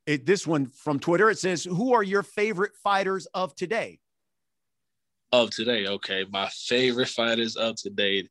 it, 0.07 0.27
this 0.27 0.47
one 0.47 0.67
from 0.67 0.99
Twitter 0.99 1.31
it 1.31 1.39
says, 1.39 1.65
"Who 1.65 1.95
are 1.95 2.03
your 2.03 2.23
favorite 2.23 2.73
fighters 2.83 3.27
of 3.27 3.55
today?" 3.55 4.01
Of 5.33 5.51
today, 5.51 5.87
okay. 5.87 6.27
My 6.29 6.49
favorite 6.49 7.09
fighters 7.09 7.55
of 7.57 7.77
today, 7.77 8.29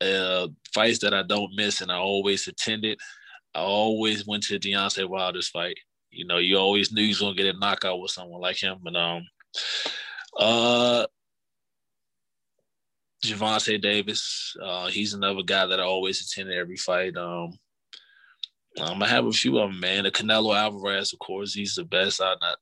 uh, 0.00 0.48
fights 0.72 1.00
that 1.00 1.12
I 1.12 1.24
don't 1.24 1.54
miss 1.56 1.80
and 1.80 1.90
I 1.90 1.96
always 1.96 2.46
attended. 2.46 2.98
I 3.54 3.60
always 3.60 4.26
went 4.26 4.44
to 4.44 4.58
Deontay 4.58 5.08
Wilder's 5.08 5.48
fight. 5.48 5.78
You 6.10 6.26
know, 6.26 6.38
you 6.38 6.56
always 6.58 6.92
knew 6.92 7.02
he 7.02 7.08
was 7.08 7.20
gonna 7.20 7.34
get 7.34 7.54
a 7.54 7.58
knockout 7.58 8.00
with 8.00 8.10
someone 8.10 8.40
like 8.40 8.56
him. 8.56 8.78
And 8.84 8.96
um, 8.96 9.22
uh, 10.38 11.06
Gervonta 13.24 13.80
Davis, 13.80 14.56
uh, 14.62 14.86
he's 14.88 15.14
another 15.14 15.42
guy 15.42 15.66
that 15.66 15.80
I 15.80 15.84
always 15.84 16.20
attended 16.20 16.56
every 16.56 16.76
fight. 16.76 17.16
Um, 17.16 17.58
I'm 18.80 18.98
gonna 18.98 19.08
have 19.08 19.26
a 19.26 19.32
few 19.32 19.58
of 19.58 19.70
them, 19.70 19.80
man. 19.80 20.04
The 20.04 20.10
Canelo 20.10 20.56
Alvarez, 20.56 21.12
of 21.12 21.18
course, 21.18 21.52
he's 21.52 21.74
the 21.74 21.84
best. 21.84 22.20
I 22.20 22.34
not, 22.40 22.58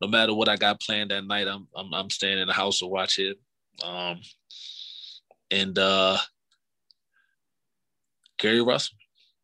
no 0.00 0.08
matter 0.08 0.34
what 0.34 0.48
I 0.48 0.56
got 0.56 0.80
planned 0.80 1.10
that 1.10 1.26
night, 1.26 1.46
I'm 1.46 1.68
I'm, 1.76 1.92
I'm 1.92 2.10
staying 2.10 2.38
in 2.38 2.46
the 2.46 2.54
house 2.54 2.78
to 2.78 2.86
watch 2.86 3.18
it. 3.18 3.38
Um, 3.84 4.20
and 5.50 5.78
uh, 5.78 6.18
Gary 8.38 8.62
Russell. 8.62 8.96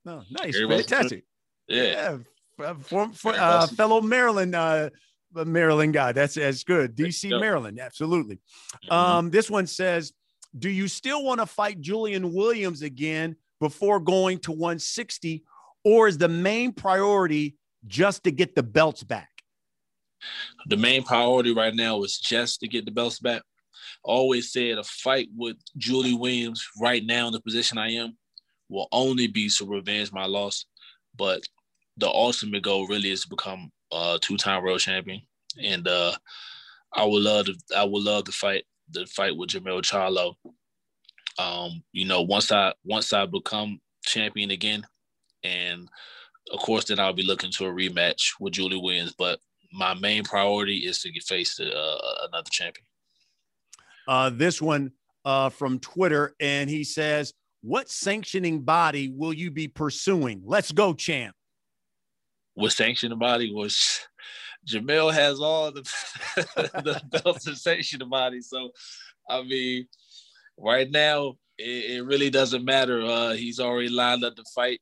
No, 0.05 0.21
oh, 0.21 0.23
nice, 0.31 0.57
Gary 0.57 0.69
fantastic. 0.69 1.25
Russell. 1.69 1.83
Yeah. 1.83 1.83
yeah. 1.83 2.19
For, 2.57 3.09
for, 3.13 3.33
uh, 3.35 3.67
fellow 3.67 4.01
Maryland 4.01 4.55
uh, 4.55 4.91
Maryland 5.35 5.95
guy. 5.95 6.13
That's 6.13 6.35
that's 6.35 6.63
good. 6.63 6.95
DC, 6.95 7.31
yep. 7.31 7.41
Maryland, 7.41 7.81
absolutely. 7.81 8.37
Mm-hmm. 8.37 8.93
Um, 8.93 9.31
this 9.31 9.51
one 9.51 9.67
says, 9.67 10.13
"Do 10.57 10.71
you 10.71 10.87
still 10.87 11.25
want 11.25 11.41
to 11.41 11.47
fight 11.47 11.81
Julian 11.81 12.33
Williams 12.33 12.83
again 12.83 13.37
before 13.61 13.99
going 13.99 14.39
to 14.41 14.53
160, 14.53 15.43
or 15.85 16.07
is 16.07 16.19
the 16.19 16.29
main 16.29 16.73
priority 16.73 17.57
just 17.87 18.25
to 18.25 18.31
get 18.31 18.55
the 18.55 18.63
belts 18.63 19.03
back? 19.03 19.31
The 20.67 20.77
main 20.77 21.03
priority 21.03 21.53
right 21.53 21.75
now 21.75 22.03
is 22.03 22.19
just 22.19 22.61
to 22.61 22.69
get 22.69 22.85
the 22.85 22.91
belts 22.91 23.19
back. 23.19 23.43
Always 24.03 24.53
said 24.53 24.79
a 24.79 24.85
fight 24.85 25.29
with 25.37 25.57
Julie 25.77 26.15
Williams 26.15 26.67
right 26.81 27.05
now 27.05 27.27
in 27.27 27.33
the 27.33 27.41
position 27.41 27.79
I 27.79 27.93
am 27.93 28.17
will 28.69 28.89
only 28.93 29.27
be 29.27 29.51
to 29.51 29.67
revenge 29.67 30.13
my 30.13 30.27
loss. 30.27 30.65
But 31.17 31.43
the 31.97 32.09
ultimate 32.09 32.63
goal 32.63 32.87
really 32.87 33.11
is 33.11 33.23
to 33.23 33.29
become 33.29 33.71
a 33.93 34.19
two-time 34.21 34.63
world 34.63 34.81
champion. 34.81 35.21
And 35.63 35.87
uh, 35.87 36.13
I 36.93 37.05
would 37.05 37.23
love 37.23 37.47
to 37.47 37.55
I 37.77 37.85
would 37.85 38.03
love 38.03 38.25
to 38.25 38.33
fight 38.33 38.65
the 38.91 39.07
fight 39.07 39.37
with 39.37 39.51
Jermell 39.51 39.83
Charlo. 39.83 40.35
Um, 41.39 41.83
you 41.93 42.07
know, 42.07 42.23
once 42.23 42.53
I 42.53 42.73
once 42.85 43.13
I 43.13 43.27
become 43.27 43.81
champion 44.05 44.51
again, 44.51 44.85
and 45.43 45.89
of 46.53 46.61
course, 46.61 46.85
then 46.85 46.99
I'll 46.99 47.13
be 47.13 47.25
looking 47.27 47.51
to 47.53 47.67
a 47.67 47.73
rematch 47.73 48.33
with 48.41 48.55
Julie 48.55 48.81
Williams. 48.81 49.15
But 49.17 49.41
my 49.73 49.95
main 49.95 50.25
priority 50.25 50.79
is 50.79 51.01
to 51.01 51.11
get 51.11 51.25
uh, 51.31 51.99
another 52.29 52.51
champion. 52.51 52.87
Uh, 54.07 54.31
this 54.31 54.61
one 54.61 54.93
uh, 55.25 55.49
from 55.49 55.79
Twitter, 55.79 56.35
and 56.41 56.69
he 56.69 56.85
says, 56.85 57.33
"What 57.63 57.89
sanctioning 57.89 58.63
body 58.63 59.13
will 59.15 59.33
you 59.33 59.51
be 59.51 59.69
pursuing? 59.69 60.43
Let's 60.45 60.73
go, 60.73 60.95
champ." 60.95 61.35
What 62.55 62.73
sanctioning 62.73 63.19
body 63.19 63.53
was? 63.53 64.01
Jermell 64.67 65.13
has 65.13 65.41
all 65.41 65.71
the 65.71 65.83
the 66.37 67.01
belts 67.11 67.47
and 67.47 67.59
sanctioning 67.59 68.09
body. 68.09 68.41
So, 68.41 68.71
I 69.29 69.43
mean, 69.43 69.87
right 70.59 70.91
now 70.91 71.37
it, 71.59 71.97
it 71.97 72.05
really 72.05 72.31
doesn't 72.31 72.65
matter. 72.65 73.03
Uh, 73.03 73.33
he's 73.33 73.61
already 73.61 73.89
lined 73.89 74.25
up 74.25 74.37
to 74.37 74.45
fight 74.55 74.81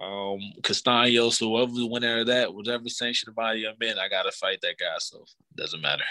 um 0.00 0.40
Castaños, 0.62 1.34
so 1.34 1.50
whoever 1.50 1.72
the 1.72 1.86
winner 1.86 2.20
of 2.20 2.26
that, 2.28 2.54
whatever 2.54 2.88
sanctioned 2.88 3.34
body 3.34 3.66
I'm 3.66 3.76
in, 3.86 3.98
I 3.98 4.08
gotta 4.08 4.32
fight 4.32 4.60
that 4.62 4.78
guy. 4.78 4.96
So 4.98 5.18
it 5.18 5.56
doesn't 5.56 5.82
matter. 5.82 6.04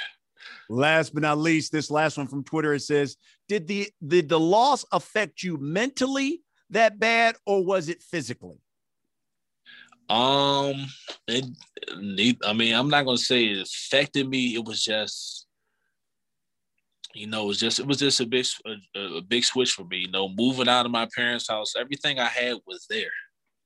Last 0.70 1.14
but 1.14 1.24
not 1.24 1.38
least, 1.38 1.72
this 1.72 1.92
last 1.92 2.18
one 2.18 2.28
from 2.28 2.44
Twitter 2.44 2.74
it 2.74 2.82
says, 2.82 3.18
Did 3.48 3.68
the 3.68 3.90
did 4.06 4.30
the 4.30 4.40
loss 4.40 4.86
affect 4.92 5.44
you 5.44 5.58
mentally 5.58 6.42
that 6.70 7.00
bad 7.00 7.36
or 7.46 7.66
was 7.66 7.90
it 7.90 8.02
physically? 8.02 8.62
Um 10.10 10.88
it, 11.28 11.46
I 12.46 12.54
mean, 12.54 12.76
I'm 12.76 12.90
not 12.90 13.06
gonna 13.06 13.18
say 13.18 13.46
it 13.46 13.62
affected 13.62 14.28
me. 14.28 14.56
It 14.56 14.66
was 14.66 14.84
just 14.84 15.48
you 17.14 17.28
know, 17.28 17.44
it 17.44 17.48
was 17.48 17.60
just 17.60 17.80
it 17.80 17.88
was 17.88 17.98
just 17.98 18.20
a 18.20 18.26
big 18.26 18.46
a, 18.96 19.18
a 19.18 19.22
big 19.22 19.44
switch 19.44 19.74
for 19.74 19.84
me. 19.86 20.00
You 20.00 20.12
know, 20.12 20.30
moving 20.30 20.68
out 20.68 20.86
of 20.86 20.92
my 20.92 21.08
parents' 21.16 21.50
house, 21.50 21.74
everything 21.78 22.20
I 22.20 22.26
had 22.26 22.58
was 22.66 22.86
there. 22.90 23.12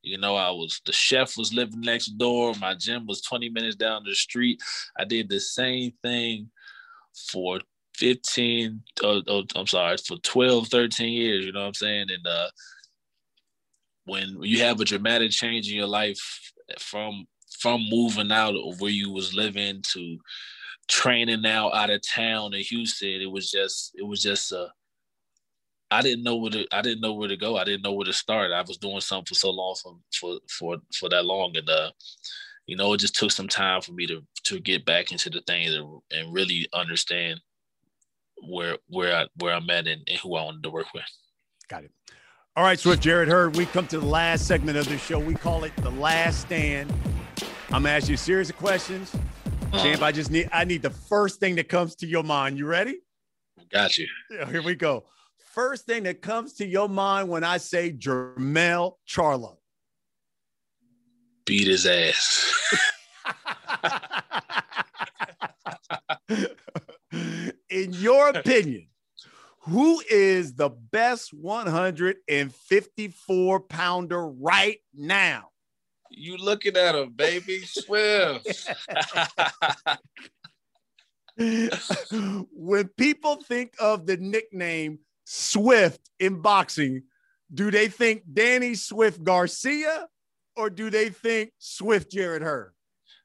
You 0.01 0.19
know, 0.19 0.35
I 0.35 0.51
was 0.51 0.81
the 0.85 0.93
chef 0.93 1.35
was 1.37 1.53
living 1.53 1.81
next 1.81 2.17
door. 2.17 2.53
My 2.59 2.75
gym 2.75 3.07
was 3.07 3.21
20 3.21 3.49
minutes 3.49 3.75
down 3.75 4.03
the 4.05 4.13
street. 4.13 4.61
I 4.97 5.03
did 5.03 5.29
the 5.29 5.39
same 5.39 5.93
thing 6.03 6.51
for 7.31 7.59
15, 7.97 8.81
oh, 9.03 9.21
oh, 9.27 9.43
I'm 9.55 9.67
sorry, 9.67 9.97
for 9.97 10.17
12, 10.17 10.67
13 10.67 11.13
years, 11.13 11.45
you 11.45 11.51
know 11.51 11.61
what 11.61 11.67
I'm 11.67 11.73
saying? 11.73 12.07
And 12.09 12.27
uh, 12.27 12.47
when 14.05 14.37
you 14.41 14.61
have 14.61 14.79
a 14.79 14.85
dramatic 14.85 15.31
change 15.31 15.69
in 15.69 15.75
your 15.75 15.87
life 15.87 16.51
from 16.79 17.25
from 17.59 17.85
moving 17.89 18.31
out 18.31 18.55
of 18.55 18.81
where 18.81 18.91
you 18.91 19.11
was 19.11 19.33
living 19.33 19.81
to 19.93 20.17
training 20.87 21.41
now 21.41 21.71
out 21.71 21.89
of 21.89 22.01
town 22.07 22.53
in 22.53 22.61
Houston, 22.61 23.21
it 23.21 23.31
was 23.31 23.51
just 23.51 23.91
it 23.95 24.05
was 24.05 24.21
just 24.21 24.51
a 24.51 24.71
I 25.91 26.01
didn't 26.01 26.23
know 26.23 26.35
where 26.37 26.51
to 26.51 26.65
I 26.71 26.81
didn't 26.81 27.01
know 27.01 27.13
where 27.13 27.29
to 27.29 27.37
go. 27.37 27.57
I 27.57 27.63
didn't 27.63 27.83
know 27.83 27.93
where 27.93 28.05
to 28.05 28.13
start. 28.13 28.51
I 28.51 28.61
was 28.61 28.77
doing 28.77 29.01
something 29.01 29.25
for 29.27 29.35
so 29.35 29.51
long 29.51 29.75
for 29.81 29.97
for 30.11 30.39
for 30.49 30.77
for 30.93 31.09
that 31.09 31.25
long, 31.25 31.55
and 31.55 31.69
uh, 31.69 31.91
you 32.67 32.75
know, 32.75 32.93
it 32.93 32.99
just 32.99 33.15
took 33.15 33.31
some 33.31 33.47
time 33.47 33.81
for 33.81 33.91
me 33.91 34.07
to 34.07 34.23
to 34.45 34.59
get 34.59 34.85
back 34.85 35.11
into 35.11 35.29
the 35.29 35.41
thing 35.41 35.67
and, 35.67 36.01
and 36.11 36.33
really 36.33 36.67
understand 36.73 37.39
where 38.47 38.77
where 38.87 39.15
I 39.15 39.27
where 39.39 39.53
I'm 39.53 39.69
at 39.69 39.87
and, 39.87 40.01
and 40.07 40.19
who 40.19 40.35
I 40.35 40.43
wanted 40.43 40.63
to 40.63 40.71
work 40.71 40.87
with. 40.93 41.03
Got 41.69 41.85
it. 41.85 41.91
All 42.57 42.63
right, 42.63 42.79
so 42.79 42.91
with 42.91 43.01
Jarrett 43.01 43.27
Hurd, 43.27 43.57
we 43.57 43.65
come 43.65 43.85
to 43.87 43.99
the 43.99 44.05
last 44.05 44.47
segment 44.47 44.77
of 44.77 44.87
this 44.87 45.03
show. 45.03 45.19
We 45.19 45.35
call 45.35 45.65
it 45.65 45.75
the 45.77 45.91
last 45.91 46.41
stand. 46.41 46.93
I'm 47.69 47.83
gonna 47.83 47.89
ask 47.89 48.07
you 48.07 48.15
a 48.15 48.17
series 48.17 48.49
of 48.49 48.57
questions. 48.57 49.13
Uh-huh. 49.13 49.83
Champ, 49.83 50.01
I 50.01 50.11
just 50.11 50.31
need 50.31 50.49
I 50.53 50.63
need 50.63 50.81
the 50.81 50.89
first 50.89 51.39
thing 51.39 51.55
that 51.55 51.67
comes 51.67 51.95
to 51.95 52.07
your 52.07 52.23
mind. 52.23 52.57
You 52.57 52.65
ready? 52.65 52.99
Got 53.71 53.97
you. 53.97 54.07
Yeah, 54.31 54.49
here 54.49 54.61
we 54.61 54.75
go 54.75 55.03
first 55.55 55.85
thing 55.85 56.03
that 56.03 56.21
comes 56.21 56.53
to 56.55 56.67
your 56.67 56.89
mind 56.89 57.29
when 57.29 57.45
I 57.45 57.57
say 57.57 57.93
Jermell 57.93 58.97
Charlo? 59.07 59.55
Beat 61.45 61.67
his 61.67 61.85
ass. 61.85 62.53
In 67.69 67.93
your 67.93 68.29
opinion, 68.29 68.87
who 69.65 70.01
is 70.09 70.53
the 70.53 70.69
best 70.69 71.33
154 71.33 73.59
pounder 73.61 74.27
right 74.27 74.77
now? 74.93 75.49
You 76.11 76.37
looking 76.37 76.77
at 76.77 76.93
him, 76.93 77.13
baby. 77.13 77.61
Swift. 77.65 78.69
when 81.37 82.87
people 82.97 83.37
think 83.37 83.73
of 83.79 84.05
the 84.05 84.17
nickname 84.17 84.99
Swift 85.25 86.11
in 86.19 86.41
boxing, 86.41 87.01
do 87.53 87.69
they 87.71 87.87
think 87.87 88.23
Danny 88.31 88.75
Swift 88.75 89.23
Garcia 89.23 90.07
or 90.55 90.69
do 90.69 90.91
they 90.91 91.09
think 91.09 91.51
Swift 91.57 92.11
Jarrett 92.11 92.43
Hurd? 92.43 92.73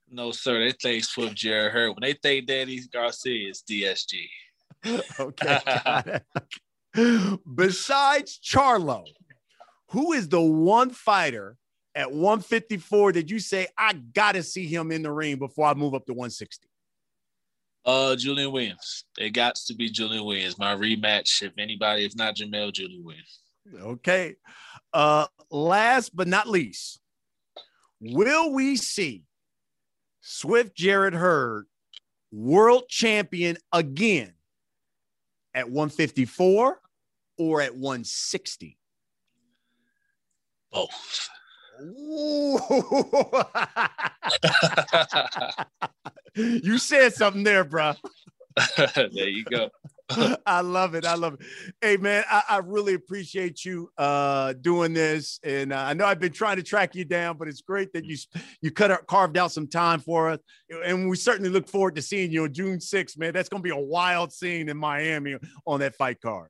No, 0.09 0.33
sir. 0.33 0.59
They 0.59 0.73
think 0.73 1.05
Swift 1.05 1.37
Jarrett 1.37 1.73
Hurd. 1.73 1.91
When 1.91 2.03
they 2.03 2.15
think 2.15 2.47
Danny 2.47 2.81
Garcia, 2.93 3.51
it's 3.51 3.63
DSG. 3.63 4.27
okay. 5.21 6.21
Besides 7.55 8.41
Charlo, 8.43 9.05
who 9.91 10.13
is 10.13 10.29
the 10.29 10.41
one 10.41 10.91
fighter 10.91 11.57
at 11.95 12.11
154 12.11 13.13
that 13.13 13.31
you 13.31 13.39
say, 13.39 13.67
I 13.77 13.93
got 13.93 14.33
to 14.33 14.43
see 14.43 14.67
him 14.67 14.91
in 14.93 15.03
the 15.03 15.13
ring 15.13 15.37
before 15.37 15.67
I 15.67 15.75
move 15.75 15.95
up 15.95 16.07
to 16.07 16.13
160? 16.13 16.67
Uh, 17.85 18.15
Julian 18.17 18.53
Williams. 18.53 19.05
It 19.19 19.31
got 19.31 19.57
to 19.57 19.75
be 19.75 19.89
Julian 19.91 20.25
Williams. 20.25 20.59
My 20.59 20.75
rematch. 20.75 21.43
If 21.43 21.53
anybody, 21.59 22.05
if 22.05 22.15
not 22.15 22.37
Jamel, 22.37 22.73
Julian 22.73 23.05
Williams. 23.05 23.41
Okay. 23.75 24.37
Uh, 24.93 25.27
last 25.51 26.15
but 26.15 26.29
not 26.29 26.49
least, 26.49 27.01
will 28.01 28.53
we 28.53 28.77
see 28.77 29.25
Swift 30.21 30.77
Jarrett 30.77 31.15
Hurd 31.15 31.67
world 32.33 32.85
champion 32.89 33.57
again 33.73 34.35
at 35.55 35.69
154 35.69 36.81
or 37.39 37.61
at 37.61 37.75
160? 37.75 38.79
Both. 40.73 41.29
you 46.35 46.79
said 46.79 47.15
something 47.15 47.43
there, 47.43 47.65
bro. 47.65 47.95
there 48.77 49.29
you 49.29 49.45
go. 49.45 49.71
I 50.47 50.61
love 50.61 50.95
it. 50.95 51.05
I 51.05 51.15
love 51.15 51.35
it. 51.35 51.41
Hey 51.81 51.97
man, 51.97 52.25
I, 52.31 52.43
I 52.49 52.57
really 52.59 52.95
appreciate 52.95 53.65
you 53.65 53.91
uh, 53.99 54.55
doing 54.55 54.93
this, 54.93 55.39
and 55.43 55.73
uh, 55.73 55.79
I 55.79 55.95
know 55.95 56.05
I've 56.05 56.21
been 56.21 56.33
trying 56.33 56.57
to 56.57 56.63
track 56.63 56.95
you 56.95 57.05
down, 57.05 57.37
but 57.37 57.49
it's 57.49 57.61
great 57.61 57.93
that 57.93 58.05
you 58.05 58.17
you 58.61 58.71
cut 58.71 58.91
out, 58.91 59.07
carved 59.07 59.37
out 59.37 59.53
some 59.53 59.67
time 59.67 60.01
for 60.01 60.31
us, 60.31 60.41
and 60.85 61.09
we 61.09 61.17
certainly 61.17 61.51
look 61.51 61.69
forward 61.69 61.97
to 61.97 62.03
seeing 62.03 62.31
you 62.31 62.45
on 62.45 62.53
June 62.53 62.79
6th, 62.79 63.19
man. 63.19 63.33
That's 63.33 63.49
going 63.49 63.63
to 63.63 63.67
be 63.67 63.75
a 63.75 63.77
wild 63.77 64.33
scene 64.33 64.69
in 64.69 64.77
Miami 64.77 65.37
on 65.67 65.81
that 65.81 65.95
fight 65.97 66.21
card. 66.21 66.49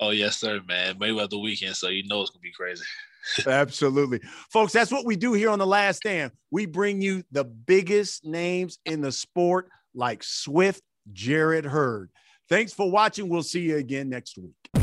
Oh 0.00 0.10
yes, 0.10 0.38
sir, 0.38 0.60
man. 0.66 0.98
Mayweather 0.98 1.40
weekend, 1.40 1.76
so 1.76 1.88
you 1.88 2.06
know 2.06 2.22
it's 2.22 2.30
gonna 2.30 2.40
be 2.40 2.52
crazy. 2.52 2.84
Absolutely. 3.46 4.20
Folks, 4.50 4.72
that's 4.72 4.90
what 4.90 5.04
we 5.04 5.16
do 5.16 5.34
here 5.34 5.50
on 5.50 5.58
The 5.58 5.66
Last 5.66 5.98
Stand. 5.98 6.32
We 6.50 6.66
bring 6.66 7.02
you 7.02 7.22
the 7.30 7.44
biggest 7.44 8.24
names 8.24 8.78
in 8.86 9.02
the 9.02 9.12
sport, 9.12 9.68
like 9.94 10.22
Swift 10.22 10.82
Jarrett 11.12 11.64
Hurd. 11.64 12.10
Thanks 12.50 12.72
for 12.72 12.90
watching. 12.90 13.28
We'll 13.28 13.44
see 13.44 13.60
you 13.60 13.76
again 13.76 14.08
next 14.08 14.36
week. 14.36 14.79